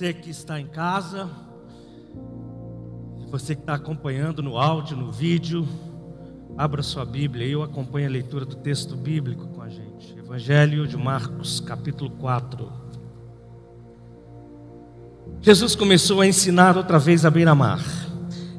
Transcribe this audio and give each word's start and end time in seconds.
Você 0.00 0.14
que 0.14 0.30
está 0.30 0.58
em 0.58 0.66
casa, 0.66 1.28
você 3.30 3.54
que 3.54 3.60
está 3.60 3.74
acompanhando 3.74 4.42
no 4.42 4.56
áudio, 4.56 4.96
no 4.96 5.12
vídeo, 5.12 5.68
abra 6.56 6.82
sua 6.82 7.04
Bíblia 7.04 7.46
e 7.46 7.52
eu 7.52 7.62
acompanho 7.62 8.06
a 8.08 8.10
leitura 8.10 8.46
do 8.46 8.56
texto 8.56 8.96
bíblico 8.96 9.48
com 9.48 9.60
a 9.60 9.68
gente. 9.68 10.18
Evangelho 10.18 10.86
de 10.86 10.96
Marcos, 10.96 11.60
capítulo 11.60 12.08
4. 12.12 12.72
Jesus 15.42 15.74
começou 15.74 16.22
a 16.22 16.26
ensinar 16.26 16.78
outra 16.78 16.98
vez 16.98 17.26
à 17.26 17.30
beira-mar. 17.30 17.84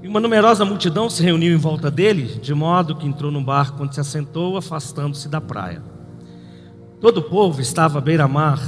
E 0.03 0.07
uma 0.07 0.19
numerosa 0.19 0.63
multidão 0.63 1.09
se 1.09 1.23
reuniu 1.23 1.55
em 1.55 1.57
volta 1.57 1.89
dele, 1.89 2.39
de 2.39 2.53
modo 2.53 2.95
que 2.95 3.07
entrou 3.07 3.31
num 3.31 3.43
barco 3.43 3.81
onde 3.81 3.95
se 3.95 3.99
assentou, 3.99 4.57
afastando-se 4.57 5.27
da 5.27 5.41
praia. 5.41 5.81
Todo 6.99 7.17
o 7.17 7.23
povo 7.23 7.61
estava 7.61 7.97
à 7.97 8.01
beira-mar, 8.01 8.59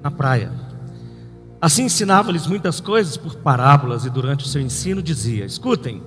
na 0.00 0.12
praia. 0.12 0.63
Assim 1.64 1.84
ensinava-lhes 1.84 2.46
muitas 2.46 2.78
coisas 2.78 3.16
por 3.16 3.36
parábolas 3.36 4.04
e 4.04 4.10
durante 4.10 4.44
o 4.44 4.46
seu 4.46 4.60
ensino 4.60 5.02
dizia: 5.02 5.46
Escutem, 5.46 6.02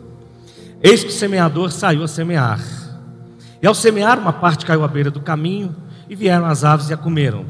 eis 0.83 1.03
que 1.03 1.09
o 1.09 1.11
semeador 1.11 1.71
saiu 1.71 2.03
a 2.03 2.07
semear. 2.07 2.61
E 3.59 3.65
ao 3.65 3.73
semear, 3.73 4.19
uma 4.19 4.31
parte 4.31 4.67
caiu 4.67 4.83
à 4.83 4.87
beira 4.87 5.09
do 5.09 5.19
caminho 5.19 5.75
e 6.07 6.15
vieram 6.15 6.45
as 6.45 6.63
aves 6.63 6.91
e 6.91 6.93
a 6.93 6.97
comeram. 6.97 7.43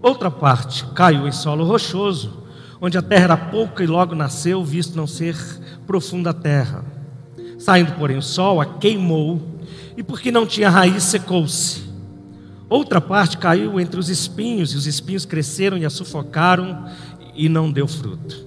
Outra 0.00 0.30
parte 0.30 0.86
caiu 0.94 1.28
em 1.28 1.32
solo 1.32 1.66
rochoso, 1.66 2.44
onde 2.80 2.96
a 2.96 3.02
terra 3.02 3.24
era 3.24 3.36
pouca 3.36 3.84
e 3.84 3.86
logo 3.86 4.14
nasceu, 4.14 4.64
visto 4.64 4.96
não 4.96 5.06
ser 5.06 5.36
profunda 5.86 6.30
a 6.30 6.32
terra. 6.32 6.82
Saindo, 7.58 7.92
porém, 7.92 8.16
o 8.16 8.22
sol 8.22 8.58
a 8.58 8.64
queimou, 8.64 9.60
e 9.98 10.02
porque 10.02 10.32
não 10.32 10.46
tinha 10.46 10.70
raiz, 10.70 11.02
secou-se. 11.02 11.91
Outra 12.72 13.02
parte 13.02 13.36
caiu 13.36 13.78
entre 13.78 14.00
os 14.00 14.08
espinhos, 14.08 14.72
e 14.72 14.78
os 14.78 14.86
espinhos 14.86 15.26
cresceram 15.26 15.76
e 15.76 15.84
a 15.84 15.90
sufocaram, 15.90 16.86
e 17.34 17.46
não 17.46 17.70
deu 17.70 17.86
fruto. 17.86 18.46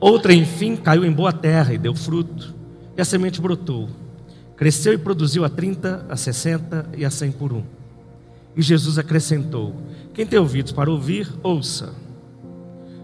Outra, 0.00 0.32
enfim, 0.32 0.76
caiu 0.76 1.04
em 1.04 1.12
boa 1.12 1.30
terra 1.30 1.74
e 1.74 1.78
deu 1.78 1.94
fruto, 1.94 2.54
e 2.96 3.02
a 3.02 3.04
semente 3.04 3.38
brotou. 3.38 3.90
Cresceu 4.56 4.94
e 4.94 4.98
produziu 4.98 5.44
a 5.44 5.50
30, 5.50 6.06
a 6.08 6.16
60 6.16 6.88
e 6.96 7.04
a 7.04 7.10
100 7.10 7.32
por 7.32 7.52
um. 7.52 7.64
E 8.56 8.62
Jesus 8.62 8.98
acrescentou: 8.98 9.76
Quem 10.14 10.24
tem 10.24 10.38
ouvidos 10.38 10.72
para 10.72 10.90
ouvir, 10.90 11.30
ouça. 11.42 11.92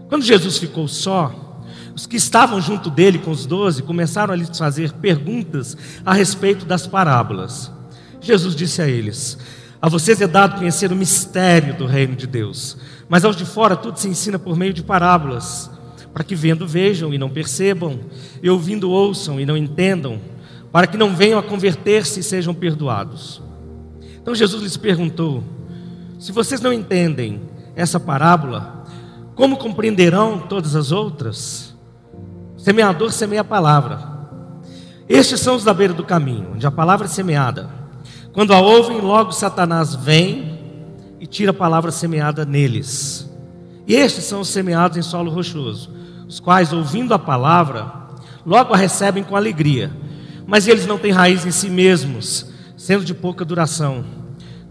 Quando 0.09 0.25
Jesus 0.25 0.57
ficou 0.57 0.87
só, 0.87 1.61
os 1.95 2.07
que 2.07 2.17
estavam 2.17 2.59
junto 2.59 2.89
dele 2.89 3.19
com 3.19 3.29
os 3.29 3.45
doze 3.45 3.83
começaram 3.83 4.33
a 4.33 4.35
lhes 4.35 4.57
fazer 4.57 4.91
perguntas 4.93 5.77
a 6.03 6.15
respeito 6.15 6.65
das 6.65 6.87
parábolas. 6.87 7.71
Jesus 8.19 8.55
disse 8.55 8.81
a 8.81 8.87
eles: 8.87 9.37
a 9.83 9.89
vocês 9.89 10.21
é 10.21 10.27
dado 10.27 10.59
conhecer 10.59 10.93
o 10.93 10.95
mistério 10.95 11.73
do 11.73 11.85
reino 11.85 12.15
de 12.15 12.25
Deus, 12.25 12.77
mas 13.09 13.25
aos 13.25 13.35
de 13.35 13.43
fora 13.43 13.75
tudo 13.75 13.99
se 13.99 14.07
ensina 14.07 14.39
por 14.39 14.55
meio 14.55 14.71
de 14.71 14.81
parábolas, 14.81 15.69
para 16.13 16.23
que 16.23 16.35
vendo 16.35 16.65
vejam 16.65 17.13
e 17.13 17.17
não 17.17 17.29
percebam, 17.29 17.99
e 18.41 18.49
ouvindo 18.49 18.89
ouçam 18.89 19.41
e 19.41 19.45
não 19.45 19.57
entendam, 19.57 20.21
para 20.71 20.87
que 20.87 20.95
não 20.95 21.13
venham 21.13 21.37
a 21.37 21.43
converter-se 21.43 22.21
e 22.21 22.23
sejam 22.23 22.53
perdoados. 22.53 23.41
Então 24.21 24.33
Jesus 24.33 24.63
lhes 24.63 24.77
perguntou: 24.77 25.43
Se 26.17 26.31
vocês 26.31 26.61
não 26.61 26.71
entendem 26.71 27.41
essa 27.75 27.99
parábola, 27.99 28.85
como 29.35 29.57
compreenderão 29.57 30.39
todas 30.39 30.77
as 30.77 30.93
outras? 30.93 31.75
O 32.55 32.59
semeador 32.61 33.11
semeia 33.11 33.41
a 33.41 33.43
palavra. 33.43 33.99
Estes 35.09 35.41
são 35.41 35.57
os 35.57 35.65
da 35.65 35.73
beira 35.73 35.93
do 35.93 36.05
caminho, 36.05 36.53
onde 36.53 36.65
a 36.65 36.71
palavra 36.71 37.05
é 37.05 37.09
semeada. 37.09 37.82
Quando 38.33 38.51
a 38.51 38.59
ouvem, 38.59 38.99
logo 38.99 39.31
Satanás 39.31 39.93
vem 39.93 40.59
e 41.19 41.27
tira 41.27 41.51
a 41.51 41.53
palavra 41.53 41.91
semeada 41.91 42.43
neles. 42.43 43.29
E 43.85 43.93
estes 43.93 44.23
são 44.23 44.41
os 44.41 44.47
semeados 44.47 44.97
em 44.97 45.03
solo 45.03 45.29
rochoso, 45.29 45.91
os 46.27 46.39
quais, 46.39 46.73
ouvindo 46.73 47.13
a 47.13 47.19
palavra, 47.19 47.93
logo 48.43 48.73
a 48.73 48.77
recebem 48.77 49.23
com 49.23 49.35
alegria, 49.35 49.91
mas 50.47 50.67
eles 50.67 50.87
não 50.87 50.97
têm 50.97 51.11
raiz 51.11 51.45
em 51.45 51.51
si 51.51 51.69
mesmos, 51.69 52.51
sendo 52.75 53.05
de 53.05 53.13
pouca 53.13 53.45
duração. 53.45 54.03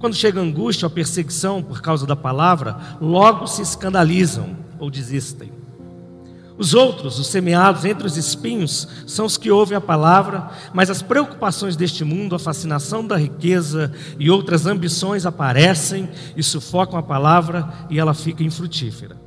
Quando 0.00 0.16
chega 0.16 0.40
angústia 0.40 0.86
ou 0.86 0.90
perseguição 0.90 1.62
por 1.62 1.80
causa 1.80 2.04
da 2.04 2.16
palavra, 2.16 2.76
logo 3.00 3.46
se 3.46 3.62
escandalizam 3.62 4.56
ou 4.80 4.90
desistem. 4.90 5.52
Os 6.62 6.74
outros, 6.74 7.18
os 7.18 7.26
semeados 7.26 7.84
entre 7.84 8.06
os 8.06 8.16
espinhos, 8.16 8.86
são 9.04 9.26
os 9.26 9.36
que 9.36 9.50
ouvem 9.50 9.76
a 9.76 9.80
palavra, 9.80 10.48
mas 10.72 10.90
as 10.90 11.02
preocupações 11.02 11.74
deste 11.74 12.04
mundo, 12.04 12.36
a 12.36 12.38
fascinação 12.38 13.04
da 13.04 13.16
riqueza 13.16 13.92
e 14.16 14.30
outras 14.30 14.64
ambições 14.64 15.26
aparecem 15.26 16.08
e 16.36 16.40
sufocam 16.40 16.96
a 16.96 17.02
palavra 17.02 17.68
e 17.90 17.98
ela 17.98 18.14
fica 18.14 18.44
infrutífera. 18.44 19.20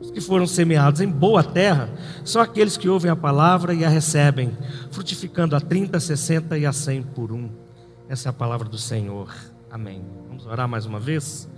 Os 0.00 0.10
que 0.10 0.20
foram 0.20 0.44
semeados 0.44 1.00
em 1.00 1.08
boa 1.08 1.44
terra 1.44 1.88
são 2.24 2.42
aqueles 2.42 2.76
que 2.76 2.88
ouvem 2.88 3.12
a 3.12 3.16
palavra 3.16 3.72
e 3.72 3.84
a 3.84 3.88
recebem, 3.88 4.50
frutificando 4.90 5.54
a 5.54 5.60
30, 5.60 6.00
60 6.00 6.58
e 6.58 6.66
a 6.66 6.72
100 6.72 7.02
por 7.14 7.30
um. 7.30 7.48
Essa 8.08 8.28
é 8.28 8.30
a 8.30 8.32
palavra 8.32 8.68
do 8.68 8.76
Senhor. 8.76 9.32
Amém. 9.70 10.04
Vamos 10.26 10.44
orar 10.46 10.66
mais 10.66 10.84
uma 10.84 10.98
vez? 10.98 11.48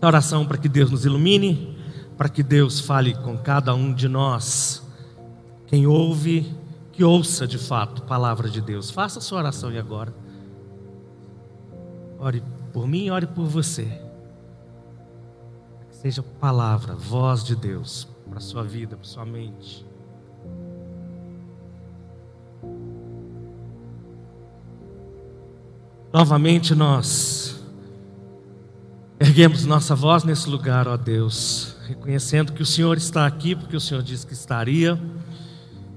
A 0.00 0.06
oração 0.06 0.46
para 0.46 0.56
que 0.56 0.66
Deus 0.66 0.90
nos 0.90 1.04
ilumine 1.04 1.76
para 2.18 2.28
que 2.28 2.42
Deus 2.42 2.80
fale 2.80 3.14
com 3.14 3.38
cada 3.38 3.72
um 3.72 3.94
de 3.94 4.08
nós. 4.08 4.82
Quem 5.68 5.86
ouve, 5.86 6.52
que 6.90 7.04
ouça 7.04 7.46
de 7.46 7.56
fato 7.56 8.02
a 8.02 8.06
palavra 8.06 8.50
de 8.50 8.60
Deus. 8.60 8.90
Faça 8.90 9.20
a 9.20 9.22
sua 9.22 9.38
oração 9.38 9.70
e 9.70 9.78
agora. 9.78 10.12
Ore 12.18 12.42
por 12.72 12.88
mim, 12.88 13.08
ore 13.08 13.28
por 13.28 13.44
você. 13.44 13.84
Que 15.90 15.96
seja 15.96 16.20
palavra, 16.20 16.96
voz 16.96 17.44
de 17.44 17.54
Deus 17.54 18.08
para 18.28 18.38
a 18.38 18.40
sua 18.40 18.64
vida, 18.64 18.96
para 18.96 19.06
a 19.06 19.08
sua 19.08 19.24
mente. 19.24 19.86
Novamente 26.12 26.74
nós 26.74 27.62
erguemos 29.20 29.64
nossa 29.64 29.94
voz 29.94 30.24
nesse 30.24 30.48
lugar, 30.50 30.88
ó 30.88 30.96
Deus 30.96 31.77
reconhecendo 31.88 32.52
que 32.52 32.60
o 32.60 32.66
Senhor 32.66 32.98
está 32.98 33.26
aqui, 33.26 33.54
porque 33.54 33.74
o 33.74 33.80
Senhor 33.80 34.02
disse 34.02 34.26
que 34.26 34.34
estaria, 34.34 35.00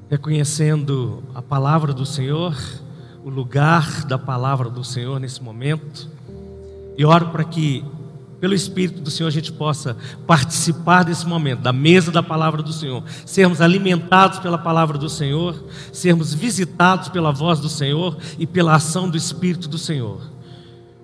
reconhecendo 0.09 1.21
a 1.35 1.41
palavra 1.41 1.93
do 1.93 2.05
Senhor, 2.05 2.55
o 3.25 3.29
lugar 3.29 4.05
da 4.05 4.17
palavra 4.17 4.69
do 4.69 4.85
Senhor 4.85 5.19
nesse 5.19 5.43
momento, 5.43 6.09
e 6.97 7.03
oro 7.03 7.27
para 7.31 7.43
que, 7.43 7.83
pelo 8.39 8.53
Espírito 8.53 9.01
do 9.01 9.11
Senhor, 9.11 9.27
a 9.27 9.31
gente 9.31 9.51
possa 9.51 9.97
participar 10.25 11.03
desse 11.03 11.27
momento, 11.27 11.59
da 11.59 11.73
mesa 11.73 12.09
da 12.09 12.23
palavra 12.23 12.63
do 12.63 12.71
Senhor, 12.71 13.03
sermos 13.25 13.59
alimentados 13.59 14.39
pela 14.39 14.57
palavra 14.57 14.97
do 14.97 15.09
Senhor, 15.09 15.61
sermos 15.91 16.33
visitados 16.33 17.09
pela 17.09 17.33
voz 17.33 17.59
do 17.59 17.67
Senhor 17.67 18.17
e 18.39 18.47
pela 18.47 18.75
ação 18.75 19.09
do 19.09 19.17
Espírito 19.17 19.67
do 19.67 19.77
Senhor. 19.77 20.21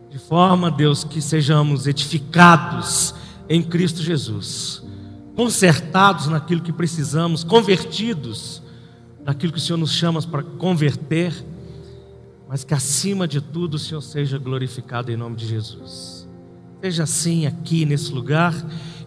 De 0.10 0.18
forma, 0.18 0.72
Deus, 0.72 1.04
que 1.04 1.22
sejamos 1.22 1.88
edificados 1.88 3.14
em 3.50 3.64
Cristo 3.64 4.02
Jesus, 4.02 4.84
consertados 5.36 6.28
naquilo 6.28 6.62
que 6.62 6.74
precisamos, 6.74 7.44
convertidos 7.44 8.62
naquilo 9.24 9.52
que 9.52 9.60
o 9.60 9.62
Senhor 9.62 9.78
nos 9.78 9.92
chama 9.92 10.22
para 10.22 10.42
converter, 10.42 11.34
mas 12.48 12.64
que 12.64 12.74
acima 12.74 13.28
de 13.28 13.42
tudo 13.42 13.74
o 13.74 13.80
Senhor 13.80 14.02
seja 14.02 14.38
glorificado 14.38 15.12
em 15.12 15.18
nome 15.18 15.36
de 15.36 15.46
Jesus. 15.46 16.28
Seja 16.82 17.04
assim 17.04 17.46
aqui 17.46 17.86
nesse 17.86 18.12
lugar 18.12 18.54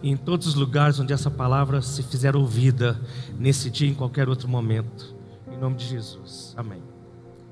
e 0.03 0.09
em 0.09 0.17
todos 0.17 0.45
os 0.47 0.55
lugares 0.55 0.99
onde 0.99 1.13
essa 1.13 1.31
palavra 1.31 1.81
se 1.81 2.03
fizer 2.03 2.35
ouvida, 2.35 2.99
nesse 3.39 3.69
dia 3.69 3.87
e 3.87 3.91
em 3.91 3.95
qualquer 3.95 4.29
outro 4.29 4.47
momento. 4.47 5.15
Em 5.51 5.57
nome 5.57 5.75
de 5.75 5.87
Jesus. 5.87 6.53
Amém. 6.55 6.83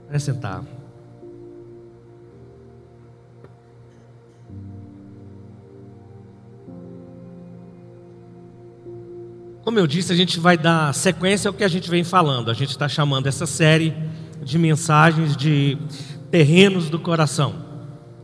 Vem 0.10 0.20
sentar. 0.20 0.79
Como 9.70 9.78
eu 9.78 9.86
disse, 9.86 10.12
a 10.12 10.16
gente 10.16 10.40
vai 10.40 10.58
dar 10.58 10.92
sequência 10.96 11.48
ao 11.48 11.54
que 11.54 11.64
a 11.64 11.68
gente 11.68 11.92
vem 11.92 12.04
falando. 12.04 12.50
A 12.50 12.56
gente 12.56 12.72
está 12.72 12.90
chamando 12.90 13.28
essa 13.28 13.46
série 13.46 13.94
de 14.42 14.58
mensagens 14.58 15.38
de 15.38 15.78
terrenos 16.32 16.90
do 16.90 16.98
coração. 16.98 17.54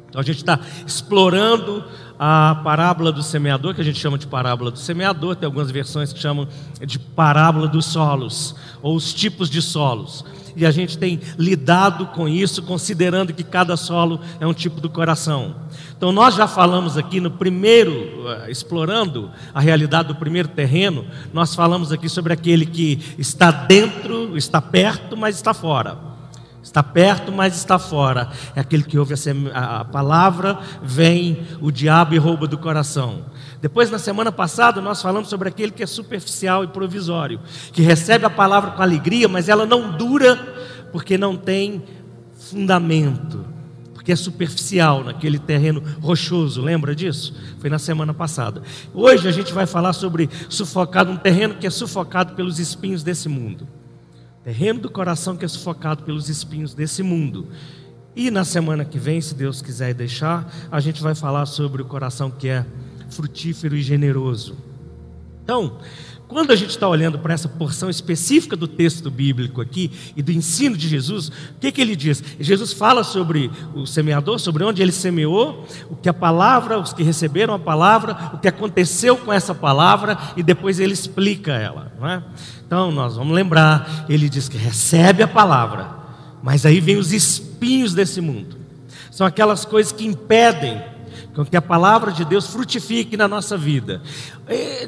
Então 0.10 0.20
a 0.20 0.24
gente 0.24 0.38
está 0.38 0.60
explorando 0.88 1.84
a 2.20 2.62
parábola 2.64 3.12
do 3.12 3.22
semeador, 3.22 3.74
que 3.74 3.82
a 3.82 3.84
gente 3.84 4.00
chama 4.00 4.18
de 4.18 4.28
parábola 4.28 4.72
do 4.72 4.80
semeador, 4.80 5.36
tem 5.36 5.46
algumas 5.46 5.72
versões 5.72 6.14
que 6.14 6.20
chamam 6.20 6.48
de 6.86 6.98
parábola 6.98 7.68
dos 7.68 7.86
solos, 7.86 8.56
ou 8.82 8.96
os 8.96 9.14
tipos 9.14 9.50
de 9.50 9.62
solos 9.62 10.24
e 10.56 10.66
a 10.66 10.72
gente 10.72 10.98
tem 10.98 11.20
lidado 11.38 12.08
com 12.08 12.28
isso, 12.28 12.64
considerando 12.64 13.34
que 13.34 13.44
cada 13.44 13.76
solo 13.76 14.20
é 14.40 14.48
um 14.48 14.54
tipo 14.54 14.80
do 14.80 14.90
coração. 14.90 15.56
Então, 15.98 16.12
nós 16.12 16.36
já 16.36 16.48
falamos 16.48 16.98
aqui 16.98 17.20
no 17.20 17.30
primeiro, 17.30 18.28
eh, 18.28 18.52
explorando 18.52 19.30
a 19.54 19.60
realidade 19.60 20.08
do 20.08 20.16
primeiro 20.16 20.48
terreno, 20.48 21.06
nós 21.34 21.54
falamos 21.54 21.92
aqui 21.92 22.08
sobre 22.08 22.32
aquele 22.32 22.66
que 22.66 23.16
está 23.18 23.52
dentro, 23.52 24.38
está 24.38 24.62
perto, 24.62 25.18
mas 25.18 25.36
está 25.36 25.54
fora. 25.54 26.15
Está 26.66 26.82
perto, 26.82 27.32
mas 27.32 27.56
está 27.56 27.78
fora. 27.78 28.28
É 28.56 28.60
aquele 28.60 28.82
que 28.82 28.98
ouve 28.98 29.14
a, 29.54 29.82
a 29.82 29.86
palavra, 29.86 30.58
vem 30.82 31.46
o 31.62 31.70
diabo 31.70 32.16
e 32.16 32.18
rouba 32.18 32.48
do 32.48 32.58
coração. 32.58 33.28
Depois, 33.62 33.92
na 33.92 34.00
semana 34.00 34.32
passada, 34.32 34.82
nós 34.82 35.00
falamos 35.00 35.30
sobre 35.30 35.48
aquele 35.48 35.72
que 35.72 35.84
é 35.84 35.86
superficial 35.86 36.64
e 36.64 36.68
provisório, 36.68 37.40
que 37.72 37.84
recebe 37.84 38.26
a 38.26 38.32
palavra 38.32 38.72
com 38.72 38.82
alegria, 38.82 39.28
mas 39.28 39.48
ela 39.48 39.64
não 39.64 39.96
dura 39.96 40.36
porque 40.92 41.20
não 41.20 41.38
tem 41.38 41.84
fundamento, 42.34 43.46
porque 43.94 44.12
é 44.12 44.16
superficial 44.16 45.04
naquele 45.04 45.38
terreno 45.38 45.84
rochoso, 46.02 46.64
lembra 46.64 46.96
disso? 46.96 47.36
Foi 47.60 47.70
na 47.70 47.78
semana 47.78 48.14
passada. 48.14 48.64
Hoje 48.92 49.28
a 49.28 49.32
gente 49.32 49.54
vai 49.54 49.68
falar 49.68 49.94
sobre 49.94 50.28
sufocado, 50.50 51.12
um 51.12 51.18
terreno 51.18 51.54
que 51.54 51.68
é 51.68 51.70
sufocado 51.70 52.34
pelos 52.34 52.58
espinhos 52.58 53.04
desse 53.04 53.30
mundo. 53.30 53.68
Terreno 54.46 54.80
do 54.80 54.92
coração 54.92 55.36
que 55.36 55.44
é 55.44 55.48
sufocado 55.48 56.04
pelos 56.04 56.30
espinhos 56.30 56.76
desse 56.76 57.02
mundo. 57.02 57.48
E 58.16 58.30
na 58.30 58.46
semana 58.46 58.86
que 58.86 59.00
vem, 59.00 59.20
se 59.20 59.34
Deus 59.34 59.60
quiser 59.60 59.96
deixar, 59.96 60.48
a 60.72 60.80
gente 60.80 61.02
vai 61.02 61.16
falar 61.16 61.48
sobre 61.48 61.82
o 61.82 61.86
coração 61.86 62.30
que 62.30 62.48
é 62.48 62.64
frutífero 63.10 63.76
e 63.76 63.82
generoso. 63.82 64.56
Então, 65.44 65.80
quando 66.28 66.52
a 66.52 66.56
gente 66.56 66.72
está 66.72 66.88
olhando 66.88 67.20
para 67.20 67.34
essa 67.34 67.48
porção 67.48 67.90
específica 67.90 68.56
do 68.56 68.68
texto 68.68 69.12
bíblico 69.12 69.62
aqui 69.62 69.92
e 70.16 70.24
do 70.24 70.32
ensino 70.32 70.76
de 70.76 70.88
Jesus, 70.88 71.28
o 71.28 71.60
que, 71.60 71.72
que 71.72 71.80
ele 71.80 71.96
diz? 71.96 72.24
Jesus 72.40 72.74
fala 72.74 73.04
sobre 73.04 73.52
o 73.76 73.86
semeador, 73.86 74.40
sobre 74.40 74.64
onde 74.64 74.82
ele 74.82 74.92
semeou, 74.92 75.68
o 75.90 75.96
que 75.96 76.10
a 76.10 76.14
palavra, 76.14 76.80
os 76.80 76.94
que 76.94 77.04
receberam 77.04 77.54
a 77.54 77.60
palavra, 77.60 78.32
o 78.34 78.40
que 78.40 78.48
aconteceu 78.48 79.16
com 79.18 79.32
essa 79.32 79.54
palavra 79.54 80.18
e 80.36 80.42
depois 80.42 80.80
ele 80.80 80.94
explica 80.94 81.54
ela. 81.54 81.92
Não 82.00 82.10
é? 82.10 82.24
Então 82.66 82.92
nós 82.92 83.16
vamos 83.16 83.36
lembrar, 83.36 84.06
ele 84.10 84.28
diz 84.28 84.50
que 84.50 84.58
recebe 84.58 85.22
a 85.22 85.28
palavra, 85.28 85.90
mas 86.42 86.66
aí 86.66 86.80
vem 86.80 86.98
os 86.98 87.14
espinhos 87.14 87.94
desse 87.94 88.20
mundo. 88.20 88.58
São 89.12 89.28
aquelas 89.28 89.64
coisas 89.64 89.92
que 89.92 90.06
impedem 90.06 90.95
que 91.44 91.58
a 91.58 91.62
palavra 91.62 92.12
de 92.12 92.24
Deus 92.24 92.48
frutifique 92.48 93.18
na 93.18 93.28
nossa 93.28 93.58
vida. 93.58 94.02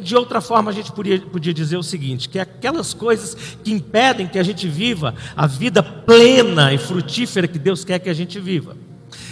De 0.01 0.15
outra 0.15 0.39
forma, 0.39 0.71
a 0.71 0.73
gente 0.73 0.91
podia, 0.91 1.19
podia 1.19 1.53
dizer 1.53 1.75
o 1.75 1.83
seguinte: 1.83 2.29
que 2.29 2.39
aquelas 2.39 2.93
coisas 2.93 3.57
que 3.63 3.71
impedem 3.71 4.27
que 4.27 4.39
a 4.39 4.43
gente 4.43 4.67
viva 4.67 5.13
a 5.35 5.45
vida 5.45 5.83
plena 5.83 6.73
e 6.73 6.77
frutífera 6.77 7.47
que 7.47 7.59
Deus 7.59 7.83
quer 7.83 7.99
que 7.99 8.09
a 8.09 8.13
gente 8.13 8.39
viva. 8.39 8.86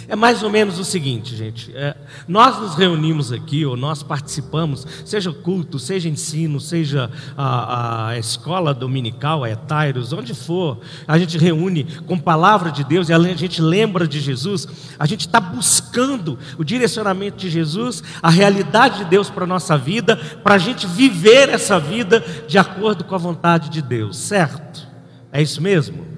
É 0.08 0.14
mais 0.14 0.42
ou 0.42 0.50
menos 0.50 0.78
o 0.78 0.84
seguinte, 0.84 1.34
gente. 1.34 1.76
É, 1.76 1.96
nós 2.28 2.58
nos 2.60 2.74
reunimos 2.76 3.32
aqui, 3.32 3.66
ou 3.66 3.76
nós 3.76 4.02
participamos, 4.02 4.86
seja 5.04 5.32
culto, 5.32 5.78
seja 5.78 6.08
ensino, 6.08 6.60
seja 6.60 7.10
a, 7.36 8.08
a 8.08 8.18
escola 8.18 8.72
dominical, 8.72 9.42
a 9.42 9.50
Etairos, 9.50 10.12
onde 10.12 10.32
for, 10.32 10.78
a 11.08 11.18
gente 11.18 11.36
reúne 11.36 11.84
com 12.06 12.18
palavra 12.18 12.70
de 12.70 12.84
Deus 12.84 13.08
e 13.08 13.12
a 13.12 13.18
gente 13.34 13.60
lembra 13.60 14.06
de 14.06 14.20
Jesus, 14.20 14.68
a 14.98 15.06
gente 15.06 15.26
está 15.26 15.40
buscando 15.40 16.38
o 16.56 16.62
direcionamento 16.64 17.38
de 17.38 17.50
Jesus, 17.50 18.02
a 18.22 18.30
realidade 18.30 18.98
de 18.98 19.04
Deus 19.06 19.28
para 19.28 19.44
a 19.44 19.48
nossa 19.48 19.76
vida, 19.76 20.16
para 20.16 20.54
a 20.54 20.58
gente 20.58 20.86
viver 20.86 21.48
essa 21.48 21.80
vida 21.80 22.24
de 22.46 22.58
acordo 22.58 23.02
com 23.02 23.14
a 23.14 23.18
vontade 23.18 23.68
de 23.70 23.82
Deus, 23.82 24.16
certo? 24.16 24.86
É 25.32 25.42
isso 25.42 25.60
mesmo? 25.60 26.15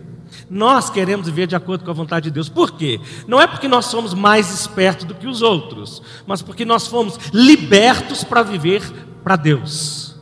Nós 0.51 0.89
queremos 0.89 1.27
viver 1.27 1.47
de 1.47 1.57
acordo 1.57 1.85
com 1.85 1.91
a 1.91 1.95
vontade 1.95 2.25
de 2.25 2.31
Deus. 2.31 2.49
Por 2.49 2.73
quê? 2.73 3.01
Não 3.27 3.41
é 3.41 3.47
porque 3.47 3.69
nós 3.69 3.87
somos 3.87 4.15
mais 4.15 4.53
espertos 4.53 5.05
do 5.05 5.15
que 5.15 5.27
os 5.27 5.43
outros, 5.43 6.03
mas 6.27 6.41
porque 6.41 6.65
nós 6.65 6.87
fomos 6.87 7.19
libertos 7.33 8.25
para 8.25 8.43
viver 8.43 8.83
para 9.23 9.37
Deus. 9.37 10.17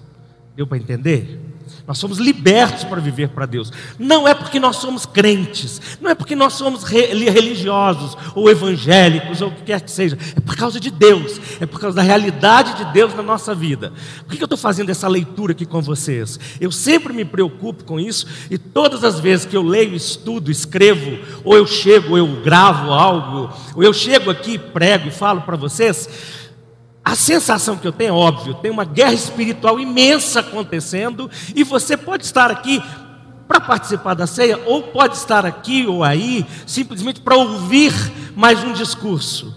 Deu 0.56 0.66
para 0.66 0.78
entender? 0.78 1.45
Nós 1.86 1.98
somos 1.98 2.18
libertos 2.18 2.82
para 2.82 3.00
viver 3.00 3.28
para 3.28 3.46
Deus. 3.46 3.72
Não 3.96 4.26
é 4.26 4.34
porque 4.34 4.58
nós 4.58 4.76
somos 4.76 5.06
crentes, 5.06 5.80
não 6.00 6.10
é 6.10 6.14
porque 6.16 6.34
nós 6.34 6.54
somos 6.54 6.82
religiosos 6.82 8.16
ou 8.34 8.50
evangélicos 8.50 9.40
ou 9.40 9.48
o 9.48 9.52
que 9.52 9.62
quer 9.62 9.80
que 9.80 9.90
seja. 9.90 10.18
É 10.34 10.40
por 10.40 10.56
causa 10.56 10.80
de 10.80 10.90
Deus, 10.90 11.40
é 11.60 11.66
por 11.66 11.80
causa 11.80 11.96
da 11.96 12.02
realidade 12.02 12.74
de 12.74 12.92
Deus 12.92 13.14
na 13.14 13.22
nossa 13.22 13.54
vida. 13.54 13.92
Por 14.26 14.34
que 14.34 14.42
eu 14.42 14.46
estou 14.46 14.58
fazendo 14.58 14.90
essa 14.90 15.06
leitura 15.06 15.52
aqui 15.52 15.64
com 15.64 15.80
vocês? 15.80 16.40
Eu 16.60 16.72
sempre 16.72 17.12
me 17.12 17.24
preocupo 17.24 17.84
com 17.84 18.00
isso 18.00 18.26
e 18.50 18.58
todas 18.58 19.04
as 19.04 19.20
vezes 19.20 19.46
que 19.46 19.56
eu 19.56 19.62
leio, 19.62 19.94
estudo, 19.94 20.50
escrevo, 20.50 21.18
ou 21.44 21.56
eu 21.56 21.66
chego, 21.66 22.18
eu 22.18 22.26
gravo 22.42 22.92
algo, 22.92 23.48
ou 23.76 23.82
eu 23.84 23.92
chego 23.92 24.28
aqui, 24.28 24.58
prego 24.58 25.06
e 25.06 25.12
falo 25.12 25.42
para 25.42 25.56
vocês 25.56 26.08
a 27.06 27.14
sensação 27.14 27.76
que 27.76 27.86
eu 27.86 27.92
tenho 27.92 28.08
é 28.08 28.12
óbvio, 28.12 28.54
tem 28.54 28.68
uma 28.68 28.84
guerra 28.84 29.12
espiritual 29.12 29.78
imensa 29.78 30.40
acontecendo 30.40 31.30
e 31.54 31.62
você 31.62 31.96
pode 31.96 32.24
estar 32.24 32.50
aqui 32.50 32.82
para 33.46 33.60
participar 33.60 34.14
da 34.14 34.26
ceia 34.26 34.60
ou 34.66 34.82
pode 34.82 35.14
estar 35.14 35.46
aqui 35.46 35.86
ou 35.86 36.02
aí 36.02 36.44
simplesmente 36.66 37.20
para 37.20 37.36
ouvir 37.36 37.92
mais 38.34 38.64
um 38.64 38.72
discurso. 38.72 39.54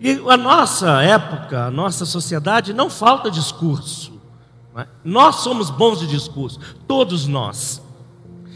E 0.00 0.22
a 0.26 0.38
nossa 0.38 1.02
época, 1.02 1.66
a 1.66 1.70
nossa 1.70 2.06
sociedade 2.06 2.72
não 2.72 2.88
falta 2.88 3.30
discurso. 3.30 4.18
É? 4.74 4.86
Nós 5.04 5.36
somos 5.36 5.68
bons 5.68 6.00
de 6.00 6.06
discurso, 6.06 6.58
todos 6.88 7.26
nós. 7.26 7.79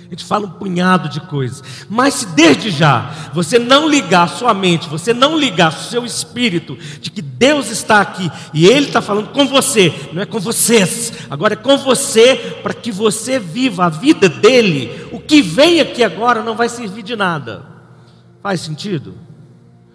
A 0.07 0.11
gente 0.11 0.25
fala 0.25 0.47
um 0.47 0.51
punhado 0.51 1.09
de 1.09 1.21
coisas. 1.21 1.63
Mas 1.89 2.15
se 2.15 2.27
desde 2.27 2.71
já 2.71 3.11
você 3.33 3.59
não 3.59 3.89
ligar 3.89 4.29
sua 4.29 4.53
mente, 4.53 4.89
você 4.89 5.15
não 5.15 5.39
ligar 5.39 5.73
seu 5.73 6.05
espírito 6.05 6.77
de 7.01 7.11
que 7.11 7.23
Deus 7.23 7.71
está 7.71 8.01
aqui 8.01 8.31
e 8.53 8.67
Ele 8.67 8.87
está 8.87 9.01
falando 9.01 9.31
com 9.31 9.47
você, 9.47 9.93
não 10.13 10.23
é 10.23 10.27
com 10.27 10.39
vocês, 10.39 11.13
agora 11.31 11.55
é 11.55 11.57
com 11.57 11.77
você, 11.79 12.59
para 12.63 12.75
que 12.75 12.93
você 12.93 13.39
viva 13.39 13.87
a 13.87 13.89
vida 13.89 14.29
dele, 14.29 15.09
o 15.11 15.19
que 15.19 15.41
vem 15.41 15.81
aqui 15.81 16.05
agora 16.05 16.43
não 16.43 16.55
vai 16.55 16.69
servir 16.69 17.03
de 17.03 17.17
nada. 17.17 17.65
Faz 18.43 18.61
sentido? 18.61 19.15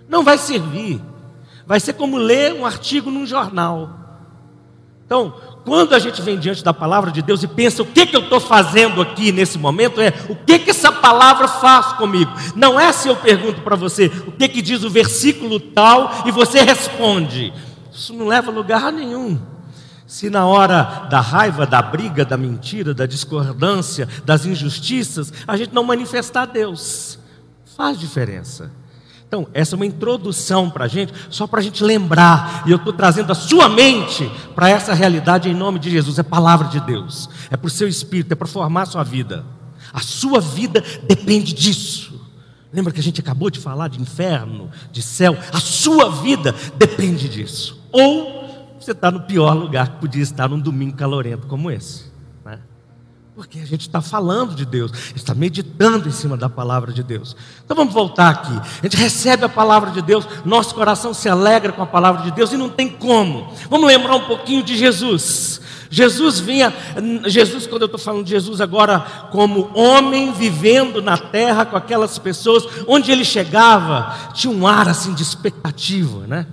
Não 0.08 0.24
vai 0.24 0.38
servir. 0.38 1.00
Vai 1.68 1.80
ser 1.80 1.94
como 1.94 2.18
ler 2.18 2.54
um 2.54 2.66
artigo 2.66 3.12
num 3.12 3.28
jornal. 3.28 4.00
Então, 5.06 5.36
quando 5.70 5.94
a 5.94 6.00
gente 6.00 6.20
vem 6.20 6.40
diante 6.40 6.64
da 6.64 6.74
palavra 6.74 7.12
de 7.12 7.22
Deus 7.22 7.44
e 7.44 7.48
pensa 7.48 7.84
o 7.84 7.86
que, 7.86 8.08
que 8.08 8.16
eu 8.16 8.22
estou 8.22 8.40
fazendo 8.40 9.04
aqui 9.04 9.32
nesse 9.32 9.60
momento, 9.60 10.02
é 10.02 10.12
o 10.28 10.36
que, 10.36 10.58
que 10.58 10.72
essa 10.72 10.92
palavra 10.92 11.48
faz 11.48 11.94
comigo. 11.94 12.32
Não 12.56 12.80
é 12.80 12.92
se 12.92 13.08
eu 13.08 13.16
pergunto 13.16 13.62
para 13.62 13.76
você 13.76 14.08
o 14.26 14.32
que, 14.32 14.50
que 14.50 14.64
diz 14.64 14.84
o 14.84 14.90
versículo 14.90 15.60
tal 15.60 16.24
e 16.26 16.32
você 16.32 16.64
responde. 16.64 17.54
Isso 17.94 18.16
não 18.16 18.26
leva 18.26 18.50
a 18.50 18.54
lugar 18.54 18.92
nenhum. 18.92 19.40
Se 20.08 20.28
na 20.28 20.48
hora 20.48 21.06
da 21.08 21.22
raiva, 21.22 21.68
da 21.68 21.84
briga, 21.84 22.26
da 22.26 22.36
mentira, 22.36 22.92
da 22.92 23.06
discordância, 23.06 24.10
das 24.26 24.48
injustiças, 24.48 25.32
a 25.48 25.56
gente 25.56 25.72
não 25.72 25.84
manifestar 25.84 26.48
Deus, 26.48 27.20
faz 27.78 28.00
diferença. 28.00 28.72
Então, 29.30 29.48
essa 29.54 29.76
é 29.76 29.78
uma 29.78 29.86
introdução 29.86 30.72
para 30.72 30.86
a 30.86 30.88
gente, 30.88 31.14
só 31.30 31.46
para 31.46 31.60
a 31.60 31.62
gente 31.62 31.84
lembrar, 31.84 32.64
e 32.66 32.72
eu 32.72 32.78
estou 32.78 32.92
trazendo 32.92 33.32
a 33.32 33.36
sua 33.36 33.70
mente 33.70 34.28
para 34.56 34.68
essa 34.68 34.92
realidade 34.92 35.48
em 35.48 35.54
nome 35.54 35.78
de 35.78 35.92
Jesus. 35.92 36.18
É 36.18 36.24
palavra 36.24 36.68
de 36.68 36.80
Deus, 36.80 37.30
é 37.52 37.56
para 37.56 37.68
o 37.68 37.70
seu 37.70 37.88
espírito, 37.88 38.32
é 38.32 38.36
para 38.36 38.48
formar 38.48 38.82
a 38.82 38.86
sua 38.88 39.04
vida. 39.04 39.46
A 39.94 40.00
sua 40.00 40.42
vida 40.42 40.84
depende 41.08 41.54
disso. 41.54 42.20
Lembra 42.74 42.92
que 42.92 43.00
a 43.00 43.04
gente 43.04 43.22
acabou 43.22 43.52
de 43.52 43.60
falar 43.60 43.88
de 43.88 44.02
inferno, 44.02 44.72
de 44.92 45.04
céu? 45.04 45.38
A 45.54 45.60
sua 45.60 46.10
vida 46.10 46.56
depende 46.76 47.30
disso. 47.30 47.80
Ou 47.92 48.50
você 48.80 48.94
está 48.94 49.12
no 49.12 49.22
pior 49.22 49.54
lugar 49.54 49.90
que 49.90 50.00
podia 50.00 50.24
estar 50.24 50.50
num 50.50 50.60
domingo 50.60 50.98
calorento 50.98 51.46
como 51.46 51.70
esse. 51.70 52.09
Porque 53.40 53.60
a 53.60 53.66
gente 53.66 53.88
está 53.88 54.02
falando 54.02 54.54
de 54.54 54.66
Deus, 54.66 54.92
está 55.16 55.34
meditando 55.34 56.10
em 56.10 56.12
cima 56.12 56.36
da 56.36 56.50
palavra 56.50 56.92
de 56.92 57.02
Deus. 57.02 57.38
Então 57.64 57.74
vamos 57.74 57.94
voltar 57.94 58.28
aqui. 58.32 58.52
A 58.52 58.82
gente 58.84 58.98
recebe 58.98 59.46
a 59.46 59.48
palavra 59.48 59.92
de 59.92 60.02
Deus, 60.02 60.28
nosso 60.44 60.76
coração 60.76 61.14
se 61.14 61.30
alegra 61.30 61.72
com 61.72 61.82
a 61.82 61.86
palavra 61.86 62.24
de 62.24 62.32
Deus 62.32 62.52
e 62.52 62.58
não 62.58 62.68
tem 62.68 62.90
como. 62.90 63.50
Vamos 63.70 63.88
lembrar 63.88 64.18
um 64.18 64.26
pouquinho 64.26 64.62
de 64.62 64.76
Jesus. 64.76 65.62
Jesus 65.90 66.42
vinha, 66.42 66.74
Jesus, 67.28 67.66
quando 67.66 67.84
eu 67.84 67.86
estou 67.86 67.98
falando 67.98 68.26
de 68.26 68.32
Jesus 68.32 68.60
agora, 68.60 69.00
como 69.32 69.72
homem 69.74 70.34
vivendo 70.34 71.02
na 71.02 71.18
terra 71.18 71.66
com 71.66 71.78
aquelas 71.78 72.20
pessoas, 72.20 72.68
onde 72.90 73.10
ele 73.10 73.24
chegava, 73.24 74.34
tinha 74.34 74.52
um 74.52 74.68
ar 74.68 74.90
assim 74.90 75.14
de 75.14 75.24
expectativa, 75.24 76.28
né? 76.28 76.46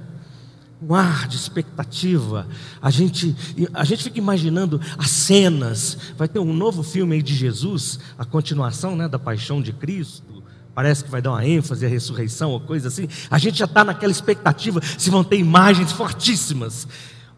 Um 0.80 0.94
ar 0.94 1.26
de 1.26 1.36
expectativa. 1.36 2.46
A 2.80 2.90
gente, 2.90 3.34
a 3.72 3.84
gente 3.84 4.04
fica 4.04 4.18
imaginando 4.18 4.80
as 4.98 5.10
cenas. 5.10 5.96
Vai 6.16 6.28
ter 6.28 6.38
um 6.38 6.52
novo 6.52 6.82
filme 6.82 7.16
aí 7.16 7.22
de 7.22 7.34
Jesus, 7.34 7.98
a 8.18 8.24
continuação 8.24 8.94
né, 8.94 9.08
da 9.08 9.18
paixão 9.18 9.62
de 9.62 9.72
Cristo. 9.72 10.42
Parece 10.74 11.02
que 11.02 11.10
vai 11.10 11.22
dar 11.22 11.30
uma 11.30 11.46
ênfase 11.46 11.86
à 11.86 11.88
ressurreição 11.88 12.50
ou 12.50 12.60
coisa 12.60 12.88
assim. 12.88 13.08
A 13.30 13.38
gente 13.38 13.58
já 13.58 13.64
está 13.64 13.82
naquela 13.82 14.12
expectativa 14.12 14.80
se 14.98 15.08
vão 15.08 15.24
ter 15.24 15.38
imagens 15.38 15.92
fortíssimas. 15.92 16.86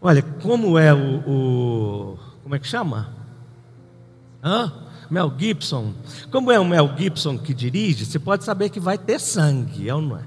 Olha, 0.01 0.21
como 0.21 0.77
é 0.77 0.93
o. 0.93 1.23
o 1.25 2.17
como 2.43 2.55
é 2.55 2.59
que 2.59 2.67
chama? 2.67 3.13
Hã? 4.43 4.73
Mel 5.09 5.33
Gibson. 5.37 5.93
Como 6.29 6.51
é 6.51 6.59
o 6.59 6.65
Mel 6.65 6.93
Gibson 6.97 7.37
que 7.37 7.53
dirige, 7.53 8.05
você 8.05 8.19
pode 8.19 8.43
saber 8.43 8.69
que 8.69 8.79
vai 8.79 8.97
ter 8.97 9.19
sangue, 9.19 9.89
é 9.89 9.95
ou 9.95 10.01
não 10.01 10.17
é? 10.17 10.23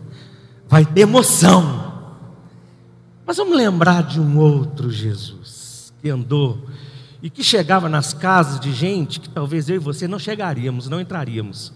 Vai 0.67 0.85
ter 0.85 1.03
emoção. 1.03 1.92
Mas 3.27 3.37
vamos 3.37 3.57
lembrar 3.57 4.03
de 4.03 4.21
um 4.21 4.39
outro 4.39 4.91
Jesus 4.91 5.93
que 6.03 6.09
andou 6.09 6.67
e 7.23 7.31
que 7.31 7.45
chegava 7.45 7.89
nas 7.89 8.13
casas 8.13 8.59
de 8.59 8.73
gente 8.73 9.21
que 9.21 9.29
talvez 9.29 9.69
eu 9.69 9.77
e 9.77 9.79
você 9.79 10.09
não 10.09 10.19
chegaríamos, 10.19 10.89
não 10.89 11.01
entraríamos. 11.01 11.73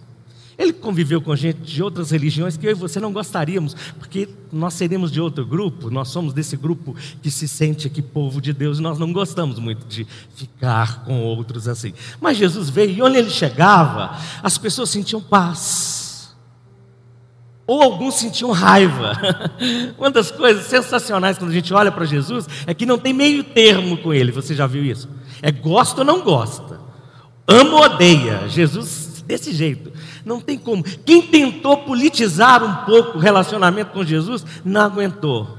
Ele 0.58 0.72
conviveu 0.72 1.20
com 1.20 1.36
gente 1.36 1.60
de 1.60 1.82
outras 1.82 2.10
religiões 2.10 2.56
que 2.56 2.66
eu 2.66 2.70
e 2.70 2.74
você 2.74 2.98
não 2.98 3.12
gostaríamos, 3.12 3.76
porque 3.98 4.28
nós 4.50 4.72
seríamos 4.74 5.12
de 5.12 5.20
outro 5.20 5.44
grupo, 5.44 5.90
nós 5.90 6.08
somos 6.08 6.32
desse 6.32 6.56
grupo 6.56 6.96
que 7.22 7.30
se 7.30 7.46
sente 7.46 7.86
aqui 7.86 8.00
povo 8.00 8.40
de 8.40 8.54
Deus, 8.54 8.78
e 8.78 8.82
nós 8.82 8.98
não 8.98 9.12
gostamos 9.12 9.58
muito 9.58 9.86
de 9.86 10.06
ficar 10.34 11.04
com 11.04 11.20
outros 11.20 11.68
assim. 11.68 11.92
Mas 12.20 12.38
Jesus 12.38 12.70
veio 12.70 12.90
e 12.90 13.02
onde 13.02 13.18
ele 13.18 13.30
chegava, 13.30 14.18
as 14.42 14.56
pessoas 14.56 14.88
sentiam 14.88 15.20
paz. 15.20 16.05
Ou 17.66 17.82
alguns 17.82 18.14
sentiam 18.14 18.52
raiva. 18.52 19.12
Uma 19.98 20.10
das 20.10 20.30
coisas 20.30 20.66
sensacionais 20.66 21.36
quando 21.36 21.50
a 21.50 21.54
gente 21.54 21.74
olha 21.74 21.90
para 21.90 22.04
Jesus 22.04 22.46
é 22.66 22.72
que 22.72 22.86
não 22.86 22.98
tem 22.98 23.12
meio 23.12 23.42
termo 23.42 23.96
com 23.98 24.14
ele. 24.14 24.30
Você 24.30 24.54
já 24.54 24.66
viu 24.66 24.84
isso? 24.84 25.08
É 25.42 25.50
gosta 25.50 26.02
ou 26.02 26.04
não 26.04 26.22
gosta. 26.22 26.80
Ama 27.46 27.72
ou 27.72 27.82
odeia. 27.82 28.48
Jesus 28.48 29.24
desse 29.26 29.52
jeito. 29.52 29.92
Não 30.24 30.40
tem 30.40 30.56
como. 30.56 30.82
Quem 30.82 31.22
tentou 31.22 31.78
politizar 31.78 32.62
um 32.62 32.84
pouco 32.86 33.18
o 33.18 33.20
relacionamento 33.20 33.92
com 33.92 34.04
Jesus, 34.04 34.44
não 34.64 34.82
aguentou. 34.82 35.58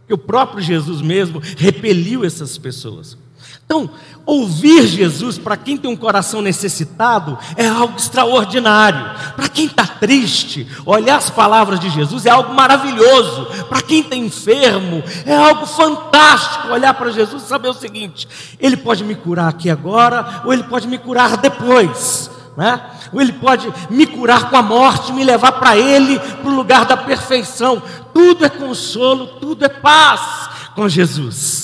Porque 0.00 0.14
o 0.14 0.18
próprio 0.18 0.62
Jesus 0.62 1.00
mesmo 1.00 1.40
repeliu 1.56 2.24
essas 2.24 2.56
pessoas. 2.58 3.16
Então, 3.64 3.88
ouvir 4.26 4.86
Jesus 4.86 5.38
para 5.38 5.56
quem 5.56 5.76
tem 5.76 5.90
um 5.90 5.96
coração 5.96 6.42
necessitado 6.42 7.38
é 7.56 7.66
algo 7.66 7.96
extraordinário. 7.96 9.02
Para 9.34 9.48
quem 9.48 9.66
está 9.66 9.86
triste, 9.86 10.66
olhar 10.84 11.16
as 11.16 11.30
palavras 11.30 11.80
de 11.80 11.88
Jesus 11.88 12.26
é 12.26 12.30
algo 12.30 12.52
maravilhoso. 12.54 13.46
Para 13.68 13.80
quem 13.80 14.00
está 14.00 14.14
enfermo, 14.14 15.02
é 15.24 15.34
algo 15.34 15.64
fantástico 15.64 16.68
olhar 16.68 16.92
para 16.94 17.12
Jesus 17.12 17.44
e 17.44 17.46
saber 17.46 17.68
o 17.68 17.74
seguinte: 17.74 18.28
Ele 18.60 18.76
pode 18.76 19.04
me 19.04 19.14
curar 19.14 19.48
aqui 19.48 19.70
agora, 19.70 20.42
ou 20.44 20.52
Ele 20.52 20.64
pode 20.64 20.86
me 20.86 20.98
curar 20.98 21.38
depois 21.38 22.30
né? 22.56 22.80
ou 23.12 23.20
Ele 23.20 23.32
pode 23.32 23.72
me 23.90 24.06
curar 24.06 24.50
com 24.50 24.56
a 24.56 24.62
morte, 24.62 25.12
me 25.12 25.24
levar 25.24 25.52
para 25.52 25.76
Ele, 25.76 26.18
para 26.18 26.50
o 26.50 26.54
lugar 26.54 26.84
da 26.84 26.96
perfeição. 26.96 27.82
Tudo 28.12 28.44
é 28.44 28.48
consolo, 28.48 29.26
tudo 29.40 29.64
é 29.64 29.68
paz 29.68 30.50
com 30.74 30.88
Jesus. 30.88 31.61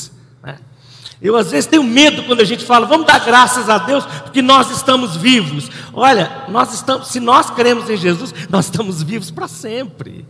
Eu 1.21 1.37
às 1.37 1.51
vezes 1.51 1.67
tenho 1.67 1.83
medo 1.83 2.23
quando 2.25 2.41
a 2.41 2.45
gente 2.45 2.65
fala, 2.65 2.87
vamos 2.87 3.07
dar 3.07 3.19
graças 3.25 3.69
a 3.69 3.79
Deus, 3.79 4.05
porque 4.05 4.41
nós 4.41 4.71
estamos 4.71 5.17
vivos. 5.17 5.69
Olha, 5.93 6.45
nós 6.49 6.73
estamos, 6.73 7.09
se 7.09 7.19
nós 7.19 7.51
cremos 7.51 7.91
em 7.91 7.97
Jesus, 7.97 8.33
nós 8.49 8.67
estamos 8.67 9.03
vivos 9.03 9.31
para 9.31 9.49
sempre. 9.49 10.25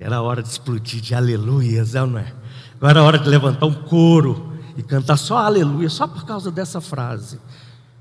Era 0.00 0.20
hora 0.22 0.42
de 0.42 0.48
explodir 0.48 1.00
de 1.00 1.14
aleluias, 1.14 1.94
é 1.94 2.04
não 2.04 2.18
é? 2.18 2.32
Agora 2.76 3.00
é 3.00 3.02
hora 3.02 3.18
de 3.18 3.28
levantar 3.28 3.66
um 3.66 3.74
coro 3.74 4.52
e 4.76 4.82
cantar 4.82 5.16
só 5.16 5.38
aleluia, 5.38 5.88
só 5.88 6.06
por 6.06 6.24
causa 6.24 6.50
dessa 6.50 6.80
frase. 6.80 7.38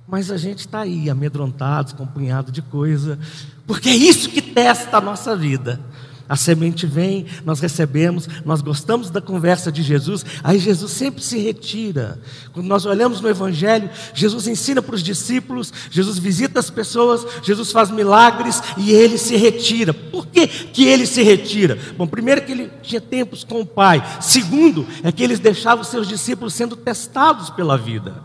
Mas 0.08 0.32
a 0.32 0.38
gente 0.38 0.60
está 0.60 0.82
aí, 0.82 1.10
amedrontado, 1.10 1.96
com 1.96 2.06
punhado 2.06 2.52
de 2.52 2.62
coisa, 2.62 3.18
porque 3.66 3.90
é 3.90 3.96
isso 3.96 4.30
que 4.30 4.42
testa 4.42 4.98
a 4.98 5.02
nossa 5.02 5.36
vida. 5.36 5.80
A 6.28 6.38
semente 6.38 6.88
vem, 6.88 7.26
nós 7.44 7.60
recebemos, 7.60 8.30
nós 8.46 8.62
gostamos 8.62 9.10
da 9.10 9.20
conversa 9.20 9.70
de 9.70 9.84
Jesus, 9.84 10.26
aí 10.42 10.58
Jesus 10.58 10.92
sempre 10.92 11.22
se 11.22 11.38
retira. 11.38 12.18
Quando 12.54 12.66
nós 12.66 12.86
olhamos 12.86 13.20
no 13.20 13.28
Evangelho, 13.28 13.90
Jesus 14.14 14.48
ensina 14.48 14.82
para 14.82 14.96
os 14.96 15.04
discípulos, 15.04 15.74
Jesus 15.92 16.18
visita 16.18 16.62
as 16.62 16.70
pessoas, 16.70 17.26
Jesus 17.44 17.74
faz 17.74 17.92
milagres 17.92 18.62
e 18.78 18.92
ele 18.92 19.18
se 19.18 19.36
retira. 19.36 19.94
Por 19.94 20.26
que, 20.28 20.48
que 20.48 20.86
ele 20.86 21.06
se 21.06 21.22
retira? 21.22 21.78
Bom, 21.98 22.08
primeiro 22.08 22.42
que 22.42 22.54
ele 22.54 22.72
tinha 22.82 23.02
tempos 23.02 23.44
com 23.44 23.60
o 23.60 23.66
Pai, 23.66 24.02
segundo 24.22 24.88
é 25.04 25.12
que 25.12 25.24
eles 25.24 25.40
deixavam 25.40 25.82
os 25.82 25.90
seus 25.90 26.08
discípulos 26.08 26.54
sendo 26.54 26.78
testados 26.78 27.50
pela 27.50 27.78
vida. 27.78 28.24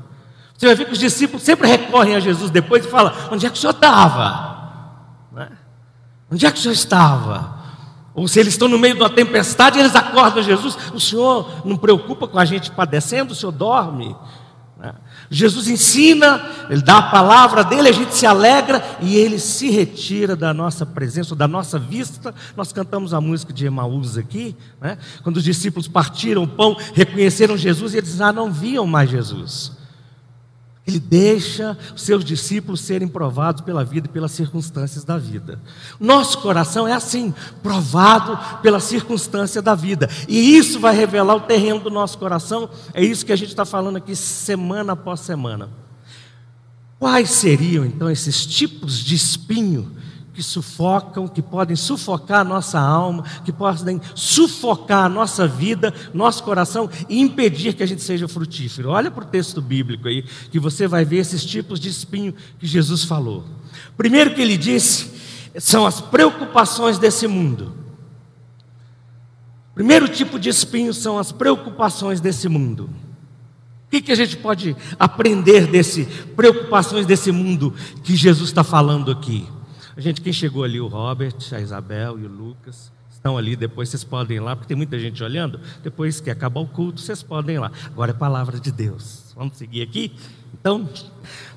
Você 0.57 0.67
vai 0.67 0.75
ver 0.77 0.85
que 0.87 0.93
os 0.93 0.99
discípulos 0.99 1.43
sempre 1.43 1.67
recorrem 1.69 2.15
a 2.15 2.21
Jesus 2.21 2.51
depois 2.51 2.85
e 2.85 2.89
falam: 2.89 3.13
onde 3.33 3.45
é 3.45 3.51
que 3.51 3.57
o 3.57 3.61
senhor 3.61 3.73
estava? 3.73 4.59
Né? 5.33 5.49
Onde 6.31 6.47
é 6.47 6.51
que 6.51 6.59
o 6.59 6.63
senhor 6.63 6.75
estava? 6.75 7.58
Ou 8.19 8.27
se 8.27 8.41
eles 8.41 8.55
estão 8.55 8.67
no 8.67 8.79
meio 8.79 8.97
de 8.97 9.01
uma 9.01 9.09
tempestade, 9.09 9.79
eles 9.79 9.95
acordam 9.95 10.43
Jesus. 10.43 10.77
O 10.93 10.99
Senhor 10.99 11.65
não 11.65 11.77
preocupa 11.77 12.27
com 12.27 12.37
a 12.37 12.45
gente 12.45 12.69
padecendo, 12.69 13.33
o 13.33 13.37
Senhor 13.37 13.53
dorme. 13.53 14.17
Né? 14.77 14.93
Jesus 15.31 15.69
ensina, 15.69 16.45
Ele 16.69 16.83
dá 16.83 16.99
a 16.99 17.11
palavra 17.11 17.63
dele, 17.63 17.89
a 17.89 17.93
gente 17.93 18.13
se 18.13 18.27
alegra 18.27 18.85
e 19.01 19.17
Ele 19.17 19.39
se 19.39 19.71
retira 19.71 20.35
da 20.35 20.53
nossa 20.53 20.85
presença, 20.85 21.37
da 21.37 21.47
nossa 21.47 21.79
vista. 21.79 22.35
Nós 22.57 22.73
cantamos 22.73 23.15
a 23.15 23.21
música 23.21 23.53
de 23.53 23.67
Emaús 23.67 24.19
aqui, 24.19 24.57
né? 24.81 24.99
quando 25.23 25.37
os 25.37 25.45
discípulos 25.45 25.87
partiram 25.87 26.43
o 26.43 26.49
pão, 26.49 26.77
reconheceram 26.95 27.57
Jesus 27.57 27.95
e 27.95 27.99
eles 27.99 28.17
já 28.17 28.33
não 28.33 28.53
viam 28.53 28.85
mais 28.85 29.09
Jesus. 29.09 29.78
Ele 30.89 30.99
deixa 30.99 31.77
os 31.95 32.01
seus 32.01 32.25
discípulos 32.25 32.81
serem 32.81 33.07
provados 33.07 33.61
pela 33.61 33.85
vida 33.85 34.07
e 34.07 34.11
pelas 34.11 34.33
circunstâncias 34.33 35.05
da 35.05 35.19
vida. 35.19 35.61
Nosso 36.01 36.39
coração 36.39 36.89
é 36.89 36.95
assim, 36.95 37.35
provado 37.63 38.39
pela 38.63 38.81
circunstância 38.81 39.61
da 39.61 39.75
vida. 39.75 40.09
E 40.27 40.57
isso 40.57 40.81
vai 40.81 40.97
revelar 40.97 41.35
o 41.35 41.41
terreno 41.41 41.79
do 41.79 41.91
nosso 41.91 42.17
coração. 42.17 42.71
É 42.95 43.05
isso 43.05 43.27
que 43.27 43.33
a 43.33 43.37
gente 43.37 43.51
está 43.51 43.67
falando 43.67 43.97
aqui 43.97 44.17
semana 44.17 44.95
após 44.95 45.21
semana. 45.21 45.69
Quais 46.99 47.31
seriam 47.31 47.85
então 47.85 48.11
esses 48.11 48.47
tipos 48.47 48.99
de 48.99 49.15
espinho 49.15 49.93
que 50.39 50.43
sufocam, 50.45 51.27
que 51.27 51.43
podem 51.43 51.75
sufocar 51.75 52.43
a 52.43 52.45
nossa 52.45 52.79
alma, 52.79 53.25
que 53.45 53.51
podem 53.51 54.01
sufocar 54.15 55.07
a 55.07 55.09
nossa 55.09 55.49
vida, 55.49 55.93
nosso 56.15 56.45
coração 56.45 56.89
e 57.09 57.21
impedir 57.21 57.75
que 57.75 57.83
a 57.83 57.87
gente 57.87 58.03
seja 58.03 58.29
frutífero. 58.29 58.91
Olha 58.91 59.11
para 59.11 59.25
o 59.25 59.27
texto 59.27 59.61
bíblico 59.61 60.07
aí, 60.07 60.23
que 60.23 60.61
você 60.61 60.87
vai 60.87 61.05
ver 61.05 61.17
esses 61.17 61.45
tipos 61.45 61.81
de 61.81 61.89
espinho 61.89 62.33
que 62.57 62.69
Jesus 62.69 63.03
falou. 63.03 63.47
Primeiro 63.97 64.33
que 64.33 64.41
ele 64.41 64.57
disse 64.57 65.11
são 65.59 65.85
as 65.85 66.01
preocupações 66.01 66.99
desse 66.99 67.27
mundo. 67.27 67.75
Primeiro 69.75 70.07
tipo 70.07 70.39
de 70.39 70.51
espinho 70.51 70.95
são 70.95 71.19
as 71.19 71.33
preocupações 71.33 72.21
desse 72.21 72.49
mundo. 72.49 72.89
O 73.87 73.91
que, 73.91 74.01
que 74.01 74.13
a 74.13 74.17
gente 74.17 74.37
pode 74.37 74.77
aprender 75.01 75.67
desse 75.67 76.05
preocupações 76.37 77.07
desse 77.07 77.33
mundo 77.33 77.75
que 78.05 78.15
Jesus 78.15 78.51
está 78.51 78.63
falando 78.63 79.11
aqui? 79.11 79.58
Gente, 79.99 80.21
quem 80.21 80.33
chegou 80.33 80.63
ali, 80.63 80.81
o 80.81 80.87
Robert, 80.87 81.35
a 81.51 81.61
Isabel 81.61 82.21
e 82.21 82.25
o 82.25 82.29
Lucas, 82.29 82.93
estão 83.11 83.37
ali, 83.37 83.57
depois 83.57 83.89
vocês 83.89 84.05
podem 84.05 84.37
ir 84.37 84.41
lá, 84.41 84.55
porque 84.55 84.69
tem 84.69 84.77
muita 84.77 84.97
gente 84.97 85.25
olhando. 85.25 85.59
Depois 85.83 86.21
que 86.21 86.31
acabar 86.31 86.61
o 86.61 86.69
culto, 86.69 87.01
vocês 87.01 87.21
podem 87.21 87.57
ir 87.57 87.59
lá. 87.59 87.73
Agora 87.87 88.13
é 88.13 88.15
palavra 88.15 88.61
de 88.61 88.71
Deus. 88.71 89.35
Vamos 89.35 89.57
seguir 89.57 89.83
aqui? 89.83 90.13
Então, 90.55 90.89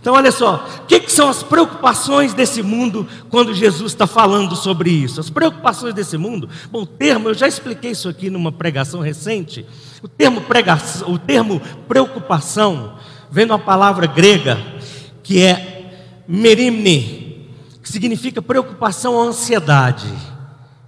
então 0.02 0.16
olha 0.16 0.32
só, 0.32 0.68
o 0.82 0.86
que, 0.88 1.02
que 1.02 1.12
são 1.12 1.30
as 1.30 1.44
preocupações 1.44 2.34
desse 2.34 2.64
mundo 2.64 3.08
quando 3.30 3.54
Jesus 3.54 3.92
está 3.92 4.08
falando 4.08 4.56
sobre 4.56 4.90
isso? 4.90 5.20
As 5.20 5.30
preocupações 5.30 5.94
desse 5.94 6.18
mundo, 6.18 6.50
bom, 6.72 6.82
o 6.82 6.86
termo, 6.88 7.30
eu 7.30 7.36
já 7.36 7.48
expliquei 7.48 7.92
isso 7.92 8.10
aqui 8.10 8.32
numa 8.32 8.52
pregação 8.52 9.02
recente. 9.02 9.66
O 10.02 10.08
termo, 10.08 10.42
pregação, 10.42 11.12
o 11.12 11.20
termo 11.20 11.62
preocupação 11.88 12.98
vem 13.30 13.46
de 13.46 13.52
uma 13.52 13.60
palavra 13.60 14.08
grega 14.08 14.58
que 15.22 15.42
é 15.42 16.24
merimne, 16.28 17.21
significa 17.92 18.42
preocupação 18.42 19.14
ou 19.14 19.24
ansiedade. 19.24 20.08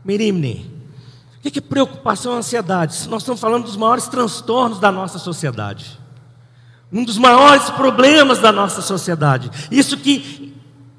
Mirimne. 0.04 0.72
O 1.38 1.52
que 1.52 1.60
é 1.60 1.62
preocupação 1.62 2.32
ou 2.32 2.38
ansiedade? 2.38 3.08
Nós 3.10 3.22
estamos 3.22 3.42
falando 3.42 3.66
dos 3.66 3.76
maiores 3.76 4.08
transtornos 4.08 4.80
da 4.80 4.92
nossa 4.92 5.20
sociedade. 5.20 6.00
Um 6.92 7.04
dos 7.04 7.18
maiores 7.18 7.70
problemas 7.72 8.40
da 8.40 8.52
nossa 8.52 8.82
sociedade. 8.82 9.52
Isso 9.70 9.98
que 9.98 10.54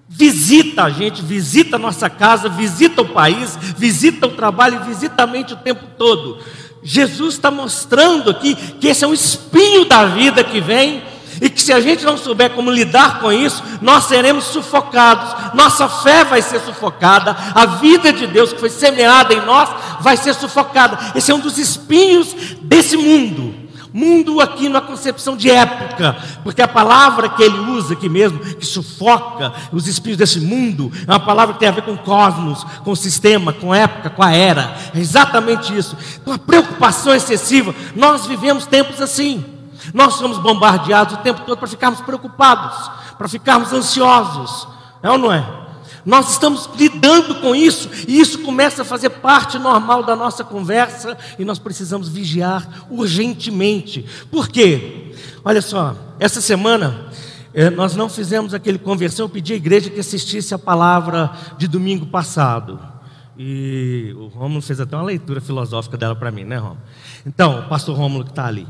visita 0.09 0.85
a 0.85 0.91
gente, 0.91 1.23
visita 1.23 1.77
a 1.77 1.79
nossa 1.79 2.11
casa, 2.11 2.49
visita 2.49 3.03
o 3.03 3.09
país, 3.09 3.57
visita 3.77 4.27
o 4.27 4.33
trabalho, 4.33 4.85
visita 4.85 5.23
a 5.23 5.27
mente 5.27 5.55
o 5.55 5.57
tempo 5.57 5.87
todo. 5.97 6.39
Jesus 6.83 7.35
está 7.35 7.51
mostrando 7.51 8.31
aqui 8.31 8.55
que 8.55 8.89
esse 8.89 9.05
é 9.05 9.09
um 9.09 9.15
espinho 9.15 9.87
da 9.87 10.05
vida 10.05 10.45
que 10.45 10.61
vem 10.61 11.03
e 11.41 11.51
que 11.51 11.61
se 11.61 11.73
a 11.73 11.81
gente 11.81 12.05
não 12.05 12.17
souber 12.17 12.51
como 12.51 12.71
lidar 12.71 13.21
com 13.21 13.33
isso, 13.33 13.63
nós 13.81 14.05
seremos 14.05 14.45
sufocados, 14.45 15.55
nossa 15.55 15.89
fé 15.89 16.25
vai 16.25 16.43
ser 16.43 16.61
sufocada, 16.61 17.37
a 17.55 17.67
vida 17.67 18.13
de 18.13 18.27
Deus 18.27 18.53
que 18.53 18.61
foi 18.61 18.71
semeada 18.71 19.35
em 19.35 19.45
nós 19.45 19.69
vai 20.01 20.17
ser 20.17 20.35
sufocada. 20.35 20.99
Esse 21.15 21.31
é 21.31 21.35
um 21.35 21.41
dos 21.41 21.59
espinhos 21.59 22.35
desse 22.63 22.97
mundo. 22.97 23.65
Mundo 23.93 24.41
aqui 24.41 24.69
na 24.69 24.81
concepção 24.81 25.37
de 25.37 25.49
época, 25.49 26.17
porque 26.43 26.61
a 26.61 26.67
palavra 26.67 27.29
que 27.29 27.41
ele 27.45 27.57
usa 27.61 27.93
aqui 27.93 28.09
mesmo, 28.09 28.41
que 28.41 28.67
sufoca 28.67 29.53
os 29.71 29.87
espinhos 29.87 30.19
desse 30.19 30.41
mundo, 30.41 30.91
é 31.07 31.13
uma 31.13 31.21
palavra 31.21 31.55
que 31.55 31.61
tem 31.61 31.69
a 31.69 31.73
ver 31.73 31.83
com 31.83 31.97
cosmos, 31.97 32.65
com 32.83 32.93
sistema, 32.97 33.53
com 33.53 33.73
época, 33.73 34.11
com 34.11 34.21
a 34.21 34.33
era. 34.33 34.77
É 34.93 34.99
exatamente 34.99 35.77
isso. 35.77 35.97
Então 36.21 36.35
a 36.35 36.39
preocupação 36.39 37.15
excessiva, 37.15 37.73
nós 37.95 38.27
vivemos 38.27 38.67
tempos 38.67 39.01
assim. 39.01 39.54
Nós 39.93 40.15
somos 40.15 40.39
bombardeados 40.39 41.15
o 41.15 41.19
tempo 41.19 41.43
todo 41.45 41.59
para 41.59 41.69
ficarmos 41.69 42.01
preocupados, 42.01 42.91
para 43.19 43.29
ficarmos 43.29 43.73
ansiosos. 43.73 44.69
É 45.03 45.11
ou 45.11 45.19
não 45.19 45.33
é? 45.33 45.65
Nós 46.05 46.33
estamos 46.33 46.69
lidando 46.77 47.37
com 47.37 47.55
isso 47.55 47.89
e 48.07 48.21
isso 48.21 48.41
começa 48.41 48.83
a 48.83 48.85
fazer 48.85 49.09
parte 49.09 49.59
normal 49.59 50.03
da 50.03 50.15
nossa 50.15 50.45
conversa 50.45 51.17
e 51.39 51.45
nós 51.45 51.59
precisamos 51.59 52.09
vigiar 52.09 52.87
urgentemente. 52.91 54.05
Por 54.31 54.49
quê? 54.49 55.15
Olha 55.43 55.63
só, 55.63 55.97
essa 56.19 56.43
semana 56.43 57.07
é, 57.55 57.71
nós 57.71 57.97
não 57.97 58.09
fizemos 58.09 58.53
aquele 58.53 58.79
conversão, 58.79 59.25
eu 59.25 59.31
pedi 59.31 59.55
à 59.55 59.57
igreja 59.57 59.89
que 59.89 60.01
assistisse 60.01 60.53
a 60.53 60.59
palavra 60.59 61.33
de 61.57 61.67
domingo 61.67 62.07
passado. 62.07 62.94
E 63.37 64.15
o 64.17 64.29
Rômulo 64.29 64.63
fez 64.63 64.81
até 64.81 64.97
uma 64.97 65.05
leitura 65.05 65.41
filosófica 65.41 65.97
dela 65.97 66.15
para 66.15 66.31
mim, 66.31 66.45
né, 66.45 66.57
Rômulo? 66.57 66.81
Então, 67.27 67.61
o 67.61 67.69
pastor 67.69 67.97
Rômulo 67.97 68.25
que 68.25 68.31
está 68.31 68.47
ali. 68.47 68.67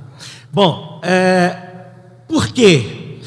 Bom, 0.53 1.01
é, 1.03 1.87
por 2.27 2.49
quê? 2.49 3.21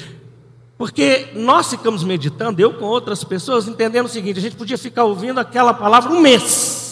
Porque 0.77 1.29
nós 1.35 1.69
ficamos 1.69 2.03
meditando, 2.03 2.61
eu 2.61 2.73
com 2.73 2.85
outras 2.85 3.23
pessoas, 3.23 3.67
entendendo 3.67 4.05
o 4.05 4.09
seguinte: 4.09 4.39
a 4.39 4.41
gente 4.41 4.55
podia 4.55 4.77
ficar 4.77 5.03
ouvindo 5.03 5.39
aquela 5.39 5.73
palavra 5.73 6.11
um 6.11 6.21
mês 6.21 6.85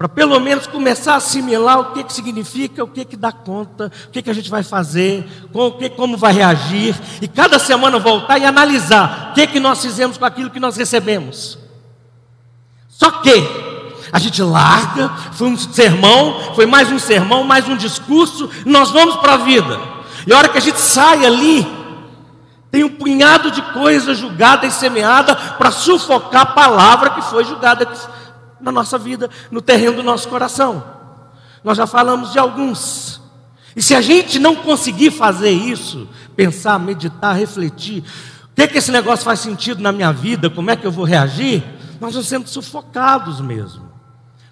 para 0.00 0.08
pelo 0.08 0.40
menos 0.40 0.66
começar 0.66 1.12
a 1.12 1.16
assimilar 1.16 1.78
o 1.78 1.92
que, 1.92 2.02
que 2.02 2.12
significa, 2.14 2.82
o 2.82 2.88
que, 2.88 3.04
que 3.04 3.18
dá 3.18 3.30
conta, 3.30 3.92
o 4.06 4.10
que, 4.10 4.22
que 4.22 4.30
a 4.30 4.32
gente 4.32 4.48
vai 4.48 4.62
fazer, 4.62 5.28
com, 5.52 5.72
que, 5.72 5.90
como 5.90 6.16
vai 6.16 6.32
reagir, 6.32 6.98
e 7.20 7.28
cada 7.28 7.58
semana 7.58 7.98
voltar 7.98 8.38
e 8.38 8.46
analisar 8.46 9.28
o 9.30 9.34
que, 9.34 9.46
que 9.46 9.60
nós 9.60 9.82
fizemos 9.82 10.16
com 10.16 10.24
aquilo 10.24 10.48
que 10.48 10.58
nós 10.58 10.74
recebemos. 10.74 11.58
Só 13.00 13.10
que 13.10 13.32
a 14.12 14.18
gente 14.18 14.42
larga, 14.42 15.08
foi 15.32 15.48
um 15.48 15.56
sermão, 15.56 16.54
foi 16.54 16.66
mais 16.66 16.92
um 16.92 16.98
sermão, 16.98 17.42
mais 17.44 17.66
um 17.66 17.74
discurso, 17.74 18.50
nós 18.66 18.90
vamos 18.90 19.16
para 19.16 19.34
a 19.34 19.36
vida. 19.38 19.80
E 20.26 20.32
a 20.34 20.36
hora 20.36 20.50
que 20.50 20.58
a 20.58 20.60
gente 20.60 20.78
sai 20.78 21.24
ali, 21.24 21.66
tem 22.70 22.84
um 22.84 22.90
punhado 22.90 23.50
de 23.50 23.62
coisa 23.72 24.14
julgada 24.14 24.66
e 24.66 24.70
semeada 24.70 25.34
para 25.34 25.70
sufocar 25.70 26.42
a 26.42 26.46
palavra 26.46 27.08
que 27.08 27.22
foi 27.22 27.42
julgada 27.42 27.90
na 28.60 28.70
nossa 28.70 28.98
vida, 28.98 29.30
no 29.50 29.62
terreno 29.62 29.96
do 29.96 30.02
nosso 30.02 30.28
coração. 30.28 30.84
Nós 31.64 31.78
já 31.78 31.86
falamos 31.86 32.32
de 32.32 32.38
alguns. 32.38 33.18
E 33.74 33.80
se 33.80 33.94
a 33.94 34.02
gente 34.02 34.38
não 34.38 34.54
conseguir 34.56 35.10
fazer 35.10 35.52
isso, 35.52 36.06
pensar, 36.36 36.78
meditar, 36.78 37.34
refletir, 37.34 38.04
o 38.52 38.54
que, 38.54 38.62
é 38.62 38.66
que 38.66 38.76
esse 38.76 38.92
negócio 38.92 39.24
faz 39.24 39.40
sentido 39.40 39.82
na 39.82 39.90
minha 39.90 40.12
vida, 40.12 40.50
como 40.50 40.70
é 40.70 40.76
que 40.76 40.86
eu 40.86 40.92
vou 40.92 41.06
reagir, 41.06 41.64
nós 42.00 42.12
vamos 42.14 42.28
sendo 42.28 42.48
sufocados 42.48 43.40
mesmo. 43.40 43.90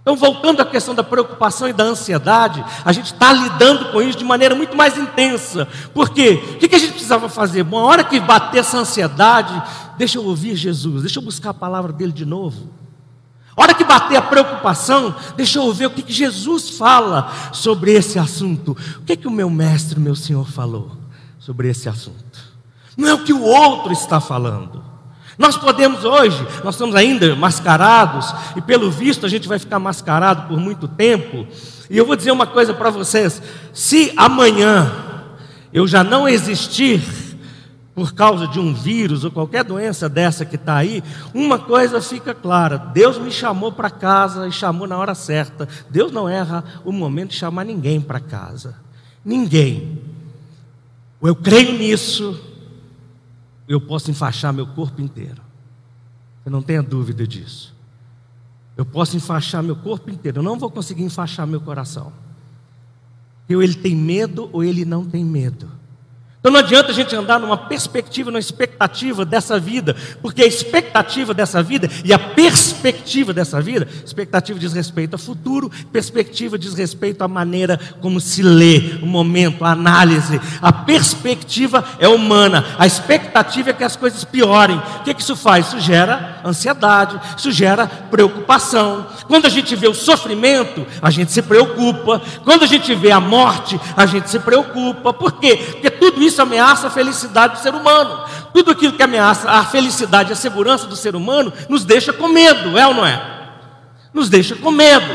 Então, 0.01 0.17
voltando 0.17 0.63
à 0.63 0.67
questão 0.67 0.95
da 0.95 1.03
preocupação 1.03 1.69
e 1.69 1.73
da 1.73 1.85
ansiedade, 1.85 2.65
a 2.85 2.93
gente 2.93 3.13
está 3.13 3.33
lidando 3.33 3.93
com 3.93 4.01
isso 4.01 4.17
de 4.17 4.25
maneira 4.25 4.55
muito 4.55 4.77
mais 4.77 4.97
intensa. 4.97 5.67
Por 5.93 6.11
quê? 6.11 6.43
O 6.55 6.59
que 6.59 6.75
a 6.75 6.79
gente 6.79 6.93
precisava 6.93 7.29
fazer? 7.29 7.63
Bom, 7.63 7.79
a 7.79 7.85
hora 7.85 8.05
que 8.05 8.19
bater 8.21 8.59
essa 8.59 8.79
ansiedade, 8.79 9.63
deixa 9.99 10.19
eu 10.19 10.25
ouvir 10.25 10.57
Jesus, 10.57 11.03
deixa 11.03 11.19
eu 11.19 11.23
buscar 11.23 11.51
a 11.51 11.55
palavra 11.55 11.93
dele 11.93 12.13
de 12.13 12.25
novo 12.25 12.79
hora 13.59 13.75
que 13.75 13.83
bater 13.83 14.17
a 14.17 14.23
preocupação, 14.23 15.15
deixa 15.37 15.59
eu 15.59 15.73
ver 15.75 15.87
o 15.87 15.91
que, 15.91 16.03
que 16.03 16.13
Jesus 16.13 16.71
fala 16.71 17.33
sobre 17.53 17.93
esse 17.93 18.19
assunto. 18.19 18.77
O 19.01 19.03
que, 19.03 19.17
que 19.17 19.27
o 19.27 19.33
meu 19.33 19.51
mestre, 19.51 19.99
o 19.99 20.01
meu 20.01 20.15
Senhor 20.15 20.49
falou 20.49 20.93
sobre 21.41 21.69
esse 21.69 21.89
assunto? 21.89 22.39
Não 22.97 23.09
é 23.09 23.15
o 23.15 23.25
que 23.25 23.33
o 23.33 23.43
outro 23.43 23.93
está 23.93 24.21
falando. 24.21 24.85
Nós 25.39 25.57
podemos 25.57 26.05
hoje, 26.05 26.45
nós 26.65 26.75
estamos 26.75 26.97
ainda 26.97 27.37
mascarados, 27.37 28.35
e 28.57 28.61
pelo 28.61 28.91
visto 28.91 29.25
a 29.25 29.29
gente 29.29 29.47
vai 29.47 29.59
ficar 29.59 29.79
mascarado 29.79 30.49
por 30.49 30.59
muito 30.59 30.89
tempo. 30.89 31.47
E 31.89 31.97
eu 31.97 32.05
vou 32.05 32.17
dizer 32.17 32.33
uma 32.33 32.47
coisa 32.47 32.75
para 32.75 32.91
vocês: 32.91 33.41
se 33.73 34.13
amanhã 34.17 34.91
eu 35.73 35.87
já 35.87 36.03
não 36.03 36.29
existir, 36.29 37.01
por 37.99 38.15
causa 38.15 38.47
de 38.47 38.61
um 38.61 38.73
vírus 38.73 39.25
ou 39.25 39.31
qualquer 39.31 39.65
doença 39.65 40.09
dessa 40.09 40.45
que 40.45 40.55
está 40.55 40.77
aí, 40.77 41.03
uma 41.35 41.59
coisa 41.59 42.01
fica 42.01 42.35
clara: 42.35 42.77
Deus 42.77 43.19
me 43.19 43.31
chamou 43.31 43.73
para 43.73 43.91
casa 43.91 44.47
e 44.47 44.53
chamou 44.53 44.87
na 44.87 44.97
hora 44.97 45.15
certa. 45.15 45.69
Deus 45.91 46.13
não 46.13 46.29
erra 46.29 46.65
o 46.85 46.93
momento 46.93 47.31
de 47.31 47.37
chamar 47.37 47.65
ninguém 47.65 48.01
para 48.01 48.21
casa. 48.21 48.77
Ninguém. 49.25 50.01
Eu 51.21 51.35
creio 51.35 51.73
nisso, 51.73 52.41
eu 53.69 53.81
posso 53.81 54.11
enfaixar 54.11 54.53
meu 54.53 54.67
corpo 54.67 55.01
inteiro. 55.03 55.43
Você 56.43 56.51
não 56.51 56.63
tenha 56.63 56.83
dúvida 56.83 57.27
disso. 57.27 57.77
Eu 58.77 58.87
posso 58.87 59.17
enfaixar 59.17 59.63
meu 59.63 59.77
corpo 59.77 60.11
inteiro, 60.11 60.39
eu 60.39 60.43
não 60.43 60.59
vou 60.59 60.71
conseguir 60.71 61.03
enfaixar 61.03 61.47
meu 61.47 61.61
coração. 61.61 62.13
Ou 63.51 63.63
ele 63.63 63.75
tem 63.75 63.95
medo 63.95 64.49
ou 64.53 64.65
ele 64.65 64.85
não 64.85 65.05
tem 65.05 65.25
medo. 65.25 65.71
Então 66.41 66.53
não 66.53 66.61
adianta 66.61 66.93
a 66.93 66.95
gente 66.95 67.17
andar 67.17 67.41
numa 67.41 67.57
perspectiva, 67.57 68.31
numa 68.31 68.39
expectativa 68.39 69.25
dessa 69.25 69.59
vida, 69.59 69.97
porque 70.23 70.43
a 70.43 70.47
expectativa 70.47 71.35
dessa 71.35 71.63
vida 71.65 71.91
e 72.05 72.13
a 72.13 72.19
perspectiva 72.19 73.33
dessa 73.33 73.61
vida, 73.61 73.89
expectativa 74.05 74.57
diz 74.57 74.73
respeito 74.73 75.15
ao 75.15 75.19
futuro, 75.19 75.69
perspectiva 75.93 76.57
diz 76.57 76.75
respeito 76.75 77.23
à 77.23 77.29
maneira 77.29 77.79
como 78.01 78.21
se 78.21 78.41
lê, 78.41 78.99
o 79.03 79.07
momento, 79.07 79.65
a 79.65 79.73
análise. 79.73 80.41
A 80.63 80.73
perspectiva 80.73 81.85
é 81.99 82.07
humana, 82.07 82.65
a 82.79 82.87
expectativa 82.87 83.71
é 83.71 83.73
que 83.73 83.83
as 83.83 83.97
coisas 83.97 84.23
piorem. 84.23 84.79
O 85.01 85.03
que, 85.03 85.15
que 85.15 85.23
isso 85.23 85.35
faz? 85.35 85.67
Isso 85.67 85.81
gera 85.81 86.38
ansiedade, 86.45 87.21
isso 87.37 87.51
gera 87.51 87.87
preocupação. 87.87 89.07
Quando 89.27 89.47
a 89.47 89.49
gente 89.49 89.75
vê 89.75 89.89
o 89.89 89.95
sofrimento, 89.95 90.87
a 91.01 91.11
gente 91.11 91.33
se 91.33 91.43
preocupa. 91.43 92.21
Quando 92.45 92.65
a 92.65 92.67
gente 92.67 92.95
vê 92.95 93.11
a 93.11 93.21
morte, 93.21 93.81
a 93.97 94.07
gente 94.07 94.31
se 94.31 94.39
preocupa. 94.39 95.13
Por 95.13 95.33
quê? 95.33 95.57
Porque 95.57 95.91
tudo 95.91 96.23
isso 96.23 96.41
ameaça 96.41 96.87
a 96.87 96.91
felicidade 96.91 97.55
do 97.55 97.63
ser 97.63 97.75
humano. 97.75 98.25
Tudo 98.53 98.71
aquilo 98.71 98.93
que 98.93 99.03
ameaça 99.03 99.51
a 99.51 99.65
felicidade 99.65 100.31
e 100.31 100.33
a 100.33 100.37
segurança 100.37 100.87
do 100.87 100.97
ser 100.97 101.15
humano 101.15 101.53
nos 101.69 101.85
deixa 101.85 102.13
com 102.13 102.29
medo, 102.29 102.79
é 102.79 102.87
ou 102.87 102.95
não 102.95 103.07
é? 103.07 103.21
Nos 104.13 104.29
deixa 104.29 104.57
com 104.57 104.71
medo. 104.71 105.07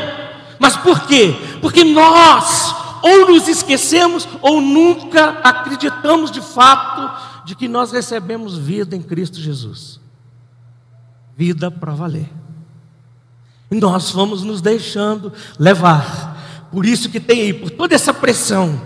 Mas 0.58 0.76
por 0.76 1.00
quê? 1.00 1.34
Porque 1.60 1.84
nós 1.84 2.74
ou 3.02 3.28
nos 3.28 3.46
esquecemos 3.48 4.26
ou 4.40 4.62
nunca 4.62 5.40
acreditamos 5.44 6.30
de 6.30 6.40
fato 6.40 7.44
de 7.44 7.54
que 7.54 7.68
nós 7.68 7.92
recebemos 7.92 8.56
vida 8.56 8.96
em 8.96 9.02
Cristo 9.02 9.38
Jesus. 9.38 10.00
Vida 11.36 11.70
para 11.70 11.92
valer. 11.92 12.28
E 13.70 13.74
nós 13.76 14.10
vamos 14.10 14.42
nos 14.42 14.60
deixando 14.60 15.32
levar. 15.58 16.68
Por 16.70 16.86
isso 16.86 17.08
que 17.08 17.20
tem 17.20 17.42
aí, 17.42 17.52
por 17.52 17.70
toda 17.70 17.94
essa 17.94 18.12
pressão, 18.12 18.80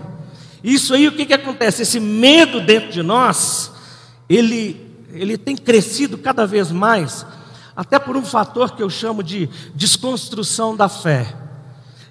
isso 0.63 0.93
aí, 0.93 1.07
o 1.07 1.11
que, 1.11 1.25
que 1.25 1.33
acontece? 1.33 1.83
Esse 1.83 1.99
medo 1.99 2.59
dentro 2.61 2.91
de 2.91 3.01
nós, 3.01 3.71
ele, 4.27 4.79
ele 5.11 5.37
tem 5.37 5.55
crescido 5.55 6.17
cada 6.17 6.45
vez 6.45 6.71
mais, 6.71 7.25
até 7.75 7.97
por 7.97 8.17
um 8.17 8.25
fator 8.25 8.75
que 8.75 8.83
eu 8.83 8.89
chamo 8.89 9.23
de 9.23 9.49
desconstrução 9.73 10.75
da 10.75 10.89
fé. 10.89 11.33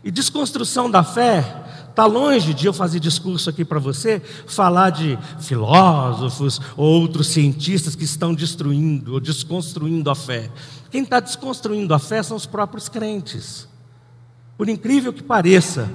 E 0.02 0.10
desconstrução 0.10 0.90
da 0.90 1.02
fé 1.02 1.67
está 1.98 2.06
longe 2.06 2.54
de 2.54 2.64
eu 2.64 2.72
fazer 2.72 3.00
discurso 3.00 3.50
aqui 3.50 3.64
para 3.64 3.80
você, 3.80 4.22
falar 4.46 4.90
de 4.90 5.18
filósofos 5.40 6.60
ou 6.76 7.00
outros 7.00 7.26
cientistas 7.26 7.96
que 7.96 8.04
estão 8.04 8.32
destruindo 8.32 9.14
ou 9.14 9.18
desconstruindo 9.18 10.08
a 10.08 10.14
fé. 10.14 10.48
Quem 10.92 11.02
está 11.02 11.18
desconstruindo 11.18 11.92
a 11.92 11.98
fé 11.98 12.22
são 12.22 12.36
os 12.36 12.46
próprios 12.46 12.88
crentes. 12.88 13.66
Por 14.56 14.68
incrível 14.68 15.12
que 15.12 15.24
pareça, 15.24 15.90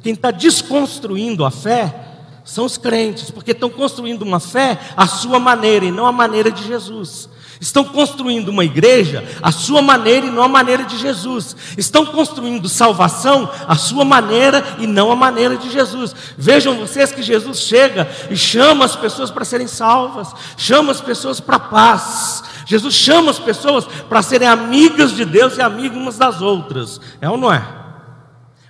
quem 0.00 0.12
está 0.12 0.30
desconstruindo 0.30 1.44
a 1.44 1.50
fé 1.50 2.04
são 2.44 2.64
os 2.64 2.78
crentes, 2.78 3.32
porque 3.32 3.50
estão 3.50 3.68
construindo 3.68 4.22
uma 4.22 4.38
fé 4.38 4.78
à 4.96 5.08
sua 5.08 5.40
maneira 5.40 5.84
e 5.84 5.90
não 5.90 6.06
à 6.06 6.12
maneira 6.12 6.52
de 6.52 6.64
Jesus. 6.64 7.28
Estão 7.60 7.84
construindo 7.84 8.48
uma 8.48 8.64
igreja 8.64 9.24
à 9.42 9.50
sua 9.50 9.82
maneira 9.82 10.26
e 10.26 10.30
não 10.30 10.42
à 10.42 10.48
maneira 10.48 10.84
de 10.84 10.96
Jesus. 10.96 11.56
Estão 11.76 12.06
construindo 12.06 12.68
salvação 12.68 13.50
à 13.66 13.74
sua 13.74 14.04
maneira 14.04 14.64
e 14.78 14.86
não 14.86 15.10
à 15.10 15.16
maneira 15.16 15.56
de 15.56 15.70
Jesus. 15.70 16.14
Vejam 16.36 16.76
vocês 16.76 17.12
que 17.12 17.22
Jesus 17.22 17.60
chega 17.60 18.08
e 18.30 18.36
chama 18.36 18.84
as 18.84 18.94
pessoas 18.94 19.30
para 19.30 19.44
serem 19.44 19.66
salvas, 19.66 20.28
chama 20.56 20.92
as 20.92 21.00
pessoas 21.00 21.40
para 21.40 21.56
a 21.56 21.60
paz. 21.60 22.42
Jesus 22.66 22.94
chama 22.94 23.30
as 23.30 23.38
pessoas 23.38 23.84
para 24.08 24.22
serem 24.22 24.46
amigas 24.46 25.12
de 25.12 25.24
Deus 25.24 25.56
e 25.56 25.62
amigas 25.62 25.96
umas 25.96 26.18
das 26.18 26.40
outras. 26.40 27.00
É 27.20 27.28
ou 27.28 27.36
não 27.36 27.52
é? 27.52 27.77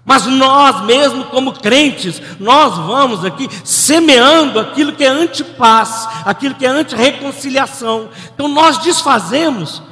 Mas 0.08 0.24
nós 0.24 0.86
mesmo 0.86 1.26
como 1.26 1.52
crentes, 1.52 2.18
nós 2.40 2.78
vamos 2.78 3.26
aqui 3.26 3.46
semeando 3.62 4.58
aquilo 4.58 4.94
que 4.94 5.04
é 5.04 5.08
antipaz, 5.08 6.08
aquilo 6.24 6.54
que 6.54 6.64
é 6.64 6.68
anti-reconciliação. 6.70 8.08
Então 8.34 8.48
nós 8.48 8.78
desfazemos 8.78 9.82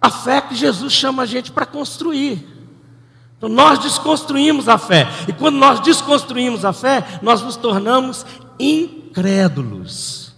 a 0.00 0.08
fé 0.08 0.40
que 0.40 0.54
Jesus 0.54 0.92
chama 0.92 1.24
a 1.24 1.26
gente 1.26 1.50
para 1.50 1.66
construir. 1.66 2.46
Então 3.36 3.48
nós 3.48 3.80
desconstruímos 3.80 4.68
a 4.68 4.78
fé. 4.78 5.08
E 5.26 5.32
quando 5.32 5.56
nós 5.56 5.80
desconstruímos 5.80 6.64
a 6.64 6.72
fé, 6.72 7.04
nós 7.20 7.42
nos 7.42 7.56
tornamos 7.56 8.24
incrédulos. 8.56 10.32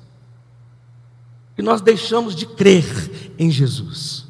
E 1.59 1.61
nós 1.61 1.83
deixamos 1.83 2.35
de 2.35 2.47
crer 2.47 3.35
em 3.39 3.51
Jesus. 3.51 4.25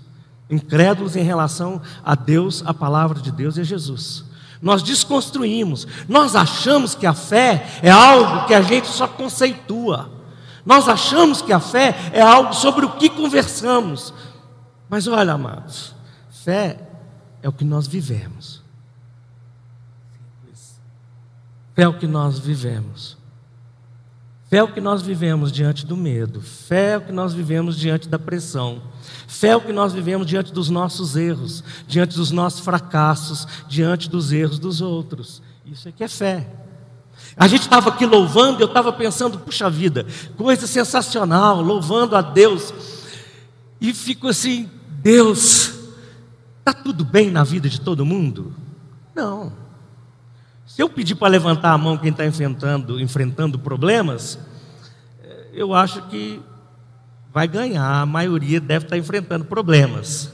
Incrédulos 0.50 1.14
em 1.14 1.22
relação 1.22 1.80
a 2.04 2.16
Deus, 2.16 2.64
a 2.66 2.74
palavra 2.74 3.20
de 3.20 3.30
Deus 3.30 3.56
e 3.56 3.60
a 3.60 3.64
Jesus. 3.64 4.25
Nós 4.60 4.82
desconstruímos. 4.82 5.86
Nós 6.08 6.34
achamos 6.34 6.94
que 6.94 7.06
a 7.06 7.14
fé 7.14 7.66
é 7.82 7.90
algo 7.90 8.46
que 8.46 8.54
a 8.54 8.62
gente 8.62 8.88
só 8.88 9.06
conceitua. 9.06 10.10
Nós 10.64 10.88
achamos 10.88 11.40
que 11.40 11.52
a 11.52 11.60
fé 11.60 11.94
é 12.12 12.20
algo 12.20 12.52
sobre 12.52 12.84
o 12.84 12.96
que 12.96 13.08
conversamos. 13.08 14.12
Mas 14.88 15.06
olha, 15.06 15.32
amados, 15.32 15.94
fé 16.44 16.78
é 17.42 17.48
o 17.48 17.52
que 17.52 17.64
nós 17.64 17.86
vivemos. 17.86 18.62
Fé 21.74 21.82
é 21.82 21.88
o 21.88 21.98
que 21.98 22.06
nós 22.06 22.38
vivemos. 22.38 23.16
Fé 24.48 24.58
é 24.58 24.62
o 24.62 24.72
que 24.72 24.80
nós 24.80 25.02
vivemos 25.02 25.50
diante 25.50 25.84
do 25.84 25.96
medo, 25.96 26.40
fé 26.40 26.92
é 26.92 26.96
o 26.98 27.00
que 27.00 27.12
nós 27.12 27.34
vivemos 27.34 27.76
diante 27.76 28.08
da 28.08 28.16
pressão, 28.16 28.80
fé 29.26 29.48
é 29.48 29.56
o 29.56 29.60
que 29.60 29.72
nós 29.72 29.92
vivemos 29.92 30.24
diante 30.24 30.52
dos 30.52 30.70
nossos 30.70 31.16
erros, 31.16 31.64
diante 31.88 32.16
dos 32.16 32.30
nossos 32.30 32.60
fracassos, 32.60 33.46
diante 33.68 34.08
dos 34.08 34.30
erros 34.30 34.60
dos 34.60 34.80
outros. 34.80 35.42
Isso 35.64 35.88
é 35.88 35.92
que 35.92 36.04
é 36.04 36.08
fé. 36.08 36.48
A 37.36 37.48
gente 37.48 37.62
estava 37.62 37.90
aqui 37.90 38.06
louvando, 38.06 38.62
eu 38.62 38.68
estava 38.68 38.92
pensando, 38.92 39.36
puxa 39.36 39.68
vida, 39.68 40.06
coisa 40.36 40.66
sensacional, 40.68 41.60
louvando 41.60 42.14
a 42.14 42.22
Deus. 42.22 42.72
E 43.80 43.92
fico 43.92 44.28
assim, 44.28 44.70
Deus, 45.02 45.74
está 46.60 46.72
tudo 46.72 47.04
bem 47.04 47.32
na 47.32 47.42
vida 47.42 47.68
de 47.68 47.80
todo 47.80 48.06
mundo? 48.06 48.54
Não. 49.12 49.65
Se 50.76 50.82
eu 50.82 50.90
pedir 50.90 51.14
para 51.14 51.28
levantar 51.28 51.72
a 51.72 51.78
mão 51.78 51.96
quem 51.96 52.10
está 52.10 52.26
enfrentando, 52.26 53.00
enfrentando 53.00 53.58
problemas, 53.58 54.38
eh, 55.24 55.46
eu 55.54 55.72
acho 55.72 56.02
que 56.02 56.38
vai 57.32 57.48
ganhar, 57.48 58.02
a 58.02 58.04
maioria 58.04 58.60
deve 58.60 58.84
estar 58.84 58.98
enfrentando 58.98 59.46
problemas. 59.46 60.30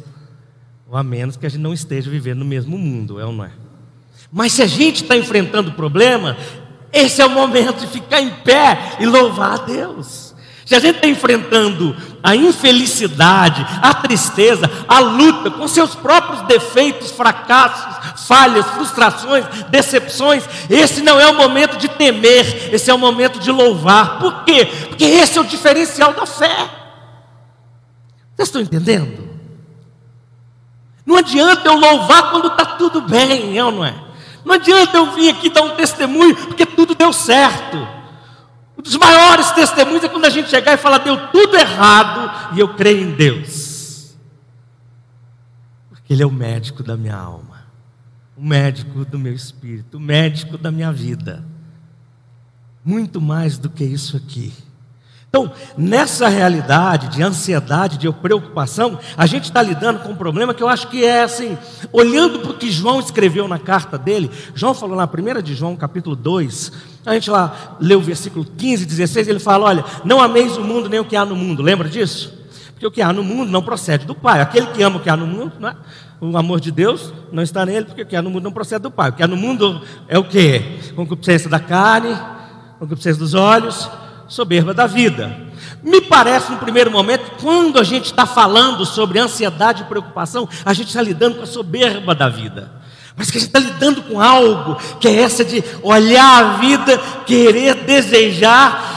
Ou 0.88 0.96
a 0.96 1.02
menos 1.05 1.37
que 1.37 1.46
a 1.46 1.48
gente 1.48 1.61
não 1.61 1.72
esteja 1.72 2.11
vivendo 2.11 2.40
no 2.40 2.44
mesmo 2.44 2.76
mundo, 2.76 3.20
é 3.20 3.24
ou 3.24 3.33
não 3.33 3.44
é? 3.44 3.52
Mas 4.33 4.55
se 4.55 4.64
a 4.64 4.66
gente 4.66 5.05
está 5.05 5.16
enfrentando 5.16 5.74
problema, 5.74 6.37
esse 6.92 7.22
é 7.22 7.24
o 7.24 7.31
momento 7.31 7.78
de 7.78 7.87
ficar 7.87 8.20
em 8.20 8.31
pé 8.42 8.96
e 8.98 9.07
louvar 9.07 9.61
a 9.61 9.64
Deus. 9.64 10.35
Se 10.66 10.74
a 10.74 10.81
gente 10.81 10.96
está 10.96 11.07
enfrentando 11.07 11.94
a 12.22 12.37
infelicidade, 12.37 13.66
a 13.82 13.92
tristeza, 13.94 14.70
a 14.87 15.00
luta 15.00 15.50
com 15.50 15.66
seus 15.66 15.94
próprios 15.94 16.42
defeitos, 16.42 17.11
fracassos, 17.11 18.26
falhas, 18.26 18.64
frustrações, 18.66 19.44
decepções, 19.70 20.44
esse 20.70 21.02
não 21.02 21.18
é 21.18 21.28
o 21.28 21.35
momento 21.35 21.76
de 21.76 21.88
temer, 21.88 22.72
esse 22.72 22.90
é 22.90 22.94
o 22.94 22.98
momento 22.98 23.40
de 23.40 23.50
louvar. 23.50 24.18
Por 24.18 24.44
quê? 24.44 24.66
Porque 24.88 25.04
esse 25.04 25.37
é 25.37 25.40
o 25.40 25.44
diferencial 25.44 26.12
da 26.12 26.24
fé. 26.26 26.70
Vocês 28.37 28.48
estão 28.48 28.62
entendendo? 28.62 29.30
Não 31.04 31.16
adianta 31.16 31.68
eu 31.68 31.76
louvar 31.76 32.30
quando 32.30 32.48
está 32.48 32.64
tudo 32.64 33.00
bem, 33.00 33.58
é 33.58 33.64
ou 33.64 33.72
não 33.72 33.85
é? 33.85 33.94
Não 34.44 34.54
adianta 34.54 34.96
eu 34.96 35.12
vir 35.12 35.30
aqui 35.30 35.50
dar 35.50 35.62
um 35.62 35.74
testemunho 35.74 36.35
porque 36.37 36.64
tudo 36.64 36.94
deu 36.94 37.12
certo. 37.12 38.01
Um 38.82 38.90
dos 38.90 38.96
maiores 38.96 39.52
testemunhos 39.52 40.02
é 40.02 40.08
quando 40.08 40.24
a 40.24 40.30
gente 40.30 40.50
chegar 40.50 40.72
e 40.72 40.76
falar, 40.76 40.98
deu 40.98 41.28
tudo 41.28 41.56
errado 41.56 42.56
e 42.56 42.58
eu 42.58 42.74
creio 42.74 43.00
em 43.00 43.12
Deus. 43.12 44.16
Porque 45.88 46.12
Ele 46.12 46.24
é 46.24 46.26
o 46.26 46.32
médico 46.32 46.82
da 46.82 46.96
minha 46.96 47.14
alma, 47.14 47.62
o 48.36 48.44
médico 48.44 49.04
do 49.04 49.20
meu 49.20 49.32
espírito, 49.32 49.98
o 49.98 50.00
médico 50.00 50.58
da 50.58 50.72
minha 50.72 50.92
vida. 50.92 51.44
Muito 52.84 53.20
mais 53.20 53.56
do 53.56 53.70
que 53.70 53.84
isso 53.84 54.16
aqui. 54.16 54.52
Então, 55.28 55.52
nessa 55.78 56.28
realidade 56.28 57.06
de 57.08 57.22
ansiedade, 57.22 57.98
de 57.98 58.12
preocupação, 58.12 58.98
a 59.16 59.26
gente 59.26 59.44
está 59.44 59.62
lidando 59.62 60.00
com 60.00 60.10
um 60.10 60.16
problema 60.16 60.52
que 60.52 60.62
eu 60.62 60.68
acho 60.68 60.88
que 60.88 61.04
é 61.04 61.22
assim, 61.22 61.56
olhando 61.92 62.40
para 62.40 62.50
o 62.50 62.58
que 62.58 62.68
João 62.68 62.98
escreveu 62.98 63.46
na 63.46 63.60
carta 63.60 63.96
dele, 63.96 64.28
João 64.56 64.74
falou 64.74 64.96
na 64.96 65.06
primeira 65.06 65.40
de 65.40 65.54
João, 65.54 65.76
capítulo 65.76 66.16
2, 66.16 66.72
a 67.04 67.14
gente 67.14 67.30
lá 67.30 67.76
leu 67.80 67.98
o 67.98 68.02
versículo 68.02 68.44
15, 68.44 68.86
16, 68.86 69.28
ele 69.28 69.38
fala: 69.38 69.66
Olha, 69.66 69.84
não 70.04 70.20
ameis 70.20 70.56
o 70.56 70.62
mundo 70.62 70.88
nem 70.88 71.00
o 71.00 71.04
que 71.04 71.16
há 71.16 71.24
no 71.24 71.34
mundo, 71.34 71.62
lembra 71.62 71.88
disso? 71.88 72.32
Porque 72.72 72.86
o 72.86 72.90
que 72.90 73.02
há 73.02 73.12
no 73.12 73.22
mundo 73.22 73.50
não 73.50 73.62
procede 73.62 74.06
do 74.06 74.14
Pai, 74.14 74.40
aquele 74.40 74.66
que 74.68 74.82
ama 74.82 74.96
o 74.96 75.00
que 75.00 75.10
há 75.10 75.16
no 75.16 75.26
mundo, 75.26 75.52
é? 75.66 75.74
o 76.20 76.36
amor 76.36 76.60
de 76.60 76.70
Deus 76.70 77.12
não 77.32 77.42
está 77.42 77.66
nele, 77.66 77.86
porque 77.86 78.02
o 78.02 78.06
que 78.06 78.14
há 78.14 78.22
no 78.22 78.30
mundo 78.30 78.44
não 78.44 78.52
procede 78.52 78.82
do 78.82 78.90
Pai, 78.90 79.10
o 79.10 79.12
que 79.12 79.22
há 79.22 79.26
no 79.26 79.36
mundo 79.36 79.80
é 80.08 80.18
o 80.18 80.24
que? 80.24 80.92
Concupiscência 80.94 81.50
da 81.50 81.58
carne, 81.58 82.16
concupiscência 82.78 83.18
dos 83.18 83.34
olhos, 83.34 83.88
soberba 84.28 84.72
da 84.72 84.86
vida. 84.86 85.36
Me 85.82 86.00
parece, 86.00 86.50
no 86.50 86.58
primeiro 86.58 86.90
momento, 86.90 87.32
quando 87.40 87.78
a 87.78 87.84
gente 87.84 88.06
está 88.06 88.26
falando 88.26 88.84
sobre 88.86 89.18
ansiedade 89.18 89.82
e 89.82 89.86
preocupação, 89.86 90.48
a 90.64 90.72
gente 90.72 90.88
está 90.88 91.02
lidando 91.02 91.36
com 91.36 91.42
a 91.42 91.46
soberba 91.46 92.14
da 92.14 92.28
vida. 92.28 92.81
Mas 93.16 93.31
que 93.31 93.38
a 93.38 93.40
gente 93.40 93.48
está 93.48 93.59
lidando 93.59 94.03
com 94.03 94.20
algo 94.20 94.77
que 94.98 95.09
é 95.09 95.22
essa 95.22 95.44
de 95.44 95.62
olhar 95.83 96.44
a 96.44 96.57
vida, 96.59 96.98
querer, 97.27 97.75
desejar 97.85 98.92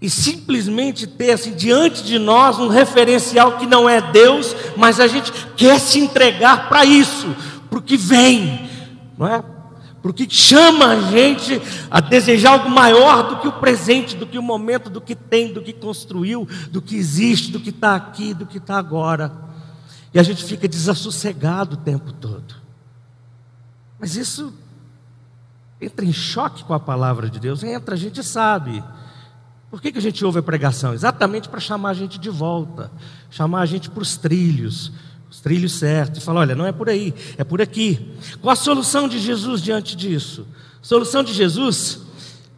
e 0.00 0.10
simplesmente 0.10 1.06
ter 1.06 1.32
assim 1.32 1.52
diante 1.52 2.02
de 2.02 2.18
nós 2.18 2.58
um 2.58 2.66
referencial 2.66 3.58
que 3.58 3.66
não 3.66 3.88
é 3.88 4.00
Deus, 4.00 4.56
mas 4.76 4.98
a 4.98 5.06
gente 5.06 5.32
quer 5.56 5.78
se 5.78 6.00
entregar 6.00 6.68
para 6.68 6.84
isso, 6.84 7.28
para 7.70 7.78
o 7.78 7.82
que 7.82 7.96
vem, 7.96 8.68
não 9.16 9.28
é? 9.28 9.44
porque 10.02 10.26
chama 10.28 10.86
a 10.86 11.00
gente 11.00 11.62
a 11.88 12.00
desejar 12.00 12.50
algo 12.50 12.68
maior 12.68 13.22
do 13.28 13.36
que 13.36 13.46
o 13.46 13.52
presente, 13.52 14.16
do 14.16 14.26
que 14.26 14.36
o 14.36 14.42
momento, 14.42 14.90
do 14.90 15.00
que 15.00 15.14
tem, 15.14 15.52
do 15.52 15.62
que 15.62 15.72
construiu, 15.72 16.46
do 16.72 16.82
que 16.82 16.96
existe, 16.96 17.52
do 17.52 17.60
que 17.60 17.70
está 17.70 17.94
aqui, 17.94 18.34
do 18.34 18.44
que 18.44 18.58
está 18.58 18.76
agora. 18.76 19.32
E 20.12 20.18
a 20.18 20.22
gente 20.22 20.44
fica 20.44 20.68
desassossegado 20.68 21.74
o 21.74 21.78
tempo 21.78 22.12
todo. 22.12 22.54
Mas 23.98 24.16
isso 24.16 24.52
entra 25.80 26.04
em 26.04 26.12
choque 26.12 26.64
com 26.64 26.74
a 26.74 26.80
palavra 26.80 27.30
de 27.30 27.40
Deus. 27.40 27.62
Entra, 27.62 27.94
a 27.94 27.98
gente 27.98 28.22
sabe. 28.22 28.82
Por 29.70 29.80
que, 29.80 29.90
que 29.90 29.98
a 29.98 30.02
gente 30.02 30.24
ouve 30.24 30.38
a 30.38 30.42
pregação? 30.42 30.92
Exatamente 30.92 31.48
para 31.48 31.60
chamar 31.60 31.90
a 31.90 31.94
gente 31.94 32.18
de 32.18 32.28
volta, 32.28 32.90
chamar 33.30 33.62
a 33.62 33.66
gente 33.66 33.88
para 33.88 34.02
os 34.02 34.16
trilhos 34.16 34.92
os 35.32 35.40
trilhos 35.40 35.72
certos, 35.72 36.22
e 36.22 36.24
fala: 36.24 36.40
olha, 36.40 36.54
não 36.54 36.66
é 36.66 36.72
por 36.72 36.90
aí, 36.90 37.14
é 37.38 37.42
por 37.42 37.62
aqui. 37.62 38.14
Qual 38.42 38.52
a 38.52 38.56
solução 38.56 39.08
de 39.08 39.18
Jesus 39.18 39.62
diante 39.62 39.96
disso? 39.96 40.46
Solução 40.82 41.22
de 41.24 41.32
Jesus, 41.32 42.00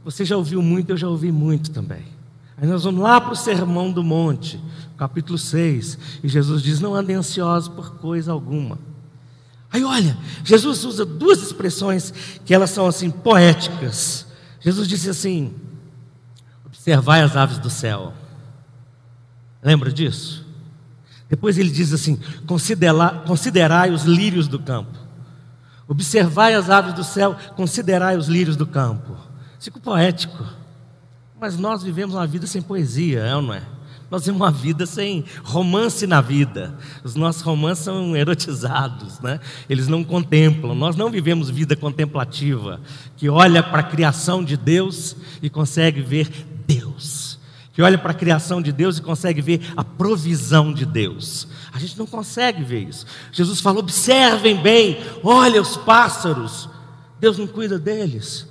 você 0.05 0.25
já 0.25 0.37
ouviu 0.37 0.61
muito, 0.61 0.91
eu 0.91 0.97
já 0.97 1.09
ouvi 1.09 1.31
muito 1.31 1.71
também. 1.71 2.05
Aí 2.57 2.69
nós 2.69 2.85
vamos 2.85 3.03
lá 3.03 3.21
para 3.21 3.33
o 3.33 3.37
Sermão 3.37 3.91
do 3.91 4.05
Monte, 4.05 4.61
capítulo 4.97 5.37
6, 5.39 5.99
e 6.23 6.29
Jesus 6.29 6.63
diz: 6.63 6.81
Não 6.81 6.95
andem 6.95 7.17
ansiosos 7.17 7.69
por 7.69 7.97
coisa 7.97 8.33
alguma. 8.33 8.79
Aí 9.73 9.83
olha, 9.83 10.17
Jesus 10.45 10.85
usa 10.85 11.05
duas 11.05 11.43
expressões 11.43 12.13
que 12.45 12.55
elas 12.55 12.71
são 12.71 12.87
assim 12.87 13.11
poéticas. 13.11 14.27
Jesus 14.61 14.87
disse 14.87 15.11
assim: 15.11 15.53
Observai 16.65 17.23
as 17.23 17.37
aves 17.37 17.59
do 17.59 17.71
céu. 17.71 18.13
Lembra 19.63 19.91
disso? 19.91 20.45
Depois 21.29 21.59
ele 21.59 21.71
diz 21.71 21.93
assim: 21.93 22.21
considerai 22.47 23.91
os 23.91 24.05
lírios 24.05 24.47
do 24.47 24.59
campo. 24.59 24.97
Observai 25.89 26.55
as 26.55 26.71
aves 26.71 26.95
do 26.95 27.03
céu, 27.03 27.37
considerai 27.57 28.17
os 28.17 28.29
lírios 28.29 28.57
do 28.57 28.67
campo. 28.67 29.17
Fico 29.59 29.81
poético. 29.81 30.45
Mas 31.45 31.59
nós 31.59 31.83
vivemos 31.83 32.15
uma 32.15 32.27
vida 32.27 32.47
sem 32.47 32.63
poesia, 32.63 33.21
é 33.21 33.37
ou 33.37 33.43
não 33.43 33.53
é? 33.53 33.63
Nós 34.11 34.25
temos 34.25 34.41
uma 34.41 34.51
vida 34.51 34.87
sem 34.87 35.27
romance 35.43 36.07
na 36.07 36.23
vida. 36.23 36.75
Os 37.05 37.15
nossos 37.15 37.43
romances 37.43 37.85
são 37.85 38.17
erotizados, 38.17 39.21
né? 39.21 39.39
Eles 39.69 39.87
não 39.87 40.03
contemplam. 40.03 40.75
Nós 40.75 40.97
não 40.97 41.11
vivemos 41.11 41.51
vida 41.51 41.77
contemplativa, 41.77 42.81
que 43.15 43.29
olha 43.29 43.63
para 43.63 43.81
a 43.81 43.83
criação 43.83 44.43
de 44.43 44.57
Deus 44.57 45.15
e 45.43 45.51
consegue 45.51 46.01
ver 46.01 46.31
Deus 46.67 47.39
que 47.75 47.83
olha 47.83 47.99
para 47.99 48.13
a 48.13 48.15
criação 48.15 48.63
de 48.63 48.71
Deus 48.71 48.99
e 48.99 49.03
consegue 49.03 49.43
ver 49.43 49.61
a 49.77 49.83
provisão 49.83 50.73
de 50.73 50.87
Deus. 50.87 51.49
A 51.73 51.79
gente 51.81 51.99
não 51.99 52.07
consegue 52.07 52.63
ver 52.63 52.89
isso. 52.89 53.05
Jesus 53.33 53.61
falou: 53.61 53.81
observem 53.81 54.57
bem, 54.63 54.99
olha 55.25 55.61
os 55.61 55.77
pássaros, 55.77 56.71
Deus 57.19 57.37
não 57.37 57.49
cuida 57.49 57.77
deles. 57.77 58.49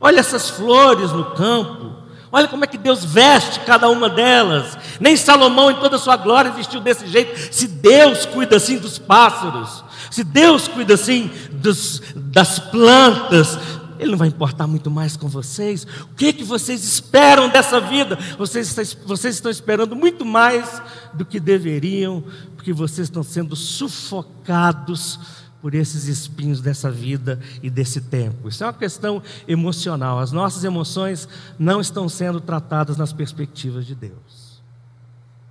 Olha 0.00 0.18
essas 0.18 0.50
flores 0.50 1.12
no 1.12 1.36
campo, 1.36 2.03
olha 2.34 2.48
como 2.48 2.64
é 2.64 2.66
que 2.66 2.76
Deus 2.76 3.04
veste 3.04 3.60
cada 3.60 3.88
uma 3.88 4.10
delas. 4.10 4.76
Nem 4.98 5.16
Salomão, 5.16 5.70
em 5.70 5.76
toda 5.76 5.94
a 5.94 5.98
sua 6.00 6.16
glória, 6.16 6.50
vestiu 6.50 6.80
desse 6.80 7.06
jeito. 7.06 7.54
Se 7.54 7.68
Deus 7.68 8.26
cuida 8.26 8.56
assim 8.56 8.76
dos 8.76 8.98
pássaros, 8.98 9.84
se 10.10 10.24
Deus 10.24 10.66
cuida 10.66 10.94
assim 10.94 11.30
dos, 11.52 12.02
das 12.16 12.58
plantas, 12.58 13.56
ele 14.00 14.10
não 14.10 14.18
vai 14.18 14.26
importar 14.26 14.66
muito 14.66 14.90
mais 14.90 15.16
com 15.16 15.28
vocês. 15.28 15.86
O 16.10 16.14
que, 16.16 16.26
é 16.26 16.32
que 16.32 16.42
vocês 16.42 16.82
esperam 16.82 17.48
dessa 17.48 17.80
vida? 17.80 18.18
Vocês, 18.36 18.96
vocês 19.06 19.36
estão 19.36 19.50
esperando 19.50 19.94
muito 19.94 20.24
mais 20.24 20.82
do 21.12 21.24
que 21.24 21.38
deveriam, 21.38 22.24
porque 22.56 22.72
vocês 22.72 23.06
estão 23.06 23.22
sendo 23.22 23.54
sufocados 23.54 25.20
por 25.64 25.74
esses 25.74 26.08
espinhos 26.08 26.60
dessa 26.60 26.90
vida 26.90 27.40
e 27.62 27.70
desse 27.70 27.98
tempo. 27.98 28.50
Isso 28.50 28.62
é 28.62 28.66
uma 28.66 28.72
questão 28.74 29.22
emocional. 29.48 30.18
As 30.18 30.30
nossas 30.30 30.62
emoções 30.62 31.26
não 31.58 31.80
estão 31.80 32.06
sendo 32.06 32.38
tratadas 32.38 32.98
nas 32.98 33.14
perspectivas 33.14 33.86
de 33.86 33.94
Deus. 33.94 34.62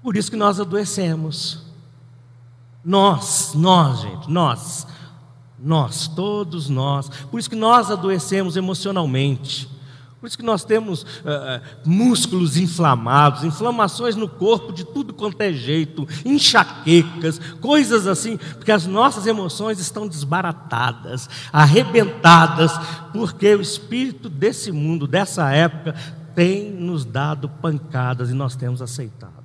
Por 0.03 0.15
isso 0.15 0.29
que 0.29 0.37
nós 0.37 0.59
adoecemos. 0.59 1.63
Nós, 2.85 3.53
nós, 3.55 4.01
gente, 4.01 4.29
nós 4.29 4.85
nós, 5.57 6.07
todos 6.09 6.69
nós. 6.69 7.09
Por 7.31 7.39
isso 7.39 7.49
que 7.49 7.55
nós 7.55 7.89
adoecemos 7.89 8.55
emocionalmente. 8.55 9.67
Por 10.23 10.27
isso 10.27 10.37
que 10.37 10.45
nós 10.45 10.63
temos 10.63 11.03
uh, 11.03 11.61
músculos 11.83 12.55
inflamados, 12.55 13.43
inflamações 13.43 14.15
no 14.15 14.29
corpo 14.29 14.71
de 14.71 14.85
tudo 14.85 15.13
quanto 15.13 15.41
é 15.41 15.51
jeito, 15.51 16.07
enxaquecas, 16.23 17.41
coisas 17.59 18.07
assim, 18.07 18.37
porque 18.37 18.71
as 18.71 18.87
nossas 18.87 19.27
emoções 19.27 19.81
estão 19.81 20.07
desbaratadas, 20.07 21.29
arrebentadas, 21.51 22.71
porque 23.11 23.53
o 23.53 23.59
espírito 23.59 24.29
desse 24.29 24.71
mundo, 24.71 25.07
dessa 25.07 25.51
época, 25.51 25.93
tem 26.33 26.71
nos 26.71 27.03
dado 27.03 27.49
pancadas 27.49 28.29
e 28.29 28.33
nós 28.33 28.55
temos 28.55 28.81
aceitado. 28.81 29.43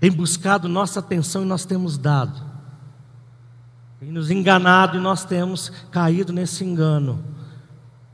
Tem 0.00 0.10
buscado 0.10 0.68
nossa 0.68 0.98
atenção 0.98 1.42
e 1.42 1.46
nós 1.46 1.64
temos 1.64 1.96
dado. 1.96 2.42
Tem 4.00 4.10
nos 4.10 4.28
enganado 4.28 4.98
e 4.98 5.00
nós 5.00 5.24
temos 5.24 5.70
caído 5.92 6.32
nesse 6.32 6.64
engano. 6.64 7.38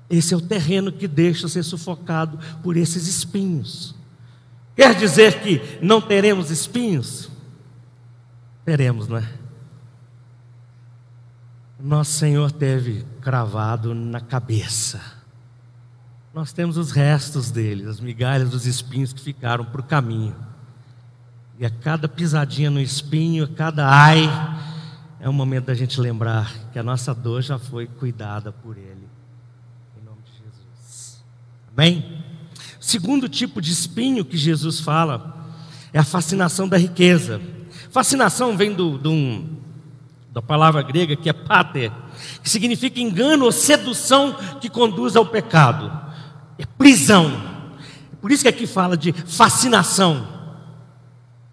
Esse 0.08 0.34
é 0.34 0.36
o 0.36 0.40
terreno 0.40 0.92
que 0.92 1.08
deixa 1.08 1.48
ser 1.48 1.62
sufocado 1.62 2.38
por 2.62 2.76
esses 2.76 3.06
espinhos. 3.06 3.94
Quer 4.74 4.94
dizer 4.94 5.40
que 5.40 5.78
não 5.82 6.00
teremos 6.00 6.50
espinhos? 6.50 7.30
Teremos, 8.64 9.08
não 9.08 9.18
é? 9.18 9.28
Nosso 11.78 12.12
Senhor 12.12 12.50
teve 12.50 13.04
cravado 13.20 13.94
na 13.94 14.20
cabeça. 14.20 15.00
Nós 16.32 16.52
temos 16.52 16.76
os 16.76 16.90
restos 16.90 17.50
dele, 17.50 17.88
as 17.88 18.00
migalhas 18.00 18.50
dos 18.50 18.66
espinhos 18.66 19.12
que 19.12 19.20
ficaram 19.20 19.64
para 19.64 19.80
o 19.80 19.84
caminho. 19.84 20.36
E 21.58 21.64
a 21.64 21.70
cada 21.70 22.08
pisadinha 22.08 22.70
no 22.70 22.80
espinho, 22.80 23.44
a 23.44 23.48
cada 23.48 23.88
ai, 23.88 24.28
é 25.18 25.28
um 25.28 25.32
momento 25.32 25.66
da 25.66 25.74
gente 25.74 25.98
lembrar 26.00 26.52
que 26.72 26.78
a 26.78 26.82
nossa 26.82 27.14
dor 27.14 27.40
já 27.40 27.58
foi 27.58 27.86
cuidada 27.86 28.52
por 28.52 28.76
ele. 28.76 29.08
Em 29.98 30.04
nome 30.04 30.18
de 30.22 30.32
Jesus. 30.32 31.24
Amém? 31.76 32.22
Segundo 32.80 33.28
tipo 33.28 33.60
de 33.60 33.70
espinho 33.70 34.24
que 34.24 34.36
Jesus 34.36 34.80
fala 34.80 35.46
é 35.92 35.98
a 35.98 36.04
fascinação 36.04 36.66
da 36.66 36.78
riqueza. 36.78 37.40
Fascinação 37.90 38.56
vem 38.56 38.72
do, 38.72 38.96
do, 38.96 39.44
da 40.32 40.40
palavra 40.40 40.80
grega 40.82 41.14
que 41.14 41.28
é 41.28 41.34
pater, 41.34 41.92
que 42.42 42.48
significa 42.48 42.98
engano 42.98 43.44
ou 43.44 43.52
sedução 43.52 44.34
que 44.60 44.70
conduz 44.70 45.16
ao 45.16 45.26
pecado. 45.26 45.92
É 46.58 46.64
prisão. 46.64 47.30
Por 48.22 48.32
isso 48.32 48.42
que 48.42 48.48
aqui 48.48 48.66
fala 48.66 48.96
de 48.96 49.12
fascinação. 49.12 50.26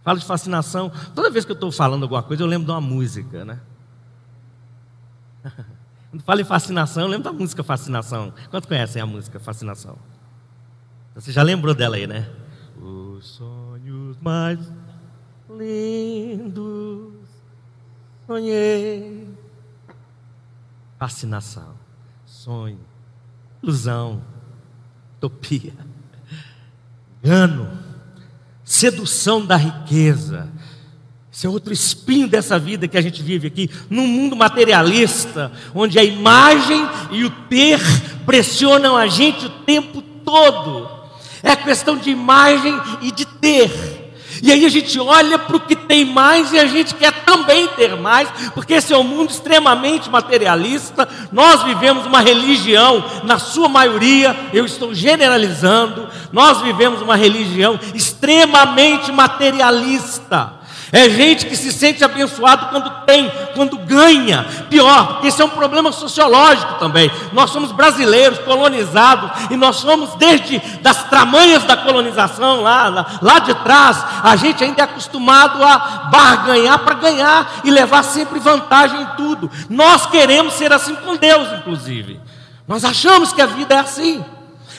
Fala 0.04 0.20
de 0.20 0.26
fascinação. 0.26 0.90
Toda 1.14 1.30
vez 1.30 1.44
que 1.44 1.52
eu 1.52 1.56
estou 1.56 1.72
falando 1.72 2.04
alguma 2.04 2.24
coisa, 2.24 2.44
eu 2.44 2.48
lembro 2.48 2.66
de 2.68 2.72
uma 2.72 2.82
música, 2.82 3.44
né? 3.44 3.60
Quando 6.14 6.22
falo 6.22 6.42
em 6.42 6.46
fascinação, 6.46 7.04
eu 7.04 7.10
lembro 7.10 7.24
da 7.24 7.34
música 7.34 7.64
Fascinação. 7.64 8.32
Quanto 8.52 8.68
conhecem 8.68 9.02
a 9.02 9.06
música 9.06 9.40
Fascinação? 9.40 9.98
Você 11.16 11.32
já 11.32 11.44
lembrou 11.44 11.76
dela 11.76 11.96
aí, 11.96 12.08
né? 12.08 12.28
Os 12.82 13.26
sonhos 13.26 14.18
mais 14.20 14.60
lindos 15.50 17.14
sonhei. 18.26 19.28
Fascinação, 20.98 21.76
sonho, 22.26 22.80
ilusão, 23.62 24.24
utopia, 25.18 25.74
engano, 27.22 27.70
sedução 28.64 29.46
da 29.46 29.56
riqueza. 29.56 30.50
Esse 31.32 31.46
é 31.46 31.50
outro 31.50 31.74
espinho 31.74 32.28
dessa 32.28 32.58
vida 32.58 32.88
que 32.88 32.98
a 32.98 33.02
gente 33.02 33.22
vive 33.22 33.48
aqui, 33.48 33.70
num 33.90 34.08
mundo 34.08 34.36
materialista, 34.36 35.52
onde 35.76 36.00
a 36.00 36.04
imagem 36.04 36.88
e 37.12 37.26
o 37.26 37.30
ter 37.48 37.80
pressionam 38.26 38.96
a 38.96 39.08
gente 39.08 39.46
o 39.46 39.50
tempo 39.50 40.02
todo. 40.02 41.03
É 41.44 41.56
questão 41.56 41.98
de 41.98 42.10
imagem 42.10 42.74
e 43.02 43.12
de 43.12 43.26
ter. 43.26 44.04
E 44.42 44.52
aí 44.52 44.66
a 44.66 44.70
gente 44.70 45.00
olha 45.00 45.38
para 45.38 45.56
o 45.56 45.60
que 45.60 45.76
tem 45.76 46.04
mais 46.04 46.52
e 46.52 46.60
a 46.60 46.66
gente 46.66 46.96
quer 46.96 47.12
também 47.24 47.68
ter 47.70 47.96
mais, 47.96 48.30
porque 48.54 48.74
esse 48.74 48.92
é 48.92 48.98
um 48.98 49.04
mundo 49.04 49.30
extremamente 49.30 50.10
materialista. 50.10 51.08
Nós 51.32 51.64
vivemos 51.64 52.06
uma 52.06 52.20
religião, 52.20 53.04
na 53.24 53.40
sua 53.40 53.70
maioria, 53.70 54.36
eu 54.54 54.66
estou 54.66 54.94
generalizando, 54.94 56.10
nós 56.32 56.62
vivemos 56.62 57.02
uma 57.02 57.16
religião 57.16 57.80
extremamente 57.94 59.12
materialista. 59.12 60.63
É 60.94 61.10
gente 61.10 61.48
que 61.48 61.56
se 61.56 61.72
sente 61.72 62.04
abençoado 62.04 62.68
quando 62.68 62.88
tem, 63.04 63.28
quando 63.56 63.80
ganha. 63.80 64.46
Pior, 64.70 65.22
esse 65.24 65.42
é 65.42 65.46
um 65.46 65.50
problema 65.50 65.92
sociológico 65.92 66.76
também. 66.76 67.12
Nós 67.32 67.50
somos 67.50 67.72
brasileiros, 67.72 68.38
colonizados, 68.38 69.32
e 69.50 69.58
nós 69.58 69.78
somos 69.78 70.14
desde 70.18 70.60
das 70.84 71.06
tramanhas 71.06 71.64
da 71.64 71.76
colonização 71.76 72.62
lá, 72.62 72.90
lá, 72.90 73.06
lá 73.24 73.40
de 73.40 73.56
trás, 73.56 74.06
a 74.22 74.36
gente 74.36 74.64
ainda 74.64 74.82
é 74.82 74.86
acostumado 74.86 75.64
a 75.64 76.10
barganhar 76.12 76.78
para 76.78 76.94
ganhar 76.94 77.62
e 77.64 77.72
levar 77.72 78.04
sempre 78.04 78.38
vantagem 78.40 79.02
em 79.02 79.08
tudo. 79.18 79.50
Nós 79.68 80.06
queremos 80.06 80.54
ser 80.54 80.72
assim 80.72 80.94
com 80.94 81.16
Deus, 81.16 81.52
inclusive. 81.54 82.22
Nós 82.68 82.86
achamos 82.86 83.34
que 83.34 83.42
a 83.42 83.48
vida 83.48 83.74
é 83.74 83.80
assim. 83.80 84.24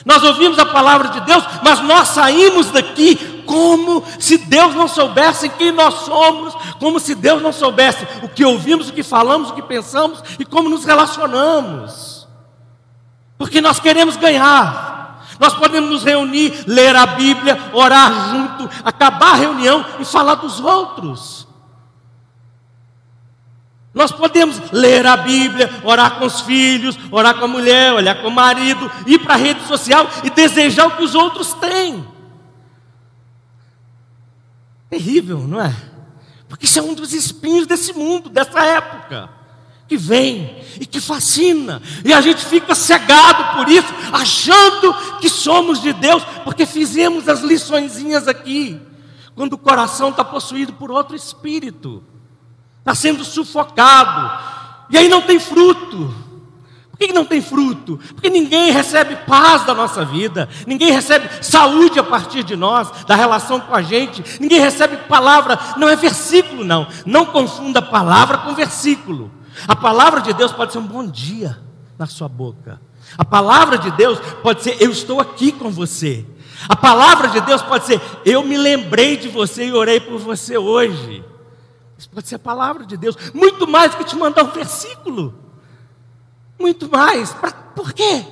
Nós 0.05 0.23
ouvimos 0.23 0.57
a 0.59 0.65
palavra 0.65 1.09
de 1.09 1.19
Deus, 1.21 1.43
mas 1.61 1.81
nós 1.81 2.07
saímos 2.07 2.71
daqui 2.71 3.34
como 3.45 4.03
se 4.19 4.37
Deus 4.37 4.75
não 4.75 4.87
soubesse 4.87 5.49
quem 5.49 5.71
nós 5.71 6.05
somos, 6.05 6.53
como 6.79 6.99
se 6.99 7.15
Deus 7.15 7.41
não 7.41 7.53
soubesse 7.53 8.05
o 8.21 8.27
que 8.29 8.43
ouvimos, 8.43 8.89
o 8.89 8.93
que 8.93 9.03
falamos, 9.03 9.49
o 9.49 9.53
que 9.53 9.61
pensamos 9.61 10.21
e 10.39 10.45
como 10.45 10.69
nos 10.69 10.85
relacionamos. 10.85 12.27
Porque 13.37 13.61
nós 13.61 13.79
queremos 13.79 14.17
ganhar. 14.17 14.95
Nós 15.39 15.53
podemos 15.53 15.89
nos 15.89 16.03
reunir, 16.03 16.63
ler 16.65 16.95
a 16.95 17.05
Bíblia, 17.05 17.71
orar 17.73 18.31
junto, 18.31 18.69
acabar 18.83 19.31
a 19.31 19.35
reunião 19.35 19.85
e 19.99 20.05
falar 20.05 20.35
dos 20.35 20.59
outros. 20.59 21.45
Nós 23.93 24.11
podemos 24.11 24.59
ler 24.71 25.05
a 25.07 25.15
Bíblia, 25.15 25.69
orar 25.83 26.19
com 26.19 26.25
os 26.25 26.41
filhos, 26.41 26.97
orar 27.09 27.35
com 27.35 27.45
a 27.45 27.47
mulher, 27.47 27.93
olhar 27.93 28.21
com 28.21 28.27
o 28.27 28.31
marido, 28.31 28.91
ir 29.07 29.19
para 29.19 29.35
a 29.35 29.37
rede 29.37 29.65
social 29.67 30.05
e 30.21 30.29
desejar 30.29 30.87
o 30.87 30.97
que 30.97 31.03
os 31.03 31.15
outros 31.15 31.53
têm. 31.53 32.05
Terrível, 34.89 35.39
não 35.39 35.61
é? 35.61 35.75
Porque 36.47 36.65
isso 36.65 36.79
é 36.79 36.81
um 36.81 36.93
dos 36.93 37.13
espinhos 37.13 37.65
desse 37.65 37.93
mundo, 37.93 38.29
dessa 38.29 38.63
época, 38.63 39.29
que 39.87 39.97
vem 39.97 40.63
e 40.79 40.85
que 40.85 40.99
fascina, 40.99 41.81
e 42.03 42.13
a 42.13 42.21
gente 42.21 42.43
fica 42.45 42.73
cegado 42.73 43.57
por 43.57 43.69
isso, 43.69 43.93
achando 44.11 44.93
que 45.19 45.29
somos 45.29 45.81
de 45.81 45.93
Deus, 45.93 46.23
porque 46.43 46.65
fizemos 46.65 47.27
as 47.27 47.41
liçõezinhas 47.41 48.27
aqui, 48.27 48.79
quando 49.35 49.53
o 49.53 49.57
coração 49.57 50.09
está 50.09 50.23
possuído 50.23 50.73
por 50.73 50.89
outro 50.89 51.15
espírito, 51.15 52.03
está 52.79 52.95
sendo 52.95 53.23
sufocado, 53.23 54.31
e 54.89 54.97
aí 54.97 55.09
não 55.09 55.21
tem 55.21 55.39
fruto. 55.39 56.24
Por 56.95 57.07
que 57.07 57.13
não 57.13 57.25
tem 57.25 57.41
fruto? 57.41 57.99
Porque 58.13 58.29
ninguém 58.29 58.71
recebe 58.71 59.17
paz 59.27 59.65
da 59.65 59.73
nossa 59.73 60.05
vida, 60.05 60.47
ninguém 60.65 60.91
recebe 60.93 61.29
saúde 61.43 61.99
a 61.99 62.03
partir 62.03 62.41
de 62.41 62.55
nós, 62.55 62.89
da 63.05 63.15
relação 63.15 63.59
com 63.59 63.75
a 63.75 63.81
gente, 63.81 64.23
ninguém 64.39 64.61
recebe 64.61 64.95
palavra, 64.95 65.59
não 65.75 65.89
é 65.89 65.95
versículo, 65.97 66.63
não. 66.63 66.87
Não 67.05 67.25
confunda 67.25 67.81
palavra 67.81 68.37
com 68.37 68.55
versículo. 68.55 69.29
A 69.67 69.75
palavra 69.75 70.21
de 70.21 70.31
Deus 70.31 70.53
pode 70.53 70.71
ser 70.71 70.77
um 70.77 70.87
bom 70.87 71.05
dia 71.05 71.59
na 71.99 72.05
sua 72.05 72.29
boca. 72.29 72.79
A 73.17 73.25
palavra 73.25 73.77
de 73.77 73.91
Deus 73.91 74.17
pode 74.41 74.63
ser 74.63 74.81
eu 74.81 74.89
estou 74.89 75.19
aqui 75.19 75.51
com 75.51 75.69
você. 75.69 76.25
A 76.69 76.77
palavra 76.77 77.27
de 77.27 77.41
Deus 77.41 77.61
pode 77.61 77.85
ser 77.87 78.01
eu 78.23 78.41
me 78.41 78.57
lembrei 78.57 79.17
de 79.17 79.27
você 79.27 79.67
e 79.67 79.73
orei 79.73 79.99
por 79.99 80.17
você 80.17 80.57
hoje. 80.57 81.25
Isso 81.97 82.09
pode 82.09 82.25
ser 82.25 82.35
a 82.35 82.39
palavra 82.39 82.85
de 82.85 82.95
Deus, 82.95 83.17
muito 83.33 83.67
mais 83.67 83.91
do 83.91 83.97
que 83.97 84.05
te 84.05 84.15
mandar 84.15 84.45
um 84.45 84.51
versículo. 84.51 85.44
Muito 86.59 86.89
mais. 86.89 87.33
Pra, 87.33 87.51
por 87.51 87.93
quê? 87.93 88.25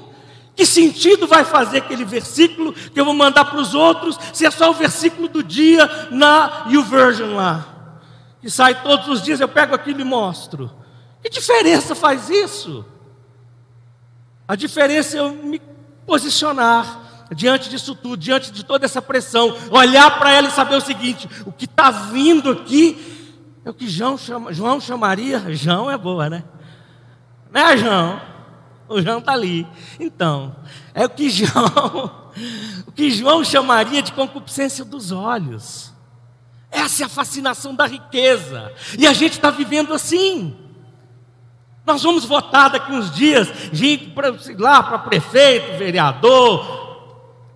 Que 0.56 0.66
sentido 0.66 1.28
vai 1.28 1.44
fazer 1.44 1.80
aquele 1.80 2.06
versículo 2.06 2.74
que 2.74 3.00
eu 3.00 3.06
vou 3.06 3.14
mandar 3.14 3.46
para 3.46 3.60
os 3.60 3.74
outros 3.74 4.20
se 4.32 4.46
é 4.46 4.52
só 4.52 4.70
o 4.70 4.74
versículo 4.74 5.28
do 5.28 5.44
dia 5.44 5.90
na 6.12 6.68
YouVersion 6.70 7.36
lá? 7.36 7.66
Que 8.40 8.50
sai 8.50 8.84
todos 8.84 9.08
os 9.08 9.22
dias, 9.22 9.40
eu 9.40 9.48
pego 9.48 9.74
aquilo 9.74 10.02
e 10.02 10.04
mostro. 10.04 10.72
Que 11.22 11.30
diferença 11.30 11.96
faz 11.96 12.30
isso? 12.30 12.86
A 14.48 14.56
diferença 14.56 15.18
é 15.18 15.20
eu 15.22 15.32
me 15.32 15.62
posicionar 16.06 17.26
diante 17.34 17.70
disso 17.70 17.96
tudo, 17.96 18.18
diante 18.18 18.52
de 18.52 18.64
toda 18.64 18.86
essa 18.86 19.02
pressão, 19.02 19.56
olhar 19.72 20.20
para 20.20 20.32
ela 20.32 20.48
e 20.48 20.52
saber 20.52 20.76
o 20.76 20.82
seguinte: 20.82 21.28
o 21.46 21.52
que 21.52 21.66
está 21.66 21.90
vindo 21.90 22.52
aqui 22.52 23.32
é 23.66 23.70
o 23.70 23.74
que 23.74 23.88
João, 23.88 24.18
chama, 24.18 24.54
João 24.54 24.80
chamaria, 24.80 25.44
João 25.56 25.90
é 25.90 25.98
boa, 25.98 26.30
né? 26.30 26.44
Né, 27.54 27.78
João? 27.78 28.20
O 28.90 29.00
João 29.00 29.20
está 29.20 29.34
ali. 29.34 29.68
Então, 30.00 30.56
é 30.94 31.06
o 31.06 31.10
que 31.10 31.30
João, 31.30 32.12
o 32.88 32.92
que 32.92 33.12
João 33.12 33.44
chamaria 33.44 34.02
de 34.02 34.12
concupiscência 34.12 34.84
dos 34.84 35.12
olhos. 35.12 35.94
Essa 36.72 37.04
é 37.04 37.06
a 37.06 37.10
fascinação 37.10 37.76
da 37.76 37.86
riqueza. 37.86 38.74
E 38.98 39.06
a 39.06 39.14
gente 39.14 39.34
está 39.34 39.52
vivendo 39.52 39.94
assim. 39.94 40.58
Nós 41.86 42.02
vamos 42.02 42.26
votar 42.26 42.72
daqui 42.72 42.92
uns 42.92 43.12
dias, 43.12 43.48
gente, 43.72 44.10
pra, 44.10 44.34
lá 44.58 44.82
para 44.82 44.98
prefeito, 45.00 45.78
vereador. 45.78 46.82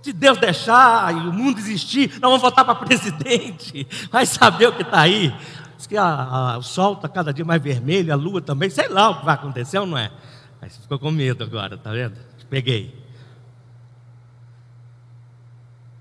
Se 0.03 0.13
Deus 0.13 0.37
deixar 0.37 1.11
e 1.13 1.27
o 1.27 1.33
mundo 1.33 1.57
existir, 1.57 2.11
nós 2.13 2.29
vamos 2.29 2.41
votar 2.41 2.63
para 2.63 2.75
presidente. 2.75 3.87
Vai 4.11 4.25
saber 4.27 4.67
o 4.67 4.73
que 4.73 4.83
está 4.83 5.01
aí. 5.01 5.33
Diz 5.77 5.85
que 5.85 5.95
a, 5.95 6.05
a, 6.05 6.57
o 6.57 6.63
sol 6.63 6.93
está 6.93 7.07
cada 7.07 7.31
dia 7.31 7.45
mais 7.45 7.61
vermelho, 7.61 8.11
a 8.11 8.15
lua 8.15 8.41
também, 8.41 8.69
sei 8.69 8.87
lá 8.89 9.11
o 9.11 9.19
que 9.19 9.25
vai 9.25 9.35
acontecer 9.35 9.79
não 9.79 9.97
é. 9.97 10.11
Aí 10.59 10.69
você 10.69 10.81
ficou 10.81 10.97
com 10.97 11.11
medo 11.11 11.43
agora, 11.43 11.77
tá 11.77 11.91
vendo? 11.91 12.15
Te 12.37 12.45
peguei. 12.45 13.07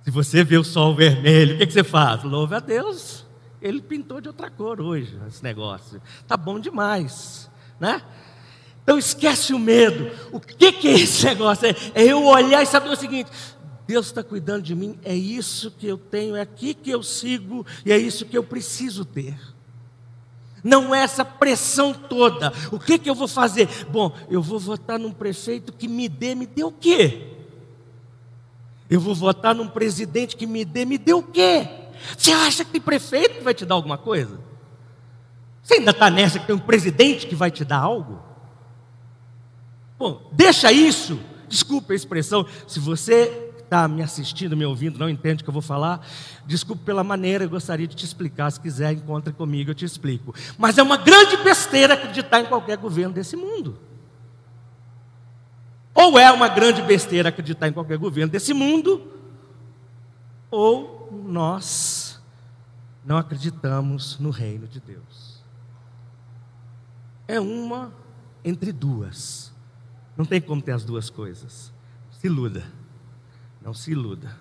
Se 0.02 0.10
você 0.10 0.42
vê 0.42 0.56
o 0.56 0.64
sol 0.64 0.94
vermelho, 0.94 1.56
o 1.56 1.58
que, 1.58 1.66
que 1.66 1.72
você 1.72 1.84
faz? 1.84 2.22
Louve 2.22 2.54
a 2.54 2.60
Deus. 2.60 3.26
Ele 3.60 3.82
pintou 3.82 4.20
de 4.20 4.28
outra 4.28 4.48
cor 4.48 4.80
hoje 4.80 5.18
esse 5.28 5.42
negócio. 5.42 6.00
Tá 6.26 6.36
bom 6.36 6.58
demais, 6.58 7.50
né? 7.78 8.00
Então 8.82 8.98
esquece 8.98 9.52
o 9.52 9.58
medo. 9.58 10.10
O 10.30 10.38
que, 10.38 10.72
que 10.72 10.88
é 10.88 10.92
esse 10.92 11.26
negócio? 11.26 11.66
É 11.92 12.04
eu 12.04 12.24
olhar 12.24 12.62
e 12.62 12.66
saber 12.66 12.88
o 12.88 12.96
seguinte: 12.96 13.30
Deus 13.86 14.06
está 14.06 14.22
cuidando 14.22 14.62
de 14.62 14.74
mim, 14.74 14.98
é 15.04 15.14
isso 15.14 15.70
que 15.70 15.86
eu 15.86 15.98
tenho, 15.98 16.36
é 16.36 16.40
aqui 16.40 16.72
que 16.72 16.90
eu 16.90 17.02
sigo 17.02 17.66
e 17.84 17.92
é 17.92 17.98
isso 17.98 18.24
que 18.24 18.38
eu 18.38 18.44
preciso 18.44 19.04
ter. 19.04 19.36
Não 20.66 20.92
é 20.92 21.02
essa 21.02 21.24
pressão 21.24 21.94
toda. 21.94 22.52
O 22.72 22.79
que, 22.81 22.98
que 22.98 23.09
eu 23.09 23.14
vou 23.14 23.29
fazer? 23.29 23.68
Bom, 23.88 24.11
eu 24.29 24.42
vou 24.42 24.59
votar 24.59 24.98
num 24.98 25.12
prefeito 25.12 25.72
que 25.72 25.87
me 25.87 26.09
dê, 26.09 26.35
me 26.35 26.44
dê 26.44 26.64
o 26.64 26.72
quê? 26.72 27.37
Eu 28.90 28.98
vou 28.98 29.14
votar 29.14 29.55
num 29.55 29.68
presidente 29.68 30.35
que 30.35 30.44
me 30.44 30.64
dê, 30.64 30.85
me 30.85 30.98
dê 30.98 31.12
o 31.12 31.22
quê? 31.22 31.68
Você 32.18 32.33
acha 32.33 32.64
que 32.64 32.72
tem 32.72 32.81
prefeito 32.81 33.37
que 33.37 33.44
vai 33.44 33.55
te 33.55 33.64
dar 33.64 33.76
alguma 33.76 33.96
coisa? 33.96 34.40
Você 35.62 35.74
ainda 35.74 35.92
está 35.92 36.11
nessa 36.11 36.40
que 36.40 36.46
tem 36.48 36.57
um 36.57 36.59
presidente 36.59 37.29
que 37.29 37.37
vai 37.37 37.52
te 37.52 37.64
dar 37.64 37.79
algo? 37.79 38.20
Bom, 39.96 40.29
deixa 40.33 40.72
isso. 40.72 41.20
Desculpa 41.48 41.92
a 41.92 41.96
expressão. 41.96 42.44
Se 42.66 42.81
você 42.81 43.45
está 43.66 43.87
me 43.87 44.02
assistindo, 44.02 44.57
me 44.57 44.64
ouvindo, 44.64 44.98
não 44.98 45.09
entende 45.09 45.42
o 45.42 45.44
que 45.44 45.50
eu 45.50 45.52
vou 45.52 45.62
falar, 45.62 46.07
desculpe 46.46 46.83
pela 46.85 47.05
maneira, 47.05 47.44
eu 47.44 47.50
gostaria 47.50 47.87
de 47.87 47.94
te 47.94 48.05
explicar. 48.05 48.50
Se 48.50 48.61
quiser, 48.61 48.92
encontre 48.92 49.33
comigo, 49.33 49.70
eu 49.70 49.74
te 49.74 49.85
explico. 49.85 50.35
Mas 50.57 50.79
é 50.79 50.83
uma 50.83 50.96
grande 50.96 51.37
besteira 51.38 51.94
acreditar 51.94 52.40
em 52.40 52.46
qualquer 52.46 52.79
governo 52.79 53.12
desse 53.12 53.37
mundo. 53.37 53.79
Ou 55.92 56.18
é 56.18 56.31
uma 56.31 56.48
grande 56.48 56.83
besteira 56.83 57.29
acreditar 57.29 57.68
em 57.68 57.72
qualquer 57.72 57.98
governo 57.98 58.31
desse 58.31 58.55
mundo, 58.55 59.12
ou 60.50 61.11
nós 61.26 62.20
não 63.05 63.16
acreditamos 63.16 64.18
no 64.18 64.31
reino 64.31 64.66
de 64.66 64.81
Deus. 64.81 65.42
É 67.26 67.40
uma 67.40 67.92
entre 68.44 68.72
duas. 68.72 69.52
Não 70.16 70.24
tem 70.24 70.40
como 70.40 70.62
ter 70.62 70.72
as 70.72 70.85
duas 70.85 71.11
coisas. 71.11 71.72
Se 72.12 72.26
iluda. 72.26 72.64
Não 73.66 73.74
se 73.74 73.90
iluda. 73.90 74.33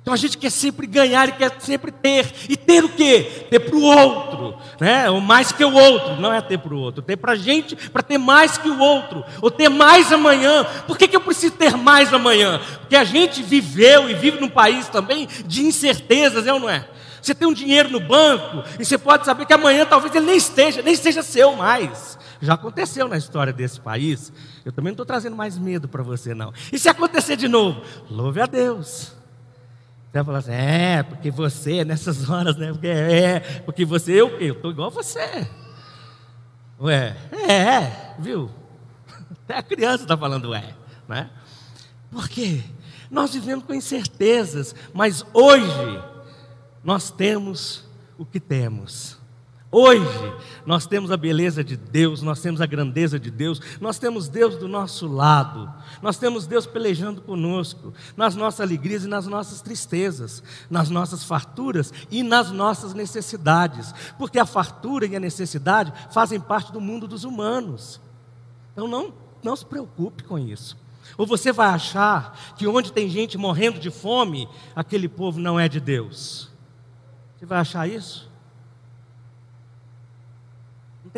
Então 0.00 0.14
a 0.14 0.16
gente 0.16 0.38
quer 0.38 0.48
sempre 0.48 0.86
ganhar 0.86 1.28
e 1.28 1.32
quer 1.32 1.54
sempre 1.60 1.92
ter. 1.92 2.32
E 2.48 2.56
ter 2.56 2.82
o 2.82 2.88
quê? 2.88 3.46
Ter 3.50 3.60
para 3.60 3.76
o 3.76 3.82
outro, 3.82 4.58
né? 4.80 5.10
Ou 5.10 5.20
mais 5.20 5.52
que 5.52 5.62
o 5.62 5.70
outro. 5.70 6.18
Não 6.18 6.32
é 6.32 6.40
ter 6.40 6.56
para 6.56 6.72
o 6.72 6.80
outro, 6.80 7.02
ter 7.02 7.18
para 7.18 7.32
a 7.32 7.36
gente, 7.36 7.76
para 7.76 8.02
ter 8.02 8.16
mais 8.16 8.56
que 8.56 8.70
o 8.70 8.78
outro. 8.78 9.22
Ou 9.42 9.50
ter 9.50 9.68
mais 9.68 10.10
amanhã. 10.10 10.64
Por 10.86 10.96
que, 10.96 11.06
que 11.06 11.14
eu 11.14 11.20
preciso 11.20 11.56
ter 11.56 11.76
mais 11.76 12.14
amanhã? 12.14 12.58
Porque 12.80 12.96
a 12.96 13.04
gente 13.04 13.42
viveu 13.42 14.08
e 14.08 14.14
vive 14.14 14.40
num 14.40 14.48
país 14.48 14.88
também 14.88 15.28
de 15.44 15.66
incertezas, 15.66 16.46
é 16.46 16.52
ou 16.54 16.58
não 16.58 16.70
é? 16.70 16.88
Você 17.20 17.34
tem 17.34 17.46
um 17.46 17.52
dinheiro 17.52 17.90
no 17.90 18.00
banco 18.00 18.64
e 18.80 18.84
você 18.86 18.96
pode 18.96 19.26
saber 19.26 19.44
que 19.44 19.52
amanhã 19.52 19.84
talvez 19.84 20.14
ele 20.14 20.24
nem 20.24 20.38
esteja, 20.38 20.80
nem 20.80 20.96
seja 20.96 21.22
seu 21.22 21.54
mais. 21.54 22.18
Já 22.40 22.54
aconteceu 22.54 23.08
na 23.08 23.16
história 23.16 23.52
desse 23.52 23.80
país. 23.80 24.32
Eu 24.64 24.72
também 24.72 24.90
não 24.90 24.94
estou 24.94 25.06
trazendo 25.06 25.36
mais 25.36 25.58
medo 25.58 25.88
para 25.88 26.02
você, 26.02 26.34
não. 26.34 26.52
E 26.72 26.78
se 26.78 26.88
acontecer 26.88 27.36
de 27.36 27.48
novo? 27.48 27.82
Louve 28.10 28.40
a 28.40 28.46
Deus. 28.46 29.16
Você 30.10 30.12
vai 30.14 30.24
falar 30.24 30.38
assim, 30.38 30.52
é, 30.52 31.02
porque 31.02 31.30
você, 31.30 31.84
nessas 31.84 32.30
horas, 32.30 32.56
né? 32.56 32.72
Porque 32.72 32.86
é, 32.86 33.40
porque 33.64 33.84
você, 33.84 34.12
eu, 34.12 34.28
eu 34.40 34.54
estou 34.54 34.70
igual 34.70 34.88
a 34.88 34.90
você. 34.90 35.46
Ué, 36.80 37.16
é, 37.32 38.14
viu? 38.18 38.48
Até 39.44 39.58
a 39.58 39.62
criança 39.62 40.04
está 40.04 40.16
falando 40.16 40.54
é, 40.54 40.74
né? 41.06 41.28
Por 42.10 42.28
quê? 42.28 42.62
Nós 43.10 43.34
vivemos 43.34 43.64
com 43.64 43.74
incertezas, 43.74 44.74
mas 44.94 45.24
hoje 45.32 46.02
nós 46.82 47.10
temos 47.10 47.84
o 48.16 48.24
que 48.24 48.40
temos. 48.40 49.17
Hoje 49.70 50.32
nós 50.64 50.86
temos 50.86 51.10
a 51.10 51.16
beleza 51.16 51.62
de 51.62 51.76
Deus, 51.76 52.22
nós 52.22 52.40
temos 52.40 52.62
a 52.62 52.66
grandeza 52.66 53.20
de 53.20 53.30
Deus, 53.30 53.60
nós 53.80 53.98
temos 53.98 54.26
Deus 54.26 54.56
do 54.56 54.66
nosso 54.66 55.06
lado, 55.06 55.70
nós 56.00 56.16
temos 56.16 56.46
Deus 56.46 56.64
pelejando 56.66 57.20
conosco, 57.20 57.92
nas 58.16 58.34
nossas 58.34 58.62
alegrias 58.62 59.04
e 59.04 59.08
nas 59.08 59.26
nossas 59.26 59.60
tristezas, 59.60 60.42
nas 60.70 60.88
nossas 60.88 61.22
farturas 61.22 61.92
e 62.10 62.22
nas 62.22 62.50
nossas 62.50 62.94
necessidades, 62.94 63.94
porque 64.16 64.38
a 64.38 64.46
fartura 64.46 65.06
e 65.06 65.14
a 65.14 65.20
necessidade 65.20 65.92
fazem 66.10 66.40
parte 66.40 66.72
do 66.72 66.80
mundo 66.80 67.06
dos 67.06 67.24
humanos. 67.24 68.00
Então 68.72 68.88
não, 68.88 69.12
não 69.42 69.54
se 69.54 69.66
preocupe 69.66 70.24
com 70.24 70.38
isso. 70.38 70.78
Ou 71.18 71.26
você 71.26 71.52
vai 71.52 71.68
achar 71.68 72.54
que 72.56 72.66
onde 72.66 72.90
tem 72.90 73.08
gente 73.08 73.36
morrendo 73.36 73.78
de 73.78 73.90
fome, 73.90 74.48
aquele 74.74 75.08
povo 75.08 75.38
não 75.38 75.60
é 75.60 75.68
de 75.68 75.80
Deus. 75.80 76.50
Você 77.36 77.44
vai 77.44 77.58
achar 77.58 77.86
isso? 77.86 78.27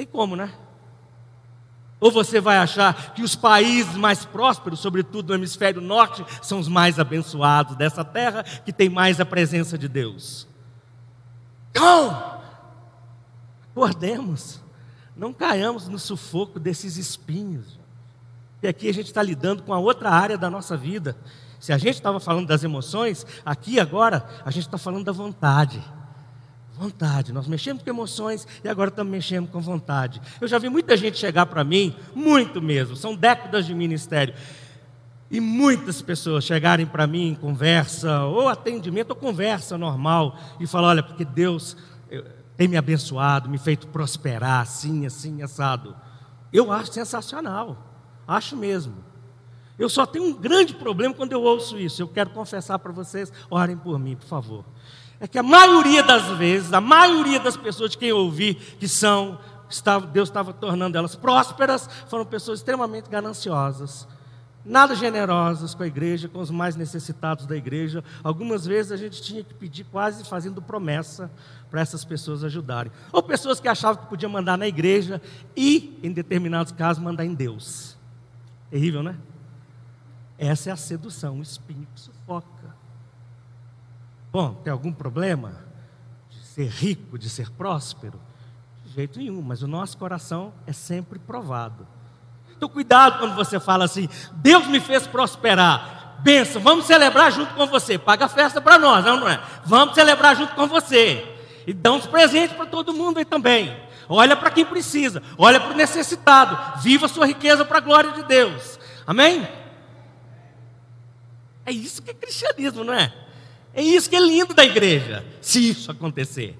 Tem 0.00 0.06
como, 0.06 0.34
né? 0.34 0.50
Ou 2.00 2.10
você 2.10 2.40
vai 2.40 2.56
achar 2.56 3.12
que 3.12 3.22
os 3.22 3.36
países 3.36 3.96
mais 3.96 4.24
prósperos, 4.24 4.80
sobretudo 4.80 5.28
no 5.28 5.34
hemisfério 5.34 5.78
norte, 5.82 6.24
são 6.40 6.58
os 6.58 6.68
mais 6.68 6.98
abençoados 6.98 7.76
dessa 7.76 8.02
terra, 8.02 8.42
que 8.42 8.72
tem 8.72 8.88
mais 8.88 9.20
a 9.20 9.26
presença 9.26 9.76
de 9.76 9.88
Deus. 9.88 10.48
Não! 11.74 12.40
Acordemos, 13.70 14.62
não 15.14 15.34
caiamos 15.34 15.86
no 15.86 15.98
sufoco 15.98 16.58
desses 16.58 16.96
espinhos. 16.96 17.78
E 18.62 18.68
aqui 18.68 18.88
a 18.88 18.94
gente 18.94 19.08
está 19.08 19.22
lidando 19.22 19.62
com 19.62 19.74
a 19.74 19.78
outra 19.78 20.08
área 20.08 20.38
da 20.38 20.48
nossa 20.48 20.78
vida. 20.78 21.14
Se 21.58 21.74
a 21.74 21.76
gente 21.76 21.96
estava 21.96 22.18
falando 22.18 22.46
das 22.46 22.64
emoções, 22.64 23.26
aqui 23.44 23.78
agora 23.78 24.26
a 24.46 24.50
gente 24.50 24.64
está 24.64 24.78
falando 24.78 25.04
da 25.04 25.12
vontade. 25.12 25.78
Vontade. 26.80 27.30
Nós 27.30 27.46
mexemos 27.46 27.82
com 27.82 27.90
emoções 27.90 28.48
e 28.64 28.68
agora 28.68 28.88
estamos 28.88 29.12
mexendo 29.12 29.46
com 29.48 29.60
vontade. 29.60 30.18
Eu 30.40 30.48
já 30.48 30.58
vi 30.58 30.70
muita 30.70 30.96
gente 30.96 31.18
chegar 31.18 31.44
para 31.44 31.62
mim, 31.62 31.94
muito 32.14 32.62
mesmo, 32.62 32.96
são 32.96 33.14
décadas 33.14 33.66
de 33.66 33.74
ministério. 33.74 34.32
E 35.30 35.40
muitas 35.40 36.00
pessoas 36.00 36.42
chegarem 36.42 36.86
para 36.86 37.06
mim 37.06 37.28
em 37.28 37.34
conversa, 37.34 38.24
ou 38.24 38.48
atendimento, 38.48 39.10
ou 39.10 39.16
conversa 39.16 39.76
normal, 39.76 40.38
e 40.58 40.66
falar: 40.66 40.88
olha, 40.88 41.02
porque 41.02 41.22
Deus 41.22 41.76
tem 42.56 42.66
me 42.66 42.78
abençoado, 42.78 43.50
me 43.50 43.58
feito 43.58 43.86
prosperar, 43.88 44.62
assim, 44.62 45.04
assim, 45.04 45.42
assado. 45.42 45.94
Eu 46.50 46.72
acho 46.72 46.94
sensacional, 46.94 47.76
acho 48.26 48.56
mesmo. 48.56 49.04
Eu 49.78 49.90
só 49.90 50.06
tenho 50.06 50.24
um 50.24 50.32
grande 50.32 50.74
problema 50.74 51.14
quando 51.14 51.32
eu 51.32 51.42
ouço 51.42 51.78
isso. 51.78 52.00
Eu 52.00 52.08
quero 52.08 52.30
confessar 52.30 52.78
para 52.78 52.90
vocês, 52.90 53.30
orem 53.50 53.76
por 53.76 53.98
mim, 53.98 54.16
por 54.16 54.26
favor 54.26 54.64
é 55.20 55.28
que 55.28 55.38
a 55.38 55.42
maioria 55.42 56.02
das 56.02 56.24
vezes, 56.38 56.72
a 56.72 56.80
maioria 56.80 57.38
das 57.38 57.56
pessoas 57.56 57.90
de 57.90 57.98
quem 57.98 58.08
eu 58.08 58.16
ouvi 58.16 58.54
que 58.54 58.88
são, 58.88 59.38
estava, 59.68 60.06
Deus 60.06 60.30
estava 60.30 60.52
tornando 60.52 60.96
elas 60.96 61.14
prósperas, 61.14 61.88
foram 62.08 62.24
pessoas 62.24 62.60
extremamente 62.60 63.10
gananciosas, 63.10 64.08
nada 64.64 64.94
generosas 64.94 65.74
com 65.74 65.82
a 65.82 65.86
igreja, 65.86 66.26
com 66.26 66.40
os 66.40 66.50
mais 66.50 66.74
necessitados 66.74 67.44
da 67.44 67.54
igreja. 67.54 68.02
Algumas 68.24 68.64
vezes 68.66 68.92
a 68.92 68.96
gente 68.96 69.20
tinha 69.20 69.44
que 69.44 69.52
pedir 69.52 69.84
quase 69.84 70.24
fazendo 70.24 70.62
promessa 70.62 71.30
para 71.70 71.82
essas 71.82 72.04
pessoas 72.04 72.42
ajudarem. 72.42 72.90
Ou 73.12 73.22
pessoas 73.22 73.60
que 73.60 73.68
achavam 73.68 74.02
que 74.02 74.08
podia 74.08 74.28
mandar 74.28 74.56
na 74.56 74.66
igreja 74.66 75.20
e, 75.54 75.98
em 76.02 76.12
determinados 76.12 76.72
casos, 76.72 77.02
mandar 77.02 77.24
em 77.24 77.34
Deus. 77.34 77.96
Terrível, 78.70 79.02
né? 79.02 79.16
Essa 80.38 80.70
é 80.70 80.72
a 80.72 80.76
sedução, 80.76 81.38
o 81.38 81.42
espinho 81.42 81.86
que 81.94 82.00
sufoca. 82.00 82.69
Bom, 84.32 84.54
tem 84.54 84.72
algum 84.72 84.92
problema 84.92 85.64
de 86.30 86.44
ser 86.44 86.68
rico, 86.68 87.18
de 87.18 87.28
ser 87.28 87.50
próspero? 87.50 88.20
De 88.84 88.92
jeito 88.92 89.18
nenhum, 89.18 89.42
mas 89.42 89.62
o 89.62 89.66
nosso 89.66 89.96
coração 89.98 90.52
é 90.66 90.72
sempre 90.72 91.18
provado. 91.18 91.86
Então, 92.56 92.68
cuidado 92.68 93.18
quando 93.18 93.34
você 93.34 93.58
fala 93.58 93.84
assim: 93.84 94.08
Deus 94.34 94.66
me 94.66 94.80
fez 94.80 95.06
prosperar. 95.06 96.18
Benção, 96.20 96.60
vamos 96.60 96.84
celebrar 96.84 97.32
junto 97.32 97.54
com 97.54 97.66
você. 97.66 97.98
Paga 97.98 98.26
a 98.26 98.28
festa 98.28 98.60
para 98.60 98.78
nós, 98.78 99.04
não, 99.04 99.26
é? 99.26 99.40
Vamos 99.64 99.94
celebrar 99.94 100.36
junto 100.36 100.54
com 100.54 100.66
você. 100.66 101.26
E 101.66 101.72
dá 101.72 101.92
uns 101.92 102.06
presentes 102.06 102.54
para 102.54 102.66
todo 102.66 102.92
mundo 102.92 103.18
aí 103.18 103.24
também. 103.24 103.74
Olha 104.08 104.36
para 104.36 104.50
quem 104.50 104.64
precisa, 104.64 105.22
olha 105.38 105.58
para 105.58 105.72
o 105.72 105.76
necessitado. 105.76 106.82
Viva 106.82 107.06
a 107.06 107.08
sua 107.08 107.26
riqueza 107.26 107.64
para 107.64 107.78
a 107.78 107.80
glória 107.80 108.12
de 108.12 108.24
Deus. 108.24 108.78
Amém? 109.06 109.48
É 111.64 111.72
isso 111.72 112.02
que 112.02 112.10
é 112.10 112.14
cristianismo, 112.14 112.84
não 112.84 112.92
é? 112.92 113.12
É 113.72 113.82
isso 113.82 114.10
que 114.10 114.16
é 114.16 114.20
lindo 114.20 114.52
da 114.52 114.64
igreja, 114.64 115.24
se 115.40 115.70
isso 115.70 115.90
acontecer. 115.90 116.58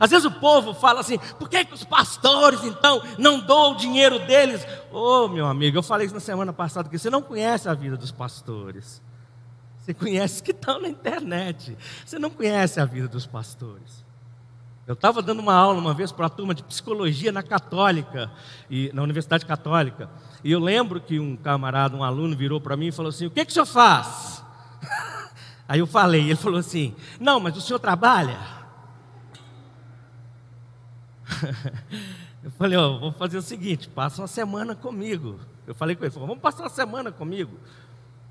Às 0.00 0.10
vezes 0.10 0.24
o 0.24 0.30
povo 0.30 0.74
fala 0.74 1.00
assim: 1.00 1.18
por 1.38 1.48
que, 1.48 1.64
que 1.64 1.74
os 1.74 1.84
pastores 1.84 2.62
então 2.64 3.02
não 3.18 3.40
dão 3.40 3.72
o 3.72 3.76
dinheiro 3.76 4.18
deles? 4.20 4.64
Ô 4.92 5.24
oh, 5.24 5.28
meu 5.28 5.46
amigo, 5.46 5.78
eu 5.78 5.82
falei 5.82 6.06
isso 6.06 6.14
na 6.14 6.20
semana 6.20 6.52
passada, 6.52 6.88
que 6.88 6.98
você 6.98 7.10
não 7.10 7.22
conhece 7.22 7.68
a 7.68 7.74
vida 7.74 7.96
dos 7.96 8.12
pastores. 8.12 9.02
Você 9.78 9.94
conhece 9.94 10.42
que 10.42 10.50
estão 10.50 10.80
na 10.80 10.88
internet. 10.88 11.76
Você 12.04 12.18
não 12.18 12.30
conhece 12.30 12.78
a 12.78 12.84
vida 12.84 13.08
dos 13.08 13.26
pastores. 13.26 14.04
Eu 14.86 14.94
estava 14.94 15.20
dando 15.20 15.40
uma 15.40 15.54
aula 15.54 15.78
uma 15.78 15.92
vez 15.92 16.12
para 16.12 16.26
a 16.26 16.30
turma 16.30 16.54
de 16.54 16.62
psicologia 16.62 17.30
na 17.32 17.42
Católica, 17.42 18.30
e, 18.70 18.90
na 18.94 19.02
Universidade 19.02 19.44
Católica. 19.44 20.08
E 20.44 20.52
eu 20.52 20.60
lembro 20.60 21.00
que 21.00 21.18
um 21.18 21.36
camarada, 21.36 21.96
um 21.96 22.04
aluno, 22.04 22.36
virou 22.36 22.60
para 22.60 22.76
mim 22.76 22.86
e 22.86 22.92
falou 22.92 23.10
assim: 23.10 23.26
O 23.26 23.30
que, 23.30 23.44
que 23.44 23.50
o 23.50 23.54
senhor 23.54 23.66
faz? 23.66 24.42
Aí 25.68 25.80
eu 25.80 25.86
falei, 25.86 26.22
ele 26.22 26.36
falou 26.36 26.58
assim: 26.58 26.96
Não, 27.20 27.38
mas 27.38 27.54
o 27.56 27.60
senhor 27.60 27.78
trabalha? 27.78 28.38
eu 32.42 32.50
falei: 32.52 32.78
Ó, 32.78 32.96
oh, 32.96 32.98
vou 32.98 33.12
fazer 33.12 33.36
o 33.36 33.42
seguinte, 33.42 33.86
passa 33.88 34.22
uma 34.22 34.28
semana 34.28 34.74
comigo. 34.74 35.38
Eu 35.66 35.74
falei 35.74 35.94
com 35.94 36.04
ele: 36.04 36.14
Vamos 36.14 36.38
passar 36.38 36.62
uma 36.62 36.70
semana 36.70 37.12
comigo. 37.12 37.58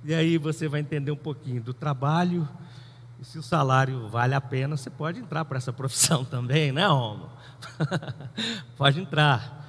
E 0.04 0.16
aí 0.16 0.38
você 0.38 0.68
vai 0.68 0.80
entender 0.80 1.12
um 1.12 1.18
pouquinho 1.18 1.62
do 1.62 1.74
trabalho. 1.74 2.50
E 3.20 3.26
se 3.26 3.38
o 3.38 3.44
salário 3.44 4.08
vale 4.10 4.34
a 4.34 4.42
pena, 4.42 4.76
você 4.76 4.90
pode 4.90 5.20
entrar 5.20 5.46
para 5.46 5.58
essa 5.58 5.74
profissão 5.74 6.26
também, 6.26 6.72
né, 6.72 6.88
Romo? 6.88 7.30
pode 8.76 9.00
entrar. 9.00 9.67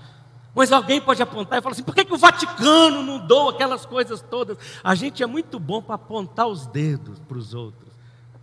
Mas 0.55 0.73
alguém 0.73 1.01
pode 1.01 1.23
apontar 1.23 1.59
e 1.59 1.63
falar 1.63 1.73
assim: 1.73 1.83
por 1.83 1.95
que, 1.95 2.05
que 2.05 2.15
o 2.15 2.19
Vaticano 2.19 3.03
não 3.03 3.27
doa 3.27 3.53
aquelas 3.53 3.87
coisas 3.87 4.21
todas? 4.21 4.59
A 4.83 4.95
gente 4.95 5.23
é 5.23 5.27
muito 5.27 5.59
bom 5.59 5.81
para 5.83 5.95
apontar 5.95 6.47
os 6.47 6.67
dedos 6.67 7.19
para 7.21 7.39
os 7.39 7.55
outros. 7.55 7.89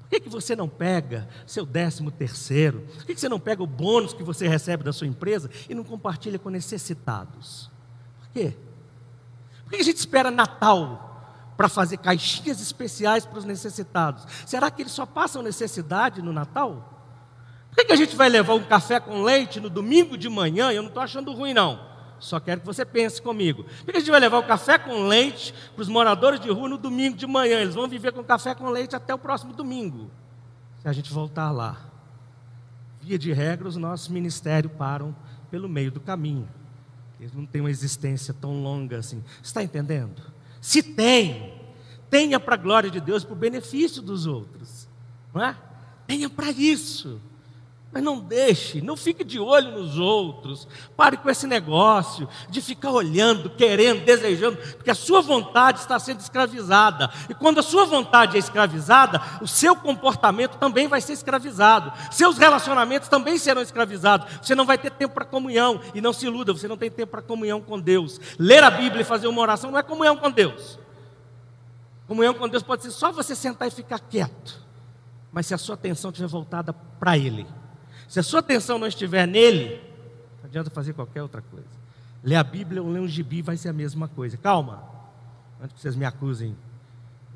Por 0.02 0.10
que, 0.10 0.20
que 0.20 0.30
você 0.30 0.56
não 0.56 0.70
pega 0.70 1.28
seu 1.48 1.66
décimo 1.66 2.12
terceiro? 2.12 2.82
Por 2.96 3.06
que, 3.06 3.16
que 3.16 3.20
você 3.20 3.28
não 3.28 3.40
pega 3.40 3.64
o 3.64 3.68
bônus 3.68 4.14
que 4.14 4.24
você 4.24 4.48
recebe 4.48 4.84
da 4.84 4.94
sua 4.94 5.08
empresa 5.08 5.50
e 5.68 5.74
não 5.74 5.84
compartilha 5.84 6.38
com 6.38 6.50
necessitados? 6.50 7.72
Por 8.20 8.30
quê? 8.30 8.56
Por 9.64 9.72
que 9.72 9.78
a 9.78 9.84
gente 9.84 9.98
espera 9.98 10.30
Natal 10.30 11.12
para 11.58 11.68
fazer 11.68 11.98
caixinhas 11.98 12.62
especiais 12.62 13.26
para 13.26 13.40
os 13.40 13.46
necessitados? 13.46 14.26
Será 14.46 14.70
que 14.70 14.84
eles 14.84 14.92
só 14.92 15.08
passam 15.08 15.42
necessidade 15.42 16.22
no 16.22 16.32
Natal? 16.32 16.94
Por 17.72 17.78
que, 17.78 17.86
que 17.86 17.94
a 17.94 17.98
gente 17.98 18.16
vai 18.16 18.30
levar 18.30 18.54
um 18.54 18.64
café 18.64 19.00
com 19.00 19.24
leite 19.24 19.60
no 19.60 19.72
domingo 19.72 20.16
de 20.18 20.30
manhã? 20.30 20.72
Eu 20.72 20.84
não 20.84 20.90
estou 20.90 21.02
achando 21.02 21.34
ruim, 21.34 21.54
não. 21.54 21.95
Só 22.26 22.40
quero 22.40 22.62
que 22.62 22.66
você 22.66 22.84
pense 22.84 23.22
comigo. 23.22 23.64
Por 23.64 23.92
que 23.92 23.98
a 23.98 24.00
gente 24.00 24.10
vai 24.10 24.20
levar 24.20 24.40
o 24.40 24.44
café 24.44 24.80
com 24.80 25.08
leite 25.08 25.54
para 25.76 25.82
os 25.84 25.88
moradores 25.88 26.40
de 26.40 26.50
rua 26.50 26.68
no 26.68 26.76
domingo 26.76 27.16
de 27.16 27.28
manhã? 27.28 27.60
Eles 27.60 27.76
vão 27.76 27.88
viver 27.88 28.14
com 28.14 28.24
café 28.24 28.56
com 28.56 28.68
leite 28.68 28.96
até 28.96 29.14
o 29.14 29.18
próximo 29.20 29.54
domingo. 29.54 30.10
Se 30.82 30.88
a 30.88 30.92
gente 30.92 31.14
voltar 31.14 31.52
lá. 31.52 31.78
Via 33.00 33.20
de 33.20 33.32
regra, 33.32 33.68
os 33.68 33.76
nossos 33.76 34.08
ministérios 34.08 34.74
param 34.74 35.16
pelo 35.52 35.70
meio 35.70 35.92
do 35.92 36.00
caminho. 36.00 36.50
Eles 37.20 37.32
não 37.32 37.46
têm 37.46 37.62
uma 37.62 37.70
existência 37.70 38.34
tão 38.34 38.60
longa 38.60 38.98
assim. 38.98 39.24
Está 39.44 39.62
entendendo? 39.62 40.20
Se 40.60 40.82
tem, 40.82 41.54
tenha 42.10 42.40
para 42.40 42.56
a 42.56 42.58
glória 42.58 42.90
de 42.90 43.00
Deus, 43.00 43.24
para 43.24 43.34
o 43.34 43.38
benefício 43.38 44.02
dos 44.02 44.26
outros. 44.26 44.88
Não 45.32 45.46
é? 45.46 45.56
Tenha 46.08 46.28
para 46.28 46.50
isso. 46.50 47.22
Mas 47.96 48.04
não 48.04 48.20
deixe, 48.20 48.82
não 48.82 48.98
fique 48.98 49.24
de 49.24 49.40
olho 49.40 49.72
nos 49.72 49.98
outros. 49.98 50.68
Pare 50.98 51.16
com 51.16 51.30
esse 51.30 51.48
negócio 51.48 52.28
de 52.50 52.60
ficar 52.60 52.92
olhando, 52.92 53.50
querendo, 53.50 54.04
desejando, 54.04 54.58
porque 54.58 54.92
a 54.92 54.96
sua 54.96 55.22
vontade 55.22 55.80
está 55.80 55.98
sendo 55.98 56.20
escravizada. 56.20 57.10
E 57.30 57.34
quando 57.34 57.60
a 57.60 57.64
sua 57.64 57.86
vontade 57.86 58.36
é 58.36 58.40
escravizada, 58.40 59.22
o 59.42 59.48
seu 59.48 59.78
comportamento 59.78 60.58
também 60.58 60.90
vai 60.90 61.00
ser 61.00 61.14
escravizado. 61.14 61.94
Seus 62.12 62.38
relacionamentos 62.38 63.08
também 63.08 63.38
serão 63.38 63.62
escravizados. 63.62 64.28
Você 64.42 64.56
não 64.56 64.66
vai 64.66 64.78
ter 64.78 64.92
tempo 64.92 65.14
para 65.14 65.24
comunhão. 65.24 65.80
E 65.94 66.02
não 66.02 66.12
se 66.12 66.26
iluda, 66.26 66.52
você 66.52 66.68
não 66.68 66.76
tem 66.76 66.92
tempo 66.92 67.12
para 67.12 67.22
comunhão 67.22 67.62
com 67.62 67.80
Deus. 67.80 68.20
Ler 68.38 68.62
a 68.62 68.72
Bíblia 68.72 69.04
e 69.04 69.06
fazer 69.06 69.28
uma 69.28 69.42
oração 69.42 69.72
não 69.72 69.80
é 69.80 69.84
comunhão 69.84 70.18
com 70.18 70.30
Deus. 70.30 70.78
Comunhão 72.10 72.34
com 72.34 72.50
Deus 72.50 72.62
pode 72.62 72.84
ser 72.84 72.92
só 72.92 73.14
você 73.14 73.34
sentar 73.34 73.70
e 73.70 73.72
ficar 73.72 74.00
quieto. 74.00 74.62
Mas 75.32 75.48
se 75.48 75.54
a 75.54 75.58
sua 75.58 75.76
atenção 75.76 76.12
estiver 76.12 76.28
voltada 76.28 76.74
para 76.74 77.18
Ele 77.18 77.48
se 78.08 78.20
a 78.20 78.24
sua 78.24 78.40
atenção 78.40 78.78
não 78.78 78.88
estiver 78.88 79.28
nele, 79.28 79.82
não 80.42 80.50
adianta 80.50 80.70
fazer 80.70 80.94
qualquer 80.94 81.22
outra 81.22 81.42
coisa. 81.42 81.68
Ler 82.24 82.36
a 82.36 82.44
Bíblia 82.44 82.82
ou 82.82 82.90
ler 82.90 83.00
um 83.00 83.08
gibi 83.08 83.42
vai 83.42 83.58
ser 83.58 83.70
a 83.70 83.74
mesma 83.74 84.08
coisa. 84.08 84.38
Calma, 84.38 84.84
antes 85.62 85.76
que 85.76 85.82
vocês 85.82 85.96
me 85.96 86.06
acusem, 86.06 86.56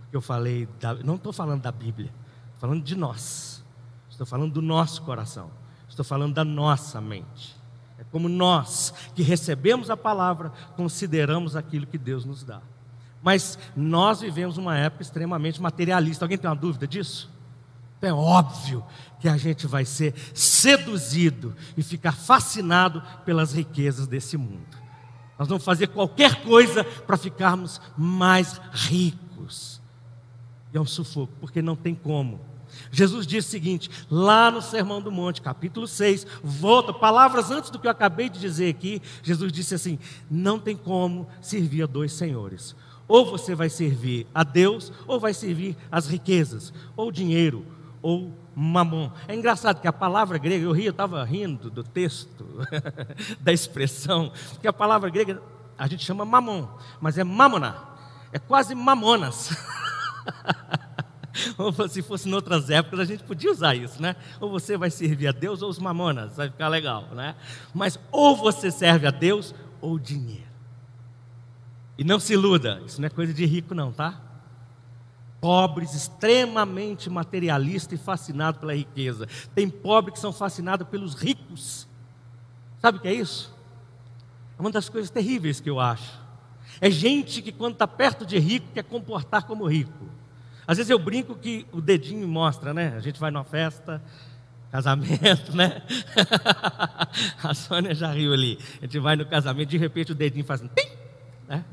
porque 0.02 0.18
eu 0.18 0.22
falei, 0.22 0.68
da, 0.80 0.96
não 0.96 1.16
estou 1.16 1.32
falando 1.32 1.62
da 1.62 1.72
Bíblia, 1.72 2.12
estou 2.46 2.60
falando 2.60 2.84
de 2.84 2.96
nós, 2.96 3.64
estou 4.10 4.26
falando 4.26 4.54
do 4.54 4.62
nosso 4.62 5.02
coração, 5.04 5.52
estou 5.88 6.04
falando 6.04 6.34
da 6.34 6.44
nossa 6.44 7.00
mente. 7.00 7.56
É 8.00 8.04
como 8.12 8.30
nós 8.30 8.94
que 9.14 9.22
recebemos 9.22 9.90
a 9.90 9.98
palavra, 9.98 10.52
consideramos 10.76 11.56
aquilo 11.56 11.86
que 11.86 11.98
Deus 11.98 12.26
nos 12.26 12.44
dá. 12.44 12.62
Mas 13.22 13.60
nós 13.76 14.22
vivemos 14.22 14.58
uma 14.58 14.78
época 14.78 15.04
extremamente 15.04 15.62
materialista. 15.62 16.24
Alguém 16.24 16.38
tem 16.38 16.50
uma 16.50 16.56
dúvida 16.56 16.88
disso? 16.88 17.30
É 18.02 18.14
óbvio 18.14 18.84
que 19.20 19.28
a 19.28 19.36
gente 19.36 19.68
vai 19.68 19.84
ser 19.84 20.14
seduzido 20.34 21.56
e 21.76 21.84
ficar 21.84 22.14
fascinado 22.14 23.04
pelas 23.26 23.52
riquezas 23.54 24.08
desse 24.08 24.38
mundo. 24.38 24.78
Nós 25.38 25.48
vamos 25.48 25.64
fazer 25.64 25.88
qualquer 25.88 26.44
coisa 26.44 26.84
para 26.84 27.18
ficarmos 27.18 27.82
mais 27.98 28.60
ricos. 28.72 29.82
E 30.74 30.78
é 30.78 30.82
um 30.82 30.86
sufoco, 30.86 31.34
porque 31.40 31.62
não 31.62 31.76
tem 31.76 31.96
como. 31.96 32.40
Jesus 32.92 33.26
disse 33.26 33.48
o 33.48 33.52
seguinte, 33.52 33.90
lá 34.10 34.52
no 34.52 34.62
Sermão 34.62 35.02
do 35.02 35.12
Monte, 35.12 35.42
capítulo 35.42 35.88
6, 35.88 36.26
volta, 36.44 36.94
palavras 36.94 37.52
antes 37.52 37.70
do 37.70 37.80
que 37.80 37.88
eu 37.88 37.92
acabei 37.92 38.30
de 38.30 38.40
dizer 38.40 38.70
aqui, 38.70 39.02
Jesus 39.24 39.52
disse 39.52 39.74
assim: 39.76 39.98
não 40.30 40.60
tem 40.60 40.76
como 40.76 41.28
servir 41.42 41.84
a 41.84 41.88
dois 41.88 42.14
senhores. 42.14 42.76
Ou 43.08 43.26
você 43.26 43.56
vai 43.56 43.70
servir 43.70 44.28
a 44.34 44.44
Deus, 44.44 44.92
ou 45.08 45.20
vai 45.20 45.34
servir 45.34 45.76
as 45.92 46.08
riquezas, 46.08 46.72
ou 46.96 47.12
dinheiro, 47.12 47.66
ou 48.02 48.34
mamon. 48.56 49.12
É 49.28 49.36
engraçado 49.36 49.82
que 49.82 49.88
a 49.88 49.94
palavra 49.94 50.38
grega, 50.38 50.64
eu 50.64 50.72
ri, 50.72 50.86
eu 50.86 50.92
estava 50.92 51.24
rindo 51.24 51.70
do 51.70 51.84
texto, 51.84 52.46
da 53.40 53.52
expressão, 53.52 54.32
que 54.62 54.68
a 54.68 54.74
palavra 54.74 55.10
grega 55.10 55.42
a 55.78 55.88
gente 55.88 56.06
chama 56.06 56.26
mamon, 56.26 56.68
mas 57.00 57.18
é 57.18 57.24
mamona, 57.24 57.76
é 58.34 58.40
quase 58.40 58.76
mamonas. 58.76 59.56
se 61.90 62.02
fosse 62.02 62.30
em 62.30 62.34
outras 62.34 62.70
épocas, 62.70 63.00
a 63.00 63.06
gente 63.06 63.24
podia 63.24 63.50
usar 63.50 63.76
isso, 63.76 64.02
né? 64.02 64.16
Ou 64.42 64.50
você 64.50 64.78
vai 64.78 64.90
servir 64.90 65.28
a 65.28 65.32
Deus 65.32 65.62
ou 65.62 65.70
os 65.70 65.80
mamonas, 65.80 66.36
vai 66.36 66.50
ficar 66.50 66.68
legal, 66.68 67.08
né? 67.14 67.36
Mas 67.74 67.98
ou 68.12 68.36
você 68.36 68.72
serve 68.72 69.08
a 69.08 69.12
Deus 69.12 69.56
ou 69.80 69.98
dinheiro. 69.98 70.50
E 71.98 72.04
não 72.04 72.20
se 72.20 72.34
iluda, 72.34 72.82
isso 72.86 73.00
não 73.00 73.08
é 73.08 73.10
coisa 73.10 73.34
de 73.34 73.46
rico, 73.46 73.74
não, 73.74 73.92
tá? 73.92 74.29
Pobres, 75.40 75.94
extremamente 75.94 77.10
materialistas 77.10 78.00
e 78.00 78.04
fascinados 78.04 78.60
pela 78.60 78.76
riqueza. 78.76 79.28
Tem 79.56 79.70
pobres 79.70 80.14
que 80.14 80.20
são 80.20 80.34
fascinados 80.34 80.88
pelos 80.88 81.14
ricos. 81.16 81.88
Sabe 82.82 82.98
o 82.98 83.02
que 83.02 83.08
é 83.08 83.14
isso? 83.14 83.56
É 84.58 84.62
uma 84.62 84.72
das 84.72 84.90
coisas 84.90 85.10
terríveis 85.10 85.60
que 85.60 85.70
eu 85.70 85.80
acho. 85.80 86.20
É 86.82 86.90
gente 86.90 87.42
que, 87.42 87.52
quando 87.52 87.74
está 87.74 87.88
perto 87.88 88.26
de 88.26 88.38
rico, 88.38 88.68
quer 88.74 88.84
comportar 88.84 89.44
como 89.44 89.66
rico. 89.66 90.08
Às 90.68 90.78
vezes 90.78 90.90
eu 90.90 91.00
brinco 91.00 91.36
que 91.36 91.66
o 91.72 91.82
dedinho 91.82 92.28
mostra, 92.28 92.74
né? 92.74 92.94
A 92.96 93.00
gente 93.00 93.20
vai 93.20 93.32
numa 93.32 93.44
festa, 93.44 94.02
casamento, 94.72 95.56
né? 95.56 95.82
A 97.44 97.54
Sônia 97.54 97.96
já 97.96 98.12
riu 98.12 98.34
ali. 98.34 98.60
A 98.80 98.86
gente 98.86 99.00
vai 99.00 99.16
no 99.16 99.26
casamento, 99.26 99.70
de 99.70 99.78
repente 99.78 100.12
o 100.12 100.16
dedinho 100.16 100.46
faz 100.46 100.62
assim, 100.62 100.70
né? 101.48 101.66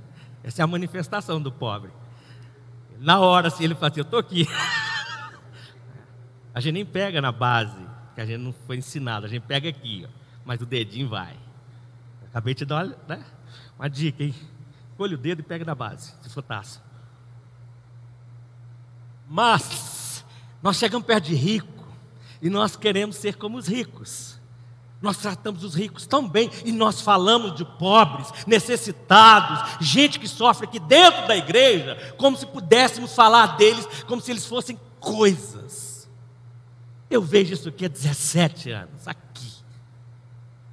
Essa 0.42 0.62
é 0.62 0.64
a 0.64 0.66
manifestação 0.66 1.40
do 1.40 1.52
pobre. 1.52 1.90
Na 2.98 3.20
hora, 3.20 3.48
assim, 3.48 3.64
ele 3.64 3.74
fala 3.74 3.88
assim: 3.88 4.00
Eu 4.00 4.04
estou 4.04 4.18
aqui. 4.18 4.46
A 6.56 6.60
gente 6.60 6.72
nem 6.72 6.86
pega 6.86 7.20
na 7.20 7.30
base, 7.30 7.76
que 8.14 8.20
a 8.22 8.24
gente 8.24 8.38
não 8.38 8.50
foi 8.50 8.78
ensinado, 8.78 9.26
a 9.26 9.28
gente 9.28 9.42
pega 9.42 9.68
aqui, 9.68 10.08
ó, 10.08 10.10
mas 10.42 10.58
o 10.58 10.64
dedinho 10.64 11.06
vai. 11.06 11.36
Acabei 12.28 12.54
de 12.54 12.64
dar 12.64 12.82
uma, 12.82 12.96
né, 13.06 13.22
uma 13.78 13.90
dica, 13.90 14.24
hein? 14.24 14.34
Colhe 14.96 15.16
o 15.16 15.18
dedo 15.18 15.40
e 15.40 15.42
pega 15.42 15.66
na 15.66 15.74
base, 15.74 16.14
se 16.22 16.30
for 16.30 16.40
taça. 16.40 16.82
Mas, 19.28 20.24
nós 20.62 20.78
chegamos 20.78 21.06
perto 21.06 21.24
de 21.26 21.34
rico 21.34 21.86
e 22.40 22.48
nós 22.48 22.74
queremos 22.74 23.16
ser 23.16 23.36
como 23.36 23.58
os 23.58 23.66
ricos. 23.66 24.35
Nós 25.00 25.18
tratamos 25.18 25.62
os 25.62 25.74
ricos 25.74 26.06
tão 26.06 26.26
bem 26.26 26.50
e 26.64 26.72
nós 26.72 27.00
falamos 27.00 27.54
de 27.54 27.64
pobres, 27.64 28.32
necessitados, 28.46 29.76
gente 29.80 30.18
que 30.18 30.26
sofre 30.26 30.66
aqui 30.66 30.78
dentro 30.78 31.26
da 31.28 31.36
igreja, 31.36 32.14
como 32.16 32.36
se 32.36 32.46
pudéssemos 32.46 33.14
falar 33.14 33.56
deles 33.56 33.86
como 34.06 34.22
se 34.22 34.30
eles 34.30 34.46
fossem 34.46 34.78
coisas. 34.98 36.08
Eu 37.10 37.22
vejo 37.22 37.52
isso 37.52 37.68
aqui 37.68 37.84
há 37.84 37.88
17 37.88 38.70
anos, 38.70 39.06
aqui. 39.06 39.52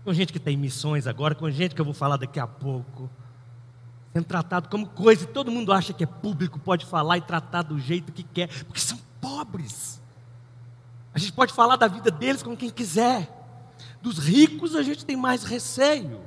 Com 0.04 0.14
gente 0.14 0.34
que 0.34 0.40
tem 0.40 0.58
missões 0.58 1.06
agora, 1.06 1.36
com 1.36 1.50
gente 1.52 1.76
que 1.76 1.82
eu 1.82 1.86
vou 1.86 1.94
falar 1.94 2.18
daqui 2.18 2.40
a 2.40 2.48
pouco. 2.48 3.10
Sendo 4.14 4.26
tratado 4.26 4.70
como 4.70 4.88
coisa, 4.88 5.26
todo 5.26 5.52
mundo 5.52 5.74
acha 5.74 5.94
que 5.94 6.04
é 6.04 6.08
público, 6.08 6.60
pode 6.60 6.86
falar 6.86 7.18
e 7.18 7.22
tratar 7.22 7.64
do 7.64 7.80
jeito 7.80 8.12
que 8.12 8.24
quer, 8.24 8.48
porque 8.66 8.80
são 8.80 8.98
pobres. 9.20 10.02
A 11.14 11.20
gente 11.20 11.34
pode 11.34 11.54
falar 11.54 11.76
da 11.76 11.88
vida 11.88 12.10
deles 12.10 12.42
com 12.42 12.56
quem 12.56 12.70
quiser. 12.70 13.43
Dos 14.04 14.20
ricos 14.20 14.76
a 14.76 14.84
gente 14.84 15.06
tem 15.06 15.16
mais 15.16 15.46
receio. 15.46 16.20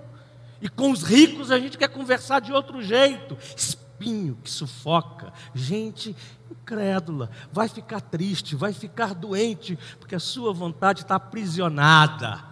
E 0.63 0.69
com 0.69 0.91
os 0.91 1.03
ricos 1.03 1.51
a 1.51 1.59
gente 1.59 1.77
quer 1.77 1.89
conversar 1.89 2.41
de 2.41 2.51
outro 2.51 2.83
jeito. 2.83 3.37
Espinho 3.55 4.39
que 4.43 4.51
sufoca. 4.51 5.31
Gente 5.55 6.17
incrédula. 6.51 7.31
Vai 7.53 7.69
ficar 7.69 8.01
triste, 8.01 8.57
vai 8.57 8.73
ficar 8.73 9.15
doente, 9.15 9.79
porque 10.01 10.15
a 10.15 10.19
sua 10.19 10.55
vontade 10.55 11.03
está 11.03 11.17
aprisionada. 11.17 12.43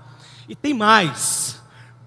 E 0.47 0.55
tem 0.55 0.75
mais. 0.75 1.59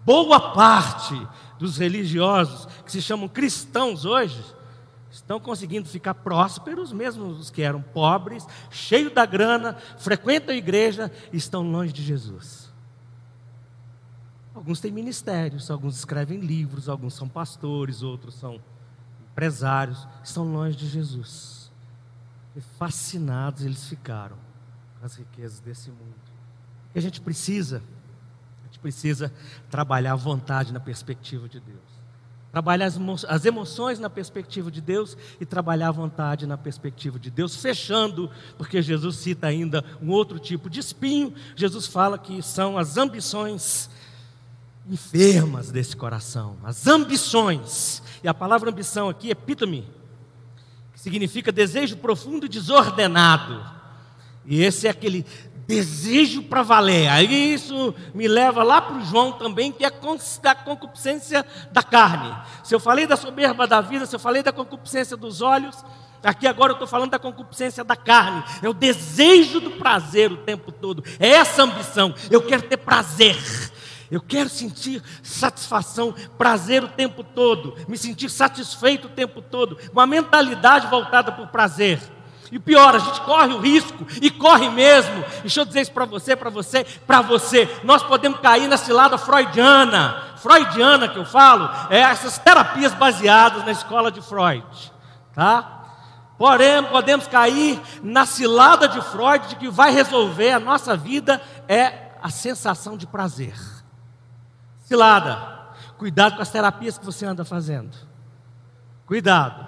Boa 0.06 0.54
parte 0.54 1.20
dos 1.58 1.76
religiosos 1.76 2.68
que 2.86 2.92
se 2.92 3.02
chamam 3.02 3.28
cristãos 3.28 4.06
hoje 4.06 4.46
estão 5.10 5.40
conseguindo 5.40 5.90
ficar 5.90 6.14
prósperos, 6.14 6.94
mesmo 6.94 7.26
os 7.26 7.50
que 7.50 7.64
eram 7.64 7.82
pobres, 7.82 8.46
cheios 8.70 9.12
da 9.12 9.26
grana, 9.26 9.76
frequentam 9.98 10.54
a 10.54 10.58
igreja, 10.58 11.12
estão 11.34 11.64
longe 11.64 11.92
de 11.92 12.04
Jesus. 12.04 12.67
Alguns 14.58 14.80
têm 14.80 14.92
ministérios, 14.92 15.70
alguns 15.70 15.96
escrevem 15.98 16.40
livros, 16.40 16.90
alguns 16.90 17.14
são 17.14 17.30
pastores, 17.30 18.02
outros 18.02 18.34
são 18.34 18.60
empresários, 19.32 20.08
estão 20.24 20.52
longe 20.52 20.76
de 20.76 20.88
Jesus. 20.88 21.72
E 22.56 22.60
fascinados 22.60 23.64
eles 23.64 23.86
ficaram 23.86 24.36
com 25.00 25.06
as 25.06 25.16
riquezas 25.16 25.60
desse 25.60 25.92
mundo. 25.92 26.16
E 26.96 26.98
a 26.98 27.02
gente 27.04 27.22
precisa, 27.22 27.84
a 28.64 28.66
gente 28.66 28.80
precisa 28.80 29.32
trabalhar 29.70 30.14
a 30.14 30.16
vontade 30.16 30.74
na 30.74 30.80
perspectiva 30.80 31.48
de 31.48 31.60
Deus. 31.60 31.78
Trabalhar 32.52 32.88
as 33.30 33.46
emoções 33.46 34.00
na 34.00 34.10
perspectiva 34.10 34.72
de 34.72 34.82
Deus 34.82 35.16
e 35.40 35.46
trabalhar 35.46 35.90
a 35.90 35.92
vontade 35.92 36.48
na 36.48 36.58
perspectiva 36.58 37.20
de 37.20 37.30
Deus, 37.30 37.56
fechando, 37.56 38.32
porque 38.58 38.82
Jesus 38.82 39.18
cita 39.18 39.46
ainda 39.46 39.86
um 40.02 40.10
outro 40.10 40.40
tipo 40.40 40.68
de 40.68 40.80
espinho. 40.80 41.32
Jesus 41.56 41.86
fala 41.86 42.18
que 42.18 42.42
são 42.42 42.76
as 42.76 42.98
ambições 42.98 43.92
enfermas 44.90 45.70
desse 45.72 45.96
coração, 45.96 46.58
as 46.64 46.88
ambições. 46.88 48.02
E 48.24 48.28
a 48.28 48.34
palavra 48.34 48.70
ambição 48.70 49.10
aqui 49.10 49.30
é 49.30 49.32
epítome, 49.32 49.88
que 50.94 51.00
significa 51.00 51.52
desejo 51.52 51.98
profundo 51.98 52.46
e 52.46 52.50
desordenado. 52.50 53.64
E 54.46 54.64
esse 54.64 54.88
é 54.88 54.90
aquele 54.90 55.26
desejo 55.68 56.42
para 56.44 56.64
valer. 56.64 57.10
Aí 57.10 57.54
isso 57.54 57.94
me 58.14 58.28
leva 58.28 58.64
lá 58.64 58.82
para 58.82 58.96
o 58.96 59.06
João 59.06 59.34
também, 59.34 59.72
que 59.72 59.84
é 59.84 59.88
a 59.88 60.56
concupiscência 60.56 61.46
da 61.72 61.84
carne. 61.84 62.34
Se 62.64 62.74
eu 62.74 62.80
falei 62.80 63.06
da 63.06 63.18
soberba 63.18 63.68
da 63.68 63.82
vida, 63.82 64.06
se 64.06 64.16
eu 64.16 64.20
falei 64.20 64.42
da 64.42 64.54
concupiscência 64.54 65.18
dos 65.18 65.42
olhos, 65.42 65.76
aqui 66.24 66.48
agora 66.48 66.72
eu 66.72 66.76
estou 66.76 66.88
falando 66.88 67.12
da 67.12 67.20
concupiscência 67.20 67.84
da 67.84 67.98
carne. 67.98 68.42
É 68.62 68.70
o 68.70 68.74
desejo 68.74 69.60
do 69.60 69.72
prazer 69.72 70.32
o 70.32 70.38
tempo 70.38 70.72
todo. 70.72 71.04
É 71.20 71.28
essa 71.28 71.64
ambição. 71.64 72.16
Eu 72.32 72.42
quero 72.42 72.64
ter 72.64 72.78
prazer. 72.78 73.36
Eu 74.10 74.22
quero 74.22 74.50
sentir 74.50 75.04
satisfação, 75.22 76.14
prazer 76.38 76.84
o 76.84 76.88
tempo 76.88 77.24
todo, 77.24 77.76
me 77.88 77.98
sentir 77.98 78.30
satisfeito 78.30 79.08
o 79.08 79.12
tempo 79.12 79.42
todo, 79.42 79.78
uma 79.92 80.08
mentalidade 80.08 80.88
voltada 80.88 81.32
para 81.32 81.44
o 81.44 81.48
prazer. 81.48 82.00
E 82.52 82.58
pior, 82.58 82.96
a 82.96 83.00
gente 83.00 83.20
corre 83.22 83.54
o 83.54 83.60
risco, 83.60 84.06
e 84.22 84.30
corre 84.32 84.70
mesmo. 84.70 85.24
Deixa 85.42 85.60
eu 85.60 85.66
dizer 85.66 85.82
isso 85.82 85.92
para 85.92 86.06
você, 86.06 86.36
para 86.36 86.50
você, 86.50 86.86
para 87.06 87.22
você. 87.22 87.70
Nós 87.84 88.02
podemos 88.04 88.40
cair 88.40 88.68
na 88.68 88.78
cilada 88.78 89.18
freudiana. 89.18 90.24
Freudiana 90.38 91.10
que 91.10 91.18
eu 91.18 91.26
falo, 91.26 91.70
é 91.90 92.00
essas 92.00 92.38
terapias 92.38 92.94
baseadas 92.94 93.66
na 93.66 93.72
escola 93.72 94.10
de 94.10 94.22
Freud. 94.22 94.66
Tá? 95.34 95.74
Porém, 96.38 96.84
podemos 96.84 97.28
cair 97.28 97.82
na 98.02 98.26
cilada 98.26 98.88
de 98.88 99.02
Freud 99.02 99.48
de 99.48 99.56
que 99.56 99.70
vai 99.70 99.92
resolver 99.92 100.52
a 100.52 100.60
nossa 100.60 100.96
vida 100.96 101.42
é 101.68 102.12
a 102.22 102.30
sensação 102.30 102.96
de 102.96 103.06
prazer. 103.06 103.56
Cilada. 104.88 105.58
Cuidado 105.98 106.38
com 106.38 106.42
as 106.42 106.50
terapias 106.50 106.98
que 106.98 107.06
você 107.06 107.26
anda 107.26 107.44
fazendo. 107.44 107.94
Cuidado. 109.06 109.68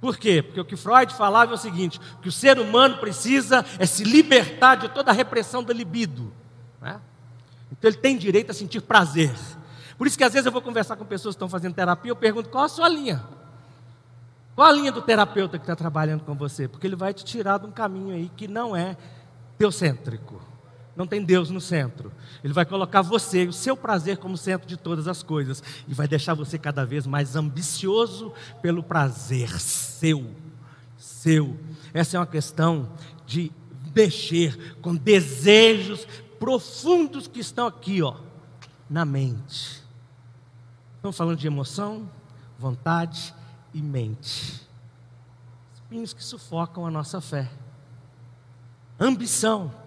Por 0.00 0.16
quê? 0.16 0.42
Porque 0.42 0.60
o 0.60 0.64
que 0.64 0.76
Freud 0.76 1.12
falava 1.12 1.52
é 1.52 1.54
o 1.54 1.58
seguinte: 1.58 2.00
que 2.22 2.28
o 2.28 2.32
ser 2.32 2.58
humano 2.58 2.96
precisa 2.96 3.64
é 3.78 3.84
se 3.84 4.02
libertar 4.02 4.76
de 4.76 4.88
toda 4.88 5.10
a 5.10 5.14
repressão 5.14 5.62
da 5.62 5.74
libido. 5.74 6.32
Né? 6.80 6.98
Então 7.70 7.90
ele 7.90 7.98
tem 7.98 8.16
direito 8.16 8.50
a 8.50 8.54
sentir 8.54 8.80
prazer. 8.80 9.34
Por 9.98 10.06
isso 10.06 10.16
que 10.16 10.24
às 10.24 10.32
vezes 10.32 10.46
eu 10.46 10.52
vou 10.52 10.62
conversar 10.62 10.96
com 10.96 11.04
pessoas 11.04 11.34
que 11.34 11.36
estão 11.36 11.48
fazendo 11.48 11.74
terapia, 11.74 12.10
eu 12.10 12.16
pergunto 12.16 12.48
qual 12.48 12.64
a 12.64 12.68
sua 12.68 12.88
linha. 12.88 13.22
Qual 14.54 14.66
a 14.66 14.72
linha 14.72 14.90
do 14.90 15.02
terapeuta 15.02 15.58
que 15.58 15.64
está 15.64 15.76
trabalhando 15.76 16.24
com 16.24 16.34
você? 16.34 16.66
Porque 16.66 16.86
ele 16.86 16.96
vai 16.96 17.12
te 17.12 17.24
tirar 17.24 17.58
de 17.58 17.66
um 17.66 17.70
caminho 17.70 18.14
aí 18.14 18.30
que 18.34 18.48
não 18.48 18.74
é 18.74 18.96
teocêntrico 19.58 20.53
não 20.96 21.06
tem 21.06 21.24
Deus 21.24 21.50
no 21.50 21.60
centro. 21.60 22.12
Ele 22.42 22.52
vai 22.52 22.64
colocar 22.64 23.02
você, 23.02 23.46
o 23.46 23.52
seu 23.52 23.76
prazer, 23.76 24.18
como 24.18 24.36
centro 24.36 24.66
de 24.66 24.76
todas 24.76 25.08
as 25.08 25.22
coisas. 25.22 25.62
E 25.88 25.94
vai 25.94 26.06
deixar 26.06 26.34
você 26.34 26.58
cada 26.58 26.86
vez 26.86 27.06
mais 27.06 27.34
ambicioso 27.34 28.32
pelo 28.62 28.82
prazer 28.82 29.58
seu. 29.58 30.30
Seu. 30.96 31.58
Essa 31.92 32.16
é 32.16 32.20
uma 32.20 32.26
questão 32.26 32.92
de 33.26 33.50
mexer 33.94 34.76
com 34.80 34.94
desejos 34.94 36.06
profundos 36.38 37.26
que 37.26 37.40
estão 37.40 37.66
aqui, 37.66 38.02
ó, 38.02 38.16
na 38.88 39.04
mente. 39.04 39.82
Estamos 40.96 41.16
falando 41.16 41.38
de 41.38 41.46
emoção, 41.46 42.08
vontade 42.58 43.34
e 43.72 43.82
mente. 43.82 44.62
Espinhos 45.74 46.12
que 46.12 46.22
sufocam 46.22 46.86
a 46.86 46.90
nossa 46.90 47.20
fé. 47.20 47.50
Ambição 48.98 49.83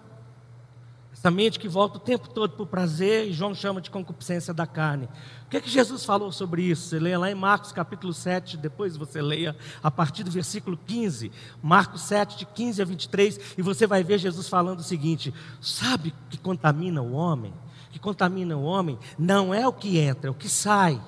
essa 1.18 1.32
mente 1.32 1.58
que 1.58 1.66
volta 1.66 1.96
o 1.96 2.00
tempo 2.00 2.28
todo 2.28 2.52
para 2.52 2.62
o 2.62 2.66
prazer, 2.66 3.26
e 3.26 3.32
João 3.32 3.52
chama 3.52 3.80
de 3.80 3.90
concupiscência 3.90 4.54
da 4.54 4.68
carne. 4.68 5.08
O 5.46 5.50
que 5.50 5.56
é 5.56 5.60
que 5.60 5.68
Jesus 5.68 6.04
falou 6.04 6.30
sobre 6.30 6.62
isso? 6.62 6.88
Você 6.88 7.00
leia 7.00 7.18
lá 7.18 7.28
em 7.28 7.34
Marcos 7.34 7.72
capítulo 7.72 8.12
7, 8.12 8.56
depois 8.56 8.96
você 8.96 9.20
leia 9.20 9.56
a 9.82 9.90
partir 9.90 10.22
do 10.22 10.30
versículo 10.30 10.78
15. 10.86 11.32
Marcos 11.60 12.02
7, 12.02 12.38
de 12.38 12.46
15 12.46 12.82
a 12.82 12.84
23, 12.84 13.40
e 13.58 13.62
você 13.62 13.84
vai 13.84 14.04
ver 14.04 14.18
Jesus 14.18 14.48
falando 14.48 14.78
o 14.78 14.84
seguinte: 14.84 15.34
Sabe 15.60 16.14
que 16.30 16.38
contamina 16.38 17.02
o 17.02 17.14
homem? 17.14 17.52
Que 17.90 17.98
contamina 17.98 18.56
o 18.56 18.62
homem 18.62 18.96
não 19.18 19.52
é 19.52 19.66
o 19.66 19.72
que 19.72 19.98
entra, 19.98 20.28
é 20.28 20.30
o 20.30 20.34
que 20.34 20.48
sai. 20.48 21.00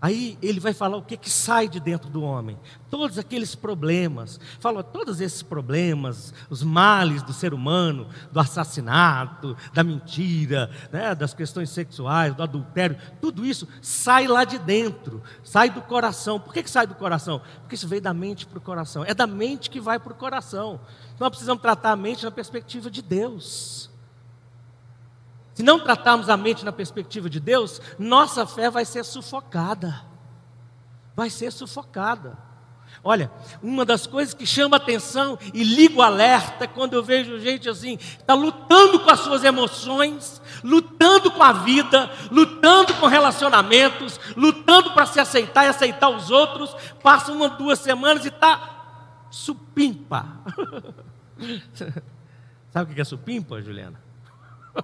Aí 0.00 0.38
ele 0.40 0.60
vai 0.60 0.72
falar 0.72 0.96
o 0.96 1.02
que, 1.02 1.16
que 1.16 1.28
sai 1.28 1.68
de 1.68 1.80
dentro 1.80 2.08
do 2.08 2.22
homem. 2.22 2.56
Todos 2.88 3.18
aqueles 3.18 3.56
problemas. 3.56 4.38
Fala 4.60 4.84
todos 4.84 5.20
esses 5.20 5.42
problemas, 5.42 6.32
os 6.48 6.62
males 6.62 7.20
do 7.22 7.32
ser 7.32 7.52
humano, 7.52 8.06
do 8.30 8.38
assassinato, 8.38 9.56
da 9.74 9.82
mentira, 9.82 10.70
né, 10.92 11.16
das 11.16 11.34
questões 11.34 11.70
sexuais, 11.70 12.32
do 12.32 12.44
adultério. 12.44 12.96
Tudo 13.20 13.44
isso 13.44 13.66
sai 13.82 14.28
lá 14.28 14.44
de 14.44 14.58
dentro, 14.58 15.20
sai 15.42 15.68
do 15.68 15.82
coração. 15.82 16.38
Por 16.38 16.54
que, 16.54 16.62
que 16.62 16.70
sai 16.70 16.86
do 16.86 16.94
coração? 16.94 17.42
Porque 17.60 17.74
isso 17.74 17.88
veio 17.88 18.02
da 18.02 18.14
mente 18.14 18.46
para 18.46 18.58
o 18.58 18.62
coração. 18.62 19.04
É 19.04 19.12
da 19.12 19.26
mente 19.26 19.68
que 19.68 19.80
vai 19.80 19.98
para 19.98 20.12
o 20.12 20.16
coração. 20.16 20.80
Nós 21.18 21.30
precisamos 21.30 21.60
tratar 21.60 21.90
a 21.90 21.96
mente 21.96 22.24
na 22.24 22.30
perspectiva 22.30 22.88
de 22.88 23.02
Deus. 23.02 23.87
Se 25.58 25.62
não 25.64 25.80
tratarmos 25.80 26.30
a 26.30 26.36
mente 26.36 26.64
na 26.64 26.70
perspectiva 26.70 27.28
de 27.28 27.40
Deus, 27.40 27.82
nossa 27.98 28.46
fé 28.46 28.70
vai 28.70 28.84
ser 28.84 29.04
sufocada. 29.04 30.02
Vai 31.16 31.28
ser 31.30 31.50
sufocada. 31.50 32.38
Olha, 33.02 33.28
uma 33.60 33.84
das 33.84 34.06
coisas 34.06 34.32
que 34.32 34.46
chama 34.46 34.76
atenção 34.76 35.36
e 35.52 35.64
liga 35.64 35.98
o 35.98 36.02
alerta 36.02 36.62
é 36.62 36.68
quando 36.68 36.94
eu 36.94 37.02
vejo 37.02 37.40
gente 37.40 37.68
assim, 37.68 37.94
está 37.94 38.34
lutando 38.34 39.00
com 39.00 39.10
as 39.10 39.18
suas 39.18 39.42
emoções, 39.42 40.40
lutando 40.62 41.28
com 41.32 41.42
a 41.42 41.52
vida, 41.52 42.08
lutando 42.30 42.94
com 42.94 43.08
relacionamentos, 43.08 44.20
lutando 44.36 44.92
para 44.92 45.06
se 45.06 45.18
aceitar 45.18 45.64
e 45.64 45.70
aceitar 45.70 46.08
os 46.08 46.30
outros, 46.30 46.72
passa 47.02 47.32
uma, 47.32 47.48
duas 47.48 47.80
semanas 47.80 48.24
e 48.24 48.28
está 48.28 49.26
supimpa. 49.28 50.24
Sabe 52.70 52.92
o 52.92 52.94
que 52.94 53.00
é 53.00 53.04
supimpa, 53.04 53.60
Juliana? 53.60 54.06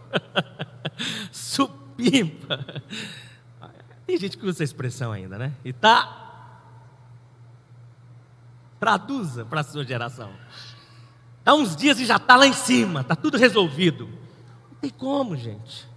Supimpa. 1.33 2.65
Tem 4.07 4.19
gente 4.19 4.37
que 4.37 4.45
usa 4.45 4.57
essa 4.57 4.65
expressão 4.65 5.13
ainda, 5.13 5.39
né? 5.39 5.53
E 5.65 5.73
tá. 5.73 6.23
Traduza 8.79 9.45
para 9.45 9.61
a 9.61 9.65
sua 9.65 9.85
geração. 9.85 10.31
Há 11.45 11.55
uns 11.55 11.75
dias 11.77 11.99
e 12.01 12.05
já 12.05 12.17
está 12.17 12.37
lá 12.37 12.47
em 12.47 12.53
cima, 12.53 13.01
está 13.01 13.15
tudo 13.15 13.37
resolvido. 13.37 14.09
Não 14.71 14.79
tem 14.81 14.91
como, 14.91 15.37
gente. 15.37 15.89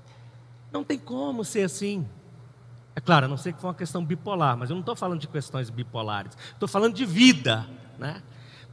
Não 0.71 0.83
tem 0.83 0.99
como 0.99 1.43
ser 1.43 1.63
assim. 1.63 2.07
É 2.95 2.99
claro, 2.99 3.25
a 3.25 3.29
não 3.29 3.37
sei 3.37 3.53
que 3.53 3.61
foi 3.61 3.69
uma 3.69 3.75
questão 3.75 4.03
bipolar, 4.03 4.57
mas 4.57 4.69
eu 4.69 4.73
não 4.73 4.81
estou 4.81 4.95
falando 4.95 5.19
de 5.19 5.27
questões 5.27 5.69
bipolares. 5.69 6.35
Estou 6.51 6.67
falando 6.67 6.93
de 6.93 7.05
vida, 7.05 7.67
né? 7.99 8.21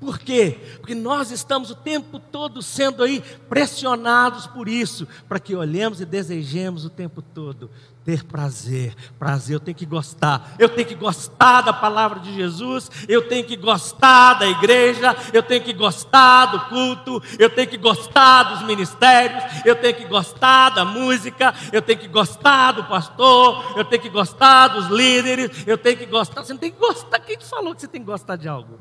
Por 0.05 0.18
quê? 0.18 0.59
Porque 0.80 0.94
nós 0.94 1.30
estamos 1.30 1.70
o 1.70 1.74
tempo 1.74 2.18
todo 2.18 2.61
sendo 2.61 3.02
aí 3.02 3.22
pressionados 3.48 4.46
por 4.46 4.68
isso, 4.68 5.09
para 5.26 5.40
que 5.40 5.57
olhemos 5.57 5.98
e 5.98 6.05
desejemos 6.05 6.84
o 6.84 6.90
tempo 6.90 7.22
todo 7.22 7.70
ter 8.05 8.22
prazer. 8.22 8.94
Prazer, 9.18 9.55
eu 9.55 9.61
tenho 9.61 9.74
que 9.74 9.86
gostar. 9.86 10.55
Eu 10.59 10.68
tenho 10.68 10.86
que 10.86 10.94
gostar 10.94 11.62
da 11.62 11.72
palavra 11.72 12.20
de 12.20 12.34
Jesus, 12.34 12.90
eu 13.09 13.26
tenho 13.26 13.46
que 13.46 13.57
gostar 13.57 14.34
da 14.34 14.46
igreja, 14.46 15.16
eu 15.32 15.42
tenho 15.42 15.62
que 15.64 15.72
gostar 15.72 16.46
do 16.46 16.61
culto, 16.66 17.22
eu 17.38 17.48
tenho 17.48 17.66
que 17.66 17.78
gostar 17.78 18.42
dos 18.42 18.62
ministérios, 18.66 19.42
eu 19.64 19.74
tenho 19.74 19.94
que 19.94 20.05
gostar 20.05 20.68
da 20.68 20.84
música, 20.84 21.55
eu 21.72 21.80
tenho 21.80 21.98
que 21.98 22.09
gostar 22.09 22.72
do 22.72 22.84
pastor, 22.84 23.78
eu 23.78 23.86
tenho 23.86 24.02
que 24.02 24.11
gostar 24.11 24.68
dos 24.68 24.88
líderes, 24.88 25.66
eu 25.66 25.78
tenho 25.78 25.96
que 25.96 26.05
gostar. 26.05 26.44
Você 26.44 26.52
não 26.52 26.61
tem 26.61 26.72
que 26.72 26.78
gostar. 26.78 27.18
Quem 27.20 27.38
te 27.38 27.46
falou 27.46 27.74
que 27.74 27.80
você 27.80 27.88
tem 27.88 28.02
que 28.02 28.07
gostar 28.07 28.36
de 28.36 28.46
algo? 28.46 28.78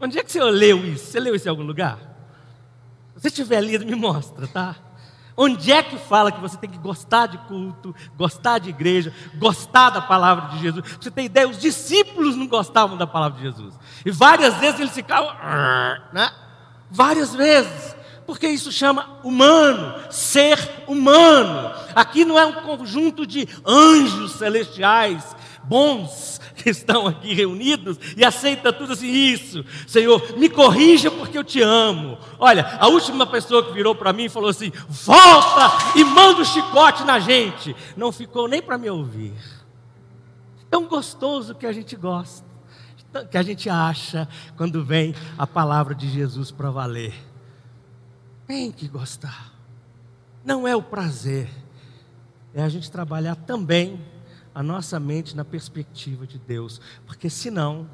Onde 0.00 0.18
é 0.18 0.22
que 0.22 0.30
você 0.30 0.42
leu 0.42 0.84
isso? 0.84 1.06
Você 1.06 1.20
leu 1.20 1.34
isso 1.34 1.46
em 1.46 1.50
algum 1.50 1.62
lugar? 1.62 1.98
Se 3.16 3.22
você 3.22 3.30
tiver 3.30 3.60
lido, 3.60 3.84
me 3.84 3.94
mostra, 3.94 4.46
tá? 4.46 4.76
Onde 5.36 5.70
é 5.70 5.82
que 5.82 5.96
fala 5.96 6.32
que 6.32 6.40
você 6.40 6.56
tem 6.56 6.68
que 6.68 6.78
gostar 6.78 7.26
de 7.26 7.38
culto, 7.38 7.94
gostar 8.16 8.58
de 8.58 8.70
igreja, 8.70 9.14
gostar 9.36 9.90
da 9.90 10.00
palavra 10.00 10.48
de 10.48 10.58
Jesus? 10.60 10.84
Você 11.00 11.10
tem 11.10 11.26
ideia? 11.26 11.48
Os 11.48 11.58
discípulos 11.58 12.34
não 12.34 12.48
gostavam 12.48 12.96
da 12.96 13.06
palavra 13.06 13.38
de 13.38 13.44
Jesus. 13.44 13.74
E 14.04 14.10
várias 14.10 14.54
vezes 14.54 14.80
eles 14.80 14.92
ficavam, 14.92 15.32
né? 16.12 16.30
Várias 16.90 17.34
vezes. 17.34 17.96
Porque 18.26 18.48
isso 18.48 18.70
chama 18.70 19.20
humano, 19.22 19.94
ser 20.10 20.58
humano. 20.86 21.72
Aqui 21.94 22.24
não 22.24 22.38
é 22.38 22.44
um 22.44 22.54
conjunto 22.54 23.26
de 23.26 23.48
anjos 23.64 24.32
celestiais 24.32 25.36
bons 25.68 26.40
que 26.56 26.70
estão 26.70 27.06
aqui 27.06 27.34
reunidos 27.34 27.98
e 28.16 28.24
aceita 28.24 28.72
tudo 28.72 28.92
assim, 28.94 29.06
isso, 29.06 29.64
Senhor, 29.86 30.36
me 30.36 30.48
corrija 30.48 31.10
porque 31.10 31.38
eu 31.38 31.44
te 31.44 31.60
amo. 31.60 32.18
Olha, 32.38 32.78
a 32.80 32.88
última 32.88 33.26
pessoa 33.26 33.64
que 33.64 33.72
virou 33.72 33.94
para 33.94 34.12
mim 34.12 34.24
e 34.24 34.28
falou 34.28 34.50
assim: 34.50 34.72
volta 34.88 35.98
e 35.98 36.04
manda 36.04 36.38
o 36.38 36.42
um 36.42 36.44
chicote 36.44 37.04
na 37.04 37.18
gente. 37.18 37.76
Não 37.96 38.10
ficou 38.10 38.48
nem 38.48 38.62
para 38.62 38.78
me 38.78 38.90
ouvir. 38.90 39.34
Tão 40.70 40.86
gostoso 40.86 41.54
que 41.54 41.66
a 41.66 41.72
gente 41.72 41.96
gosta, 41.96 42.46
que 43.30 43.38
a 43.38 43.42
gente 43.42 43.70
acha 43.70 44.28
quando 44.56 44.84
vem 44.84 45.14
a 45.36 45.46
palavra 45.46 45.94
de 45.94 46.08
Jesus 46.08 46.50
para 46.50 46.70
valer. 46.70 47.14
Tem 48.46 48.72
que 48.72 48.88
gostar. 48.88 49.52
Não 50.44 50.66
é 50.66 50.74
o 50.74 50.82
prazer, 50.82 51.48
é 52.54 52.62
a 52.62 52.68
gente 52.68 52.90
trabalhar 52.90 53.34
também 53.34 54.00
a 54.54 54.62
nossa 54.62 54.98
mente 54.98 55.36
na 55.36 55.44
perspectiva 55.44 56.26
de 56.26 56.38
Deus, 56.38 56.80
porque 57.06 57.30
senão 57.30 57.88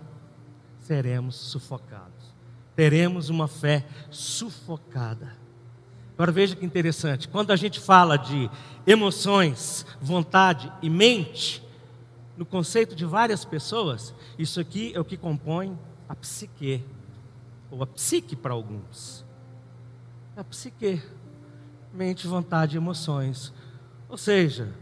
seremos 0.80 1.34
sufocados. 1.36 2.34
Teremos 2.76 3.28
uma 3.28 3.48
fé 3.48 3.86
sufocada. 4.10 5.36
Agora 6.14 6.30
veja 6.30 6.54
que 6.54 6.64
interessante, 6.64 7.28
quando 7.28 7.50
a 7.50 7.56
gente 7.56 7.80
fala 7.80 8.16
de 8.16 8.50
emoções, 8.86 9.84
vontade 10.00 10.72
e 10.80 10.88
mente, 10.88 11.62
no 12.36 12.44
conceito 12.44 12.94
de 12.94 13.04
várias 13.04 13.44
pessoas, 13.44 14.14
isso 14.38 14.60
aqui 14.60 14.92
é 14.94 15.00
o 15.00 15.04
que 15.04 15.16
compõe 15.16 15.78
a 16.08 16.14
psique, 16.14 16.84
ou 17.70 17.82
a 17.82 17.86
psique 17.86 18.36
para 18.36 18.52
alguns. 18.52 19.24
A 20.36 20.42
psique, 20.44 21.02
mente, 21.92 22.26
vontade 22.26 22.76
e 22.76 22.78
emoções. 22.78 23.52
Ou 24.08 24.18
seja, 24.18 24.72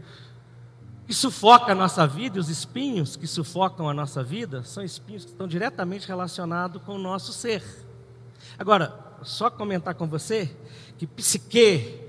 que 1.05 1.13
sufoca 1.13 1.71
a 1.71 1.75
nossa 1.75 2.07
vida, 2.07 2.37
e 2.37 2.39
os 2.39 2.49
espinhos 2.49 3.15
que 3.15 3.27
sufocam 3.27 3.89
a 3.89 3.93
nossa 3.93 4.23
vida, 4.23 4.63
são 4.63 4.83
espinhos 4.83 5.25
que 5.25 5.31
estão 5.31 5.47
diretamente 5.47 6.07
relacionados 6.07 6.81
com 6.81 6.95
o 6.95 6.97
nosso 6.97 7.33
ser. 7.33 7.63
Agora, 8.57 8.97
só 9.23 9.49
comentar 9.49 9.95
com 9.95 10.07
você 10.07 10.55
que 10.97 11.07
psique 11.07 12.01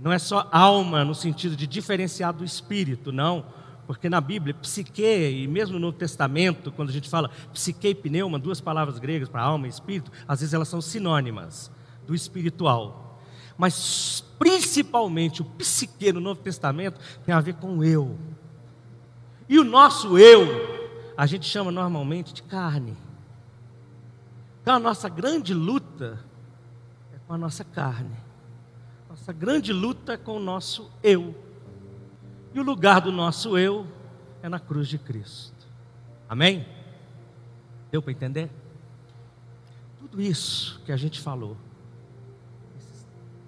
não 0.00 0.12
é 0.12 0.18
só 0.18 0.48
alma 0.52 1.04
no 1.04 1.14
sentido 1.14 1.56
de 1.56 1.66
diferenciar 1.66 2.32
do 2.32 2.44
espírito, 2.44 3.10
não. 3.10 3.46
Porque 3.86 4.08
na 4.08 4.20
Bíblia, 4.20 4.54
psique, 4.54 5.02
e 5.02 5.46
mesmo 5.46 5.78
no 5.78 5.92
Testamento, 5.92 6.72
quando 6.72 6.88
a 6.88 6.92
gente 6.92 7.08
fala 7.08 7.30
psique 7.52 7.88
e 7.88 7.94
pneuma, 7.94 8.38
duas 8.38 8.60
palavras 8.60 8.98
gregas 8.98 9.28
para 9.28 9.42
alma 9.42 9.66
e 9.66 9.70
espírito, 9.70 10.10
às 10.26 10.40
vezes 10.40 10.54
elas 10.54 10.68
são 10.68 10.80
sinônimas 10.80 11.70
do 12.06 12.14
espiritual. 12.14 13.20
Mas 13.58 14.23
principalmente 14.38 15.42
o 15.42 15.44
psique 15.44 16.12
no 16.12 16.20
Novo 16.20 16.40
Testamento 16.40 17.00
tem 17.24 17.34
a 17.34 17.40
ver 17.40 17.54
com 17.54 17.78
o 17.78 17.84
eu. 17.84 18.18
E 19.48 19.58
o 19.58 19.64
nosso 19.64 20.18
eu, 20.18 20.46
a 21.16 21.26
gente 21.26 21.46
chama 21.46 21.70
normalmente 21.70 22.32
de 22.32 22.42
carne. 22.42 22.96
Então 24.62 24.74
a 24.74 24.78
nossa 24.78 25.08
grande 25.08 25.52
luta 25.52 26.18
é 27.14 27.18
com 27.26 27.34
a 27.34 27.38
nossa 27.38 27.64
carne. 27.64 28.16
Nossa 29.08 29.32
grande 29.32 29.72
luta 29.72 30.14
é 30.14 30.16
com 30.16 30.36
o 30.36 30.40
nosso 30.40 30.90
eu. 31.02 31.34
E 32.52 32.58
o 32.58 32.62
lugar 32.62 33.00
do 33.00 33.12
nosso 33.12 33.58
eu 33.58 33.86
é 34.42 34.48
na 34.48 34.58
cruz 34.58 34.88
de 34.88 34.98
Cristo. 34.98 35.66
Amém? 36.28 36.66
Deu 37.90 38.00
para 38.02 38.12
entender? 38.12 38.50
Tudo 39.98 40.20
isso 40.20 40.80
que 40.84 40.92
a 40.92 40.96
gente 40.96 41.20
falou 41.20 41.56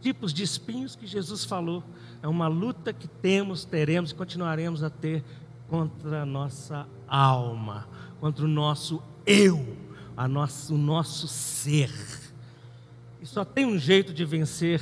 tipos 0.06 0.32
de 0.32 0.44
espinhos 0.44 0.94
que 0.94 1.04
Jesus 1.04 1.44
falou. 1.44 1.82
É 2.22 2.28
uma 2.28 2.46
luta 2.46 2.92
que 2.92 3.08
temos, 3.08 3.64
teremos 3.64 4.12
e 4.12 4.14
continuaremos 4.14 4.84
a 4.84 4.88
ter 4.88 5.24
contra 5.66 6.22
a 6.22 6.26
nossa 6.26 6.86
alma, 7.08 7.88
contra 8.20 8.44
o 8.44 8.48
nosso 8.48 9.02
eu, 9.26 9.76
a 10.16 10.28
nosso, 10.28 10.76
o 10.76 10.78
nosso 10.78 11.26
ser. 11.26 11.90
E 13.20 13.26
só 13.26 13.44
tem 13.44 13.66
um 13.66 13.76
jeito 13.76 14.14
de 14.14 14.24
vencer 14.24 14.80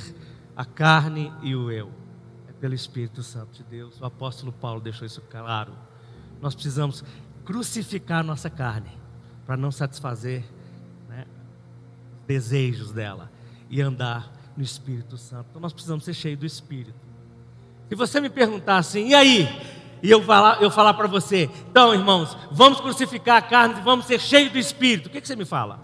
a 0.55 0.63
carne 0.63 1.33
e 1.41 1.55
o 1.55 1.71
eu. 1.71 1.89
É 2.47 2.53
pelo 2.53 2.75
Espírito 2.75 3.23
Santo 3.23 3.51
de 3.51 3.63
Deus. 3.63 3.99
O 3.99 4.05
apóstolo 4.05 4.53
Paulo 4.53 4.79
deixou 4.79 5.07
isso 5.07 5.21
claro. 5.21 5.73
Nós 6.39 6.53
precisamos 6.53 7.03
crucificar 7.43 8.19
a 8.19 8.23
nossa 8.23 8.51
carne 8.51 8.91
para 9.43 9.57
não 9.57 9.71
satisfazer 9.71 10.45
né, 11.09 11.25
os 12.13 12.27
desejos 12.27 12.91
dela 12.91 13.31
e 13.71 13.81
andar 13.81 14.34
no 14.55 14.63
Espírito 14.63 15.17
Santo. 15.17 15.47
Então 15.49 15.61
nós 15.61 15.73
precisamos 15.73 16.03
ser 16.03 16.13
cheios 16.13 16.39
do 16.39 16.45
Espírito. 16.45 16.95
Se 17.89 17.95
você 17.95 18.19
me 18.19 18.29
perguntar 18.29 18.77
assim, 18.77 19.09
e 19.09 19.13
aí? 19.13 19.47
E 20.01 20.09
eu 20.09 20.21
falar, 20.21 20.61
eu 20.61 20.69
falar 20.69 20.93
para 20.93 21.07
você, 21.07 21.49
então 21.69 21.93
irmãos, 21.93 22.37
vamos 22.51 22.79
crucificar 22.79 23.37
a 23.37 23.41
carne 23.41 23.79
e 23.79 23.83
vamos 23.83 24.05
ser 24.05 24.19
cheios 24.19 24.51
do 24.51 24.57
Espírito. 24.57 25.07
O 25.07 25.09
que, 25.09 25.21
que 25.21 25.27
você 25.27 25.35
me 25.35 25.45
fala? 25.45 25.79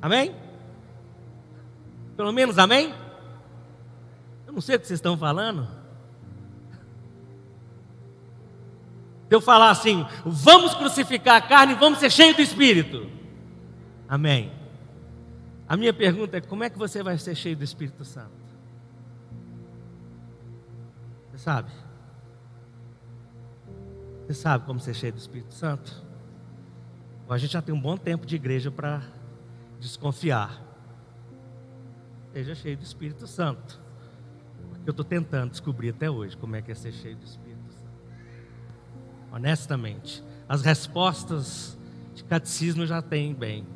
Amém? 0.00 0.34
Pelo 2.16 2.32
menos 2.32 2.58
amém? 2.58 2.94
Eu 4.46 4.52
não 4.52 4.60
sei 4.60 4.76
o 4.76 4.80
que 4.80 4.86
vocês 4.86 4.98
estão 4.98 5.18
falando. 5.18 5.68
Se 9.28 9.34
eu 9.34 9.40
falar 9.40 9.70
assim, 9.70 10.06
vamos 10.24 10.74
crucificar 10.74 11.36
a 11.36 11.40
carne 11.40 11.72
e 11.72 11.76
vamos 11.76 11.98
ser 11.98 12.10
cheios 12.10 12.36
do 12.36 12.42
Espírito. 12.42 13.10
Amém. 14.08 14.52
A 15.68 15.76
minha 15.76 15.92
pergunta 15.92 16.36
é: 16.36 16.40
como 16.40 16.64
é 16.64 16.70
que 16.70 16.78
você 16.78 17.02
vai 17.02 17.18
ser 17.18 17.34
cheio 17.34 17.56
do 17.56 17.64
Espírito 17.64 18.04
Santo? 18.04 18.46
Você 21.30 21.38
sabe? 21.38 21.70
Você 24.26 24.34
sabe 24.34 24.64
como 24.66 24.80
ser 24.80 24.94
cheio 24.94 25.12
do 25.12 25.18
Espírito 25.18 25.54
Santo? 25.54 26.04
a 27.28 27.38
gente 27.38 27.52
já 27.52 27.62
tem 27.62 27.74
um 27.74 27.80
bom 27.80 27.96
tempo 27.96 28.24
de 28.24 28.36
igreja 28.36 28.70
para 28.70 29.02
desconfiar. 29.80 30.62
Seja 32.32 32.54
cheio 32.54 32.76
do 32.76 32.84
Espírito 32.84 33.26
Santo. 33.26 33.80
Porque 34.70 34.88
eu 34.88 34.92
estou 34.92 35.04
tentando 35.04 35.50
descobrir 35.50 35.90
até 35.90 36.08
hoje 36.08 36.36
como 36.36 36.54
é 36.54 36.62
que 36.62 36.70
é 36.70 36.74
ser 36.74 36.92
cheio 36.92 37.16
do 37.16 37.24
Espírito 37.24 37.72
Santo. 37.72 37.90
Honestamente, 39.32 40.22
as 40.48 40.62
respostas 40.62 41.76
de 42.14 42.22
catecismo 42.22 42.86
já 42.86 43.02
tem 43.02 43.34
bem. 43.34 43.66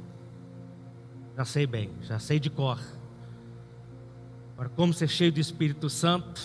Já 1.41 1.45
sei 1.47 1.67
bem, 1.67 1.91
já 2.03 2.19
sei 2.19 2.39
de 2.39 2.51
cor. 2.51 2.79
Agora, 4.53 4.69
como 4.69 4.93
ser 4.93 5.09
cheio 5.09 5.33
do 5.33 5.41
Espírito 5.41 5.89
Santo 5.89 6.39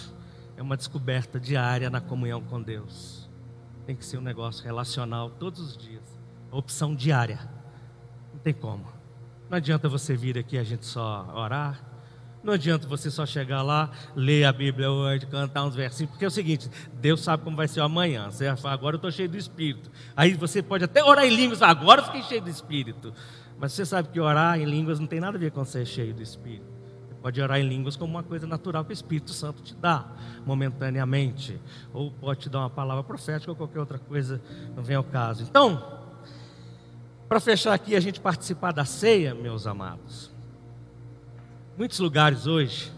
é 0.55 0.61
uma 0.61 0.77
descoberta 0.77 1.37
diária 1.37 1.89
na 1.89 1.99
comunhão 1.99 2.41
com 2.41 2.61
Deus. 2.61 3.29
Tem 3.85 3.93
que 3.93 4.05
ser 4.05 4.17
um 4.19 4.21
negócio 4.21 4.63
relacional 4.63 5.29
todos 5.31 5.59
os 5.59 5.75
dias. 5.75 6.01
Opção 6.49 6.95
diária. 6.95 7.41
Não 8.31 8.39
tem 8.39 8.53
como. 8.53 8.85
Não 9.49 9.57
adianta 9.57 9.89
você 9.89 10.15
vir 10.15 10.37
aqui 10.37 10.57
a 10.57 10.63
gente 10.63 10.85
só 10.85 11.29
orar. 11.35 11.83
Não 12.41 12.53
adianta 12.53 12.87
você 12.87 13.11
só 13.11 13.25
chegar 13.25 13.63
lá, 13.63 13.91
ler 14.15 14.45
a 14.45 14.53
Bíblia 14.53 14.89
hoje, 14.89 15.25
cantar 15.25 15.65
uns 15.65 15.75
versinhos, 15.75 16.09
porque 16.11 16.23
é 16.23 16.27
o 16.29 16.31
seguinte: 16.31 16.69
Deus 17.01 17.21
sabe 17.21 17.43
como 17.43 17.57
vai 17.57 17.67
ser 17.67 17.81
amanhã. 17.81 18.31
Você 18.31 18.47
vai 18.47 18.55
falar, 18.55 18.75
agora 18.75 18.95
eu 18.95 18.97
estou 18.97 19.11
cheio 19.11 19.27
do 19.27 19.35
Espírito. 19.35 19.91
Aí 20.15 20.35
você 20.35 20.63
pode 20.63 20.85
até 20.85 21.03
orar 21.03 21.25
em 21.25 21.35
línguas, 21.35 21.61
agora 21.61 21.99
eu 21.99 22.05
fiquei 22.05 22.23
cheio 22.23 22.41
do 22.41 22.49
Espírito. 22.49 23.13
Mas 23.57 23.73
você 23.73 23.85
sabe 23.85 24.09
que 24.09 24.19
orar 24.19 24.59
em 24.59 24.65
línguas 24.65 24.99
não 24.99 25.07
tem 25.07 25.19
nada 25.19 25.37
a 25.37 25.39
ver 25.39 25.51
com 25.51 25.63
ser 25.63 25.85
cheio 25.85 26.13
do 26.13 26.21
Espírito. 26.21 26.65
Você 27.07 27.15
pode 27.21 27.41
orar 27.41 27.59
em 27.59 27.67
línguas 27.67 27.95
como 27.95 28.13
uma 28.13 28.23
coisa 28.23 28.45
natural 28.45 28.83
que 28.83 28.91
o 28.91 28.93
Espírito 28.93 29.31
Santo 29.31 29.61
te 29.63 29.75
dá, 29.75 30.05
momentaneamente. 30.45 31.59
Ou 31.93 32.11
pode 32.11 32.41
te 32.41 32.49
dar 32.49 32.59
uma 32.59 32.69
palavra 32.69 33.03
profética 33.03 33.51
ou 33.51 33.55
qualquer 33.55 33.79
outra 33.79 33.97
coisa, 33.97 34.41
não 34.75 34.83
vem 34.83 34.95
ao 34.95 35.03
caso. 35.03 35.43
Então, 35.43 35.81
para 37.27 37.39
fechar 37.39 37.73
aqui, 37.73 37.95
a 37.95 37.99
gente 37.99 38.19
participar 38.19 38.71
da 38.71 38.85
ceia, 38.85 39.33
meus 39.33 39.65
amados. 39.65 40.31
Muitos 41.77 41.99
lugares 41.99 42.47
hoje 42.47 42.91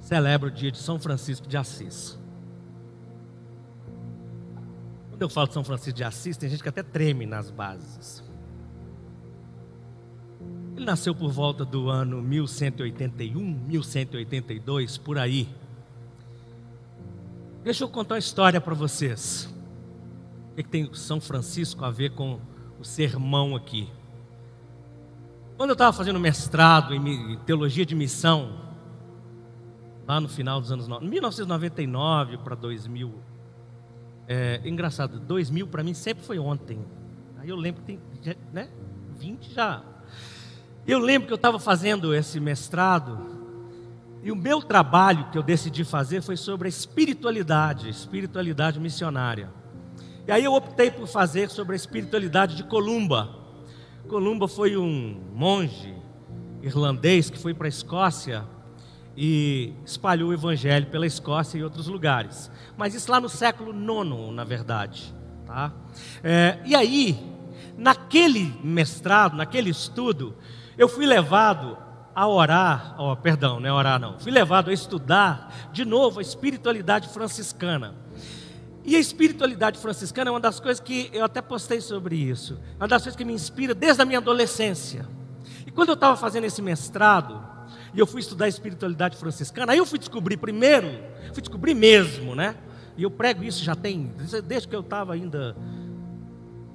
celebram 0.00 0.50
o 0.50 0.52
dia 0.52 0.70
de 0.70 0.78
São 0.78 0.98
Francisco 0.98 1.46
de 1.46 1.56
Assis. 1.56 2.18
Quando 5.10 5.22
eu 5.22 5.28
falo 5.28 5.46
de 5.46 5.54
São 5.54 5.64
Francisco 5.64 5.96
de 5.96 6.04
Assis, 6.04 6.36
tem 6.36 6.50
gente 6.50 6.62
que 6.62 6.68
até 6.68 6.82
treme 6.82 7.24
nas 7.24 7.50
bases. 7.50 8.22
Ele 10.76 10.84
nasceu 10.84 11.14
por 11.14 11.30
volta 11.30 11.64
do 11.64 11.88
ano 11.88 12.20
1181, 12.20 13.40
1182, 13.40 14.98
por 14.98 15.18
aí. 15.18 15.48
Deixa 17.62 17.84
eu 17.84 17.88
contar 17.88 18.16
uma 18.16 18.18
história 18.18 18.60
para 18.60 18.74
vocês. 18.74 19.48
O 20.52 20.56
que, 20.56 20.64
tem 20.64 20.92
São 20.92 21.20
Francisco 21.20 21.84
a 21.84 21.90
ver 21.90 22.10
com 22.10 22.40
o 22.80 22.84
sermão 22.84 23.54
aqui? 23.54 23.88
Quando 25.56 25.70
eu 25.70 25.74
estava 25.74 25.92
fazendo 25.92 26.18
mestrado 26.18 26.92
em 26.92 27.38
teologia 27.46 27.86
de 27.86 27.94
missão, 27.94 28.60
lá 30.06 30.20
no 30.20 30.28
final 30.28 30.60
dos 30.60 30.72
anos 30.72 30.88
1999 31.00 32.38
para 32.38 32.56
2000. 32.56 33.14
É 34.26 34.60
engraçado, 34.64 35.20
2000 35.20 35.66
para 35.68 35.84
mim 35.84 35.94
sempre 35.94 36.24
foi 36.24 36.38
ontem. 36.38 36.84
Aí 37.38 37.48
eu 37.48 37.56
lembro 37.56 37.82
que 37.82 37.86
tem, 37.86 38.36
né? 38.52 38.68
20 39.16 39.54
já. 39.54 39.93
Eu 40.86 40.98
lembro 40.98 41.26
que 41.26 41.32
eu 41.32 41.36
estava 41.36 41.58
fazendo 41.58 42.14
esse 42.14 42.38
mestrado 42.38 43.18
e 44.22 44.30
o 44.30 44.36
meu 44.36 44.60
trabalho 44.60 45.30
que 45.30 45.38
eu 45.38 45.42
decidi 45.42 45.82
fazer 45.82 46.20
foi 46.20 46.36
sobre 46.36 46.66
a 46.66 46.68
espiritualidade, 46.68 47.88
espiritualidade 47.88 48.78
missionária. 48.78 49.50
E 50.26 50.32
aí 50.32 50.44
eu 50.44 50.52
optei 50.52 50.90
por 50.90 51.06
fazer 51.06 51.48
sobre 51.48 51.72
a 51.72 51.76
espiritualidade 51.76 52.54
de 52.54 52.64
Columba. 52.64 53.30
Columba 54.08 54.46
foi 54.46 54.76
um 54.76 55.22
monge 55.32 55.94
irlandês 56.62 57.30
que 57.30 57.38
foi 57.38 57.54
para 57.54 57.66
a 57.66 57.68
Escócia 57.68 58.44
e 59.16 59.72
espalhou 59.86 60.30
o 60.30 60.34
evangelho 60.34 60.86
pela 60.86 61.06
Escócia 61.06 61.56
e 61.56 61.64
outros 61.64 61.86
lugares. 61.86 62.50
Mas 62.76 62.94
isso 62.94 63.10
lá 63.10 63.18
no 63.18 63.28
século 63.30 63.72
IX, 63.72 64.34
na 64.34 64.44
verdade. 64.44 65.14
Tá? 65.46 65.72
É, 66.22 66.58
e 66.66 66.74
aí, 66.74 67.18
naquele 67.76 68.54
mestrado, 68.62 69.34
naquele 69.34 69.70
estudo, 69.70 70.34
eu 70.76 70.88
fui 70.88 71.06
levado 71.06 71.78
a 72.14 72.28
orar, 72.28 72.94
oh, 72.98 73.16
perdão, 73.16 73.58
não 73.58 73.68
é 73.68 73.72
orar 73.72 73.98
não, 73.98 74.18
fui 74.18 74.30
levado 74.30 74.70
a 74.70 74.72
estudar 74.72 75.70
de 75.72 75.84
novo 75.84 76.20
a 76.20 76.22
espiritualidade 76.22 77.08
franciscana. 77.08 77.94
E 78.84 78.94
a 78.96 78.98
espiritualidade 78.98 79.78
franciscana 79.78 80.28
é 80.28 80.32
uma 80.32 80.40
das 80.40 80.60
coisas 80.60 80.78
que 80.78 81.08
eu 81.12 81.24
até 81.24 81.40
postei 81.40 81.80
sobre 81.80 82.16
isso, 82.16 82.60
é 82.78 82.82
uma 82.82 82.88
das 82.88 83.02
coisas 83.02 83.16
que 83.16 83.24
me 83.24 83.32
inspira 83.32 83.74
desde 83.74 84.02
a 84.02 84.04
minha 84.04 84.18
adolescência. 84.18 85.08
E 85.66 85.70
quando 85.70 85.88
eu 85.88 85.94
estava 85.94 86.16
fazendo 86.16 86.44
esse 86.44 86.60
mestrado, 86.60 87.42
e 87.94 87.98
eu 87.98 88.06
fui 88.06 88.20
estudar 88.20 88.44
a 88.44 88.48
espiritualidade 88.48 89.16
franciscana, 89.16 89.72
aí 89.72 89.78
eu 89.78 89.86
fui 89.86 89.98
descobrir 89.98 90.36
primeiro, 90.36 90.88
fui 91.32 91.40
descobrir 91.40 91.74
mesmo, 91.74 92.34
né? 92.34 92.56
E 92.96 93.02
eu 93.02 93.10
prego 93.10 93.42
isso 93.42 93.64
já 93.64 93.74
tem, 93.74 94.12
desde 94.44 94.68
que 94.68 94.76
eu 94.76 94.80
estava 94.80 95.14
ainda 95.14 95.56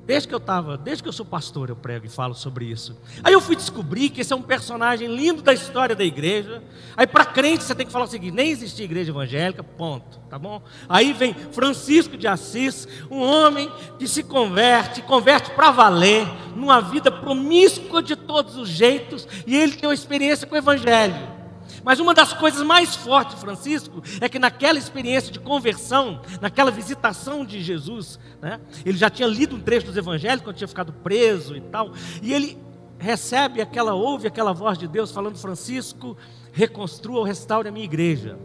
Desde 0.09 0.27
que 0.27 0.33
eu 0.33 0.39
estava, 0.39 0.75
desde 0.75 1.03
que 1.03 1.07
eu 1.07 1.13
sou 1.13 1.23
pastor, 1.23 1.69
eu 1.69 1.75
prego 1.75 2.07
e 2.07 2.09
falo 2.09 2.33
sobre 2.33 2.65
isso. 2.65 2.99
Aí 3.23 3.31
eu 3.31 3.39
fui 3.39 3.55
descobrir 3.55 4.09
que 4.09 4.21
esse 4.21 4.33
é 4.33 4.35
um 4.35 4.41
personagem 4.41 5.07
lindo 5.07 5.43
da 5.43 5.53
história 5.53 5.95
da 5.95 6.03
igreja. 6.03 6.63
Aí 6.97 7.05
para 7.05 7.25
crente 7.25 7.63
você 7.63 7.75
tem 7.75 7.85
que 7.85 7.91
falar 7.91 8.05
o 8.05 8.07
seguinte: 8.07 8.33
nem 8.33 8.49
existia 8.49 8.85
igreja 8.85 9.11
evangélica, 9.11 9.63
ponto, 9.63 10.17
tá 10.27 10.39
bom? 10.39 10.63
Aí 10.89 11.13
vem 11.13 11.35
Francisco 11.51 12.17
de 12.17 12.27
Assis, 12.27 12.87
um 13.11 13.21
homem 13.21 13.71
que 13.99 14.07
se 14.07 14.23
converte, 14.23 15.03
converte 15.03 15.51
para 15.51 15.69
valer, 15.69 16.27
numa 16.55 16.81
vida 16.81 17.11
promíscua 17.11 18.01
de 18.01 18.15
todos 18.15 18.57
os 18.57 18.67
jeitos, 18.67 19.27
e 19.45 19.55
ele 19.55 19.73
tem 19.73 19.87
uma 19.87 19.93
experiência 19.93 20.47
com 20.47 20.55
o 20.55 20.57
evangelho. 20.57 21.38
Mas 21.83 21.99
uma 21.99 22.13
das 22.13 22.33
coisas 22.33 22.61
mais 22.63 22.95
fortes 22.95 23.39
Francisco 23.39 24.01
é 24.19 24.27
que 24.27 24.39
naquela 24.39 24.77
experiência 24.77 25.31
de 25.31 25.39
conversão, 25.39 26.21
naquela 26.41 26.71
visitação 26.71 27.45
de 27.45 27.61
Jesus, 27.61 28.19
né, 28.41 28.59
ele 28.85 28.97
já 28.97 29.09
tinha 29.09 29.27
lido 29.27 29.55
um 29.55 29.59
trecho 29.59 29.87
dos 29.87 29.97
evangelhos 29.97 30.43
quando 30.43 30.57
tinha 30.57 30.67
ficado 30.67 30.91
preso 30.91 31.55
e 31.55 31.61
tal, 31.61 31.91
e 32.21 32.33
ele 32.33 32.57
recebe 32.97 33.61
aquela, 33.61 33.93
ouve 33.93 34.27
aquela 34.27 34.53
voz 34.53 34.77
de 34.77 34.87
Deus 34.87 35.11
falando: 35.11 35.37
Francisco, 35.37 36.17
reconstrua 36.51 37.19
ou 37.19 37.23
restaure 37.23 37.69
a 37.69 37.71
minha 37.71 37.85
igreja. 37.85 38.37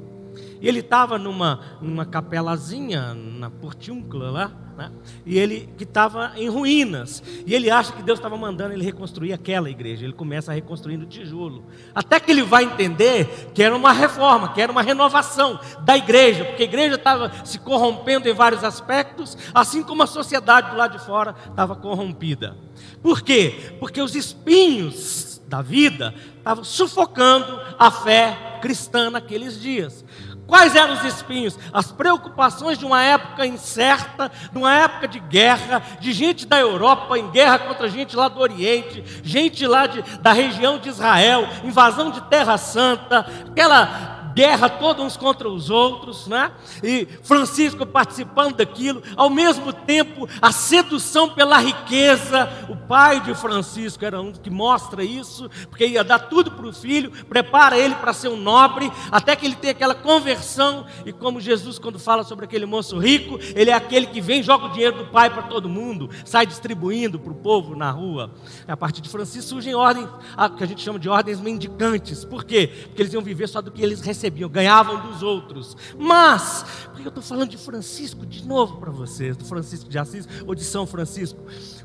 Ele 0.64 0.80
estava 0.80 1.18
numa, 1.18 1.60
numa 1.80 2.06
capelazinha, 2.06 3.14
na 3.14 3.50
Portiúncula 3.50 4.30
lá, 4.30 4.52
né? 4.76 4.90
e 5.26 5.38
ele 5.38 5.68
que 5.76 5.84
estava 5.84 6.32
em 6.36 6.48
ruínas. 6.48 7.22
E 7.46 7.54
ele 7.54 7.70
acha 7.70 7.92
que 7.92 8.02
Deus 8.02 8.18
estava 8.18 8.36
mandando 8.36 8.72
ele 8.72 8.82
reconstruir 8.82 9.34
aquela 9.34 9.68
igreja. 9.68 10.04
Ele 10.04 10.14
começa 10.14 10.50
a 10.50 10.54
reconstruir 10.54 10.96
no 10.96 11.04
tijolo. 11.04 11.66
Até 11.94 12.18
que 12.18 12.30
ele 12.30 12.42
vai 12.42 12.64
entender 12.64 13.50
que 13.54 13.62
era 13.62 13.76
uma 13.76 13.92
reforma, 13.92 14.54
que 14.54 14.60
era 14.60 14.72
uma 14.72 14.82
renovação 14.82 15.60
da 15.82 15.96
igreja, 15.96 16.46
porque 16.46 16.62
a 16.62 16.66
igreja 16.66 16.94
estava 16.94 17.30
se 17.44 17.58
corrompendo 17.58 18.28
em 18.28 18.32
vários 18.32 18.64
aspectos, 18.64 19.36
assim 19.52 19.82
como 19.82 20.02
a 20.02 20.06
sociedade 20.06 20.70
do 20.70 20.76
lado 20.76 20.98
de 20.98 21.04
fora 21.04 21.34
estava 21.46 21.76
corrompida. 21.76 22.56
Por 23.02 23.20
quê? 23.20 23.76
Porque 23.78 24.00
os 24.00 24.14
espinhos 24.14 25.42
da 25.46 25.60
vida 25.60 26.14
estavam 26.38 26.64
sufocando 26.64 27.60
a 27.78 27.90
fé 27.90 28.58
cristã 28.60 29.10
naqueles 29.10 29.60
dias. 29.60 30.04
Quais 30.46 30.76
eram 30.76 30.94
os 30.94 31.04
espinhos? 31.04 31.58
As 31.72 31.90
preocupações 31.90 32.78
de 32.78 32.84
uma 32.84 33.02
época 33.02 33.46
incerta, 33.46 34.30
de 34.52 34.58
uma 34.58 34.72
época 34.72 35.08
de 35.08 35.18
guerra, 35.18 35.82
de 35.98 36.12
gente 36.12 36.46
da 36.46 36.58
Europa 36.58 37.18
em 37.18 37.30
guerra 37.30 37.60
contra 37.60 37.88
gente 37.88 38.14
lá 38.14 38.28
do 38.28 38.40
Oriente, 38.40 39.02
gente 39.22 39.66
lá 39.66 39.86
de, 39.86 40.02
da 40.20 40.32
região 40.32 40.78
de 40.78 40.88
Israel, 40.90 41.48
invasão 41.64 42.10
de 42.10 42.20
Terra 42.22 42.58
Santa, 42.58 43.26
aquela 43.50 44.13
guerra 44.34 44.68
todos 44.68 45.04
uns 45.04 45.16
contra 45.16 45.48
os 45.48 45.70
outros, 45.70 46.26
né? 46.26 46.50
E 46.82 47.06
Francisco 47.22 47.86
participando 47.86 48.56
daquilo, 48.56 49.02
ao 49.16 49.30
mesmo 49.30 49.72
tempo 49.72 50.28
a 50.42 50.52
sedução 50.52 51.30
pela 51.30 51.58
riqueza. 51.58 52.48
O 52.68 52.76
pai 52.76 53.20
de 53.20 53.34
Francisco 53.34 54.04
era 54.04 54.20
um 54.20 54.32
que 54.32 54.50
mostra 54.50 55.04
isso, 55.04 55.48
porque 55.70 55.86
ia 55.86 56.02
dar 56.02 56.18
tudo 56.18 56.50
para 56.50 56.66
o 56.66 56.72
filho, 56.72 57.10
prepara 57.28 57.78
ele 57.78 57.94
para 57.94 58.12
ser 58.12 58.28
um 58.28 58.36
nobre, 58.36 58.90
até 59.10 59.36
que 59.36 59.46
ele 59.46 59.54
tem 59.54 59.70
aquela 59.70 59.94
conversão. 59.94 60.84
E 61.06 61.12
como 61.12 61.40
Jesus, 61.40 61.78
quando 61.78 61.98
fala 61.98 62.24
sobre 62.24 62.44
aquele 62.44 62.66
moço 62.66 62.98
rico, 62.98 63.38
ele 63.54 63.70
é 63.70 63.74
aquele 63.74 64.06
que 64.06 64.20
vem, 64.20 64.42
joga 64.42 64.66
o 64.66 64.72
dinheiro 64.72 64.98
do 64.98 65.06
pai 65.06 65.30
para 65.30 65.42
todo 65.44 65.68
mundo, 65.68 66.10
sai 66.24 66.46
distribuindo 66.46 67.18
para 67.18 67.32
o 67.32 67.36
povo 67.36 67.76
na 67.76 67.90
rua. 67.90 68.30
A 68.66 68.76
partir 68.76 69.00
de 69.00 69.08
Francisco 69.08 69.50
surgem 69.50 69.74
ordens, 69.74 70.08
que 70.56 70.64
a 70.64 70.66
gente 70.66 70.82
chama 70.82 70.98
de 70.98 71.08
ordens 71.08 71.40
mendicantes. 71.40 72.24
Por 72.24 72.44
quê? 72.44 72.70
Porque 72.86 73.02
eles 73.02 73.12
iam 73.12 73.22
viver 73.22 73.48
só 73.48 73.62
do 73.62 73.70
que 73.70 73.82
eles 73.82 74.00
recebiam 74.00 74.23
recebiam, 74.24 74.48
ganhavam 74.48 75.00
dos 75.00 75.22
outros. 75.22 75.76
Mas, 75.98 76.64
porque 76.86 77.06
eu 77.06 77.10
estou 77.10 77.22
falando 77.22 77.50
de 77.50 77.58
Francisco 77.58 78.24
de 78.24 78.46
novo 78.46 78.78
para 78.78 78.90
vocês, 78.90 79.36
do 79.36 79.44
Francisco 79.44 79.90
de 79.90 79.98
Assis 79.98 80.26
ou 80.46 80.54
de 80.54 80.64
São 80.64 80.86
Francisco? 80.86 81.38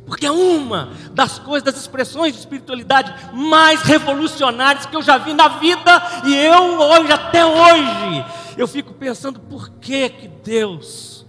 Porque 0.05 0.25
é 0.25 0.31
uma 0.31 0.91
das 1.11 1.37
coisas, 1.39 1.63
das 1.63 1.81
expressões 1.81 2.33
de 2.33 2.39
espiritualidade 2.39 3.13
mais 3.33 3.81
revolucionárias 3.81 4.85
que 4.85 4.95
eu 4.95 5.01
já 5.01 5.17
vi 5.17 5.33
na 5.33 5.59
vida, 5.59 5.91
e 6.25 6.35
eu 6.35 6.79
hoje, 6.79 7.11
até 7.11 7.45
hoje, 7.45 8.25
eu 8.57 8.67
fico 8.67 8.93
pensando 8.93 9.39
por 9.39 9.69
que 9.69 10.09
que 10.09 10.27
Deus 10.27 11.25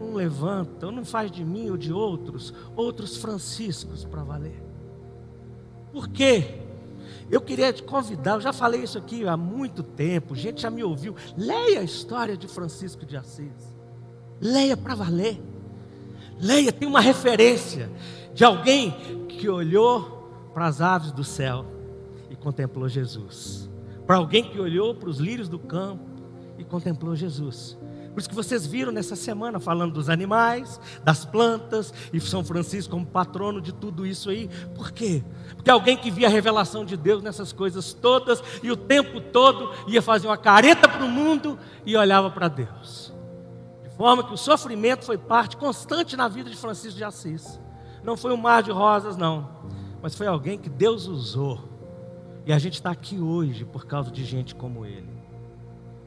não 0.00 0.14
levanta, 0.14 0.86
ou 0.86 0.92
não 0.92 1.04
faz 1.04 1.30
de 1.30 1.44
mim 1.44 1.70
ou 1.70 1.76
de 1.76 1.92
outros, 1.92 2.52
outros 2.74 3.16
Franciscos 3.16 4.04
para 4.04 4.22
valer. 4.22 4.62
Por 5.92 6.08
quê? 6.08 6.63
Eu 7.30 7.40
queria 7.40 7.72
te 7.72 7.82
convidar, 7.82 8.34
eu 8.34 8.40
já 8.40 8.52
falei 8.52 8.82
isso 8.82 8.98
aqui 8.98 9.26
há 9.26 9.36
muito 9.36 9.82
tempo, 9.82 10.34
gente 10.34 10.62
já 10.62 10.70
me 10.70 10.84
ouviu. 10.84 11.14
Leia 11.36 11.80
a 11.80 11.82
história 11.84 12.36
de 12.36 12.46
Francisco 12.46 13.04
de 13.06 13.16
Assis. 13.16 13.74
Leia 14.40 14.76
para 14.76 14.94
valer. 14.94 15.40
Leia, 16.38 16.72
tem 16.72 16.86
uma 16.86 17.00
referência 17.00 17.90
de 18.34 18.44
alguém 18.44 19.26
que 19.28 19.48
olhou 19.48 20.48
para 20.52 20.66
as 20.66 20.80
aves 20.80 21.12
do 21.12 21.24
céu 21.24 21.64
e 22.30 22.36
contemplou 22.36 22.88
Jesus. 22.88 23.70
Para 24.06 24.16
alguém 24.16 24.44
que 24.44 24.60
olhou 24.60 24.94
para 24.94 25.08
os 25.08 25.18
lírios 25.18 25.48
do 25.48 25.58
campo 25.58 26.04
e 26.58 26.64
contemplou 26.64 27.16
Jesus. 27.16 27.78
Por 28.14 28.20
isso 28.20 28.28
que 28.28 28.34
vocês 28.34 28.64
viram 28.64 28.92
nessa 28.92 29.16
semana 29.16 29.58
falando 29.58 29.94
dos 29.94 30.08
animais, 30.08 30.80
das 31.02 31.24
plantas, 31.24 31.92
e 32.12 32.20
São 32.20 32.44
Francisco 32.44 32.92
como 32.92 33.04
patrono 33.04 33.60
de 33.60 33.72
tudo 33.72 34.06
isso 34.06 34.30
aí. 34.30 34.48
Por 34.72 34.92
quê? 34.92 35.24
Porque 35.56 35.68
alguém 35.68 35.96
que 35.96 36.12
via 36.12 36.28
a 36.28 36.30
revelação 36.30 36.84
de 36.84 36.96
Deus 36.96 37.24
nessas 37.24 37.52
coisas 37.52 37.92
todas 37.92 38.40
e 38.62 38.70
o 38.70 38.76
tempo 38.76 39.20
todo 39.20 39.72
ia 39.88 40.00
fazer 40.00 40.28
uma 40.28 40.36
careta 40.36 40.88
para 40.88 41.04
o 41.04 41.08
mundo 41.08 41.58
e 41.84 41.96
olhava 41.96 42.30
para 42.30 42.46
Deus. 42.46 43.12
De 43.82 43.90
forma 43.96 44.22
que 44.22 44.32
o 44.32 44.38
sofrimento 44.38 45.04
foi 45.04 45.18
parte 45.18 45.56
constante 45.56 46.16
na 46.16 46.28
vida 46.28 46.48
de 46.48 46.56
Francisco 46.56 46.96
de 46.96 47.02
Assis. 47.02 47.60
Não 48.04 48.16
foi 48.16 48.32
um 48.32 48.36
mar 48.36 48.62
de 48.62 48.70
rosas, 48.70 49.16
não, 49.16 49.50
mas 50.00 50.14
foi 50.14 50.28
alguém 50.28 50.56
que 50.56 50.70
Deus 50.70 51.08
usou. 51.08 51.68
E 52.46 52.52
a 52.52 52.58
gente 52.60 52.74
está 52.74 52.92
aqui 52.92 53.18
hoje 53.18 53.64
por 53.64 53.86
causa 53.86 54.12
de 54.12 54.24
gente 54.24 54.54
como 54.54 54.86
ele. 54.86 55.13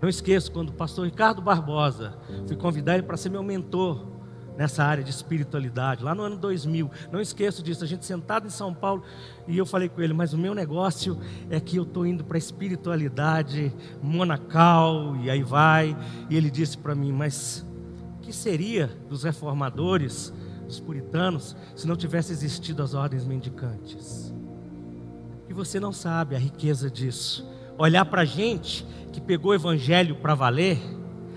Não 0.02 0.08
esqueço 0.08 0.52
quando 0.52 0.70
o 0.70 0.74
pastor 0.74 1.06
Ricardo 1.06 1.42
Barbosa, 1.42 2.18
fui 2.46 2.56
convidar 2.56 2.94
ele 2.94 3.04
para 3.04 3.18
ser 3.18 3.30
meu 3.30 3.42
mentor 3.42 4.18
nessa 4.58 4.84
área 4.84 5.04
de 5.04 5.12
espiritualidade, 5.12 6.04
lá 6.04 6.16
no 6.16 6.24
ano 6.24 6.36
2000. 6.36 6.90
Não 7.12 7.22
esqueço 7.22 7.62
disso, 7.62 7.84
a 7.84 7.88
gente 7.88 8.06
sentado 8.06 8.48
em 8.48 8.50
São 8.50 8.74
Paulo 8.74 9.04
e 9.48 9.58
eu 9.58 9.66
falei 9.66 9.88
com 9.88 10.02
ele, 10.02 10.14
mas 10.14 10.34
o 10.34 10.38
meu 10.38 10.56
negócio 10.56 11.20
é 11.50 11.60
que 11.60 11.78
eu 11.78 11.84
estou 11.84 12.06
indo 12.06 12.24
para 12.24 12.38
a 12.38 12.40
espiritualidade 12.40 13.72
monacal 14.02 15.16
e 15.18 15.30
aí 15.30 15.44
vai. 15.44 15.96
E 16.30 16.36
ele 16.36 16.50
disse 16.50 16.78
para 16.78 16.96
mim, 16.96 17.12
mas 17.12 17.66
que 18.22 18.34
seria 18.34 18.88
dos 19.08 19.24
reformadores, 19.24 20.34
dos 20.66 20.80
puritanos, 20.80 21.56
se 21.76 21.88
não 21.88 21.96
tivesse 21.96 22.34
existido 22.34 22.82
as 22.82 22.96
ordens 22.96 23.26
mendicantes? 23.26 24.34
E 25.48 25.54
você 25.54 25.80
não 25.80 25.94
sabe 25.94 26.36
a 26.36 26.40
riqueza 26.40 26.90
disso. 26.90 27.48
Olhar 27.78 28.06
para 28.06 28.24
a 28.24 28.26
gente 28.26 28.86
que 29.14 29.22
pegou 29.22 29.52
o 29.52 29.56
evangelho 29.56 30.16
para 30.16 30.34
valer, 30.34 30.80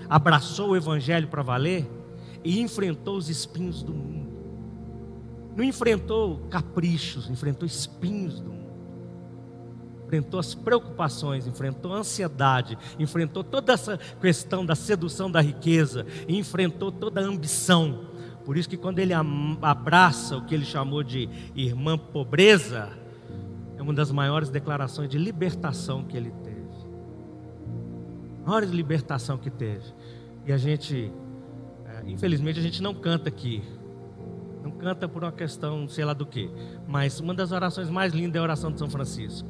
abraçou 0.09 0.69
o 0.69 0.75
evangelho 0.75 1.27
para 1.27 1.41
valer 1.41 1.89
e 2.43 2.59
enfrentou 2.59 3.17
os 3.17 3.29
espinhos 3.29 3.83
do 3.83 3.93
mundo. 3.93 4.31
Não 5.55 5.63
enfrentou 5.63 6.39
caprichos, 6.49 7.29
enfrentou 7.29 7.65
espinhos 7.65 8.39
do 8.39 8.49
mundo. 8.51 8.61
enfrentou 10.05 10.39
as 10.39 10.53
preocupações, 10.53 11.47
enfrentou 11.47 11.93
a 11.93 11.99
ansiedade, 11.99 12.77
enfrentou 12.99 13.43
toda 13.43 13.71
essa 13.71 13.97
questão 13.97 14.65
da 14.65 14.75
sedução 14.75 15.31
da 15.31 15.39
riqueza, 15.39 16.05
enfrentou 16.27 16.91
toda 16.91 17.21
a 17.21 17.23
ambição. 17.23 18.07
Por 18.43 18.57
isso 18.57 18.67
que 18.67 18.75
quando 18.75 18.99
ele 18.99 19.13
abraça 19.13 20.35
o 20.35 20.45
que 20.45 20.53
ele 20.53 20.65
chamou 20.65 21.03
de 21.03 21.29
irmã 21.55 21.97
pobreza, 21.97 22.89
é 23.81 23.83
uma 23.83 23.93
das 23.95 24.11
maiores 24.11 24.49
declarações 24.49 25.09
de 25.09 25.17
libertação 25.17 26.03
que 26.03 26.15
ele 26.15 26.29
teve. 26.43 26.61
A 28.45 28.47
maior 28.47 28.63
libertação 28.63 29.39
que 29.39 29.49
teve. 29.49 29.91
E 30.45 30.53
a 30.53 30.57
gente, 30.57 31.11
é, 31.87 32.03
infelizmente, 32.05 32.59
a 32.59 32.61
gente 32.61 32.79
não 32.79 32.93
canta 32.93 33.27
aqui. 33.27 33.63
Não 34.61 34.69
canta 34.69 35.09
por 35.09 35.23
uma 35.23 35.31
questão, 35.31 35.87
sei 35.89 36.05
lá 36.05 36.13
do 36.13 36.27
que. 36.27 36.47
Mas 36.87 37.19
uma 37.19 37.33
das 37.33 37.51
orações 37.51 37.89
mais 37.89 38.13
lindas 38.13 38.35
é 38.35 38.39
a 38.39 38.43
oração 38.43 38.71
de 38.71 38.77
São 38.77 38.87
Francisco 38.87 39.49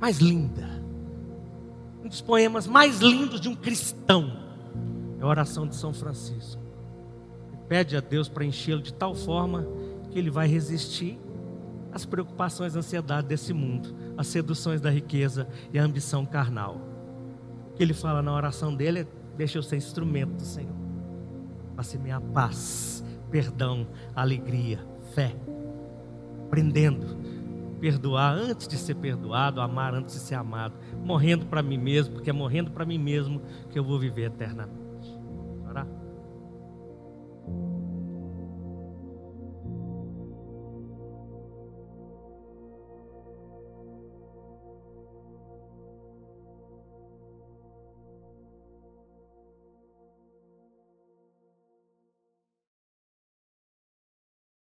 mais 0.00 0.18
linda, 0.18 0.82
um 2.02 2.08
dos 2.08 2.20
poemas 2.20 2.66
mais 2.66 3.00
lindos 3.00 3.40
de 3.40 3.48
um 3.48 3.54
cristão, 3.54 4.38
é 5.18 5.22
a 5.22 5.26
oração 5.26 5.66
de 5.66 5.76
São 5.76 5.92
Francisco. 5.92 6.62
Ele 7.48 7.62
pede 7.68 7.96
a 7.96 8.00
Deus 8.00 8.28
para 8.28 8.44
enchê-lo 8.44 8.82
de 8.82 8.92
tal 8.92 9.14
forma 9.14 9.66
que 10.10 10.18
ele 10.18 10.30
vai 10.30 10.46
resistir 10.46 11.18
às 11.94 12.04
preocupações 12.04 12.74
e 12.74 12.78
ansiedades 12.78 13.28
desse 13.28 13.52
mundo, 13.52 13.94
às 14.16 14.26
seduções 14.26 14.80
da 14.80 14.90
riqueza 14.90 15.46
e 15.72 15.78
à 15.78 15.84
ambição 15.84 16.26
carnal. 16.26 16.80
O 17.70 17.76
que 17.76 17.82
ele 17.82 17.94
fala 17.94 18.20
na 18.20 18.34
oração 18.34 18.74
dele 18.74 19.00
é: 19.00 19.06
deixa 19.36 19.58
eu 19.58 19.62
ser 19.62 19.76
instrumento 19.76 20.32
do 20.32 20.44
Senhor, 20.44 20.74
para 21.74 21.84
semear 21.84 22.20
paz, 22.20 23.04
perdão, 23.30 23.86
alegria, 24.14 24.84
fé, 25.14 25.34
aprendendo 26.46 27.34
perdoar 27.80 28.32
antes 28.32 28.66
de 28.66 28.78
ser 28.78 28.94
perdoado, 28.94 29.60
amar 29.60 29.94
antes 29.94 30.14
de 30.14 30.20
ser 30.20 30.36
amado, 30.36 30.74
morrendo 31.04 31.44
para 31.44 31.62
mim 31.62 31.76
mesmo, 31.76 32.14
porque 32.14 32.30
é 32.30 32.32
morrendo 32.32 32.70
para 32.70 32.86
mim 32.86 32.96
mesmo 32.96 33.42
que 33.70 33.78
eu 33.78 33.84
vou 33.84 33.98
viver 33.98 34.22
eternamente. 34.24 34.83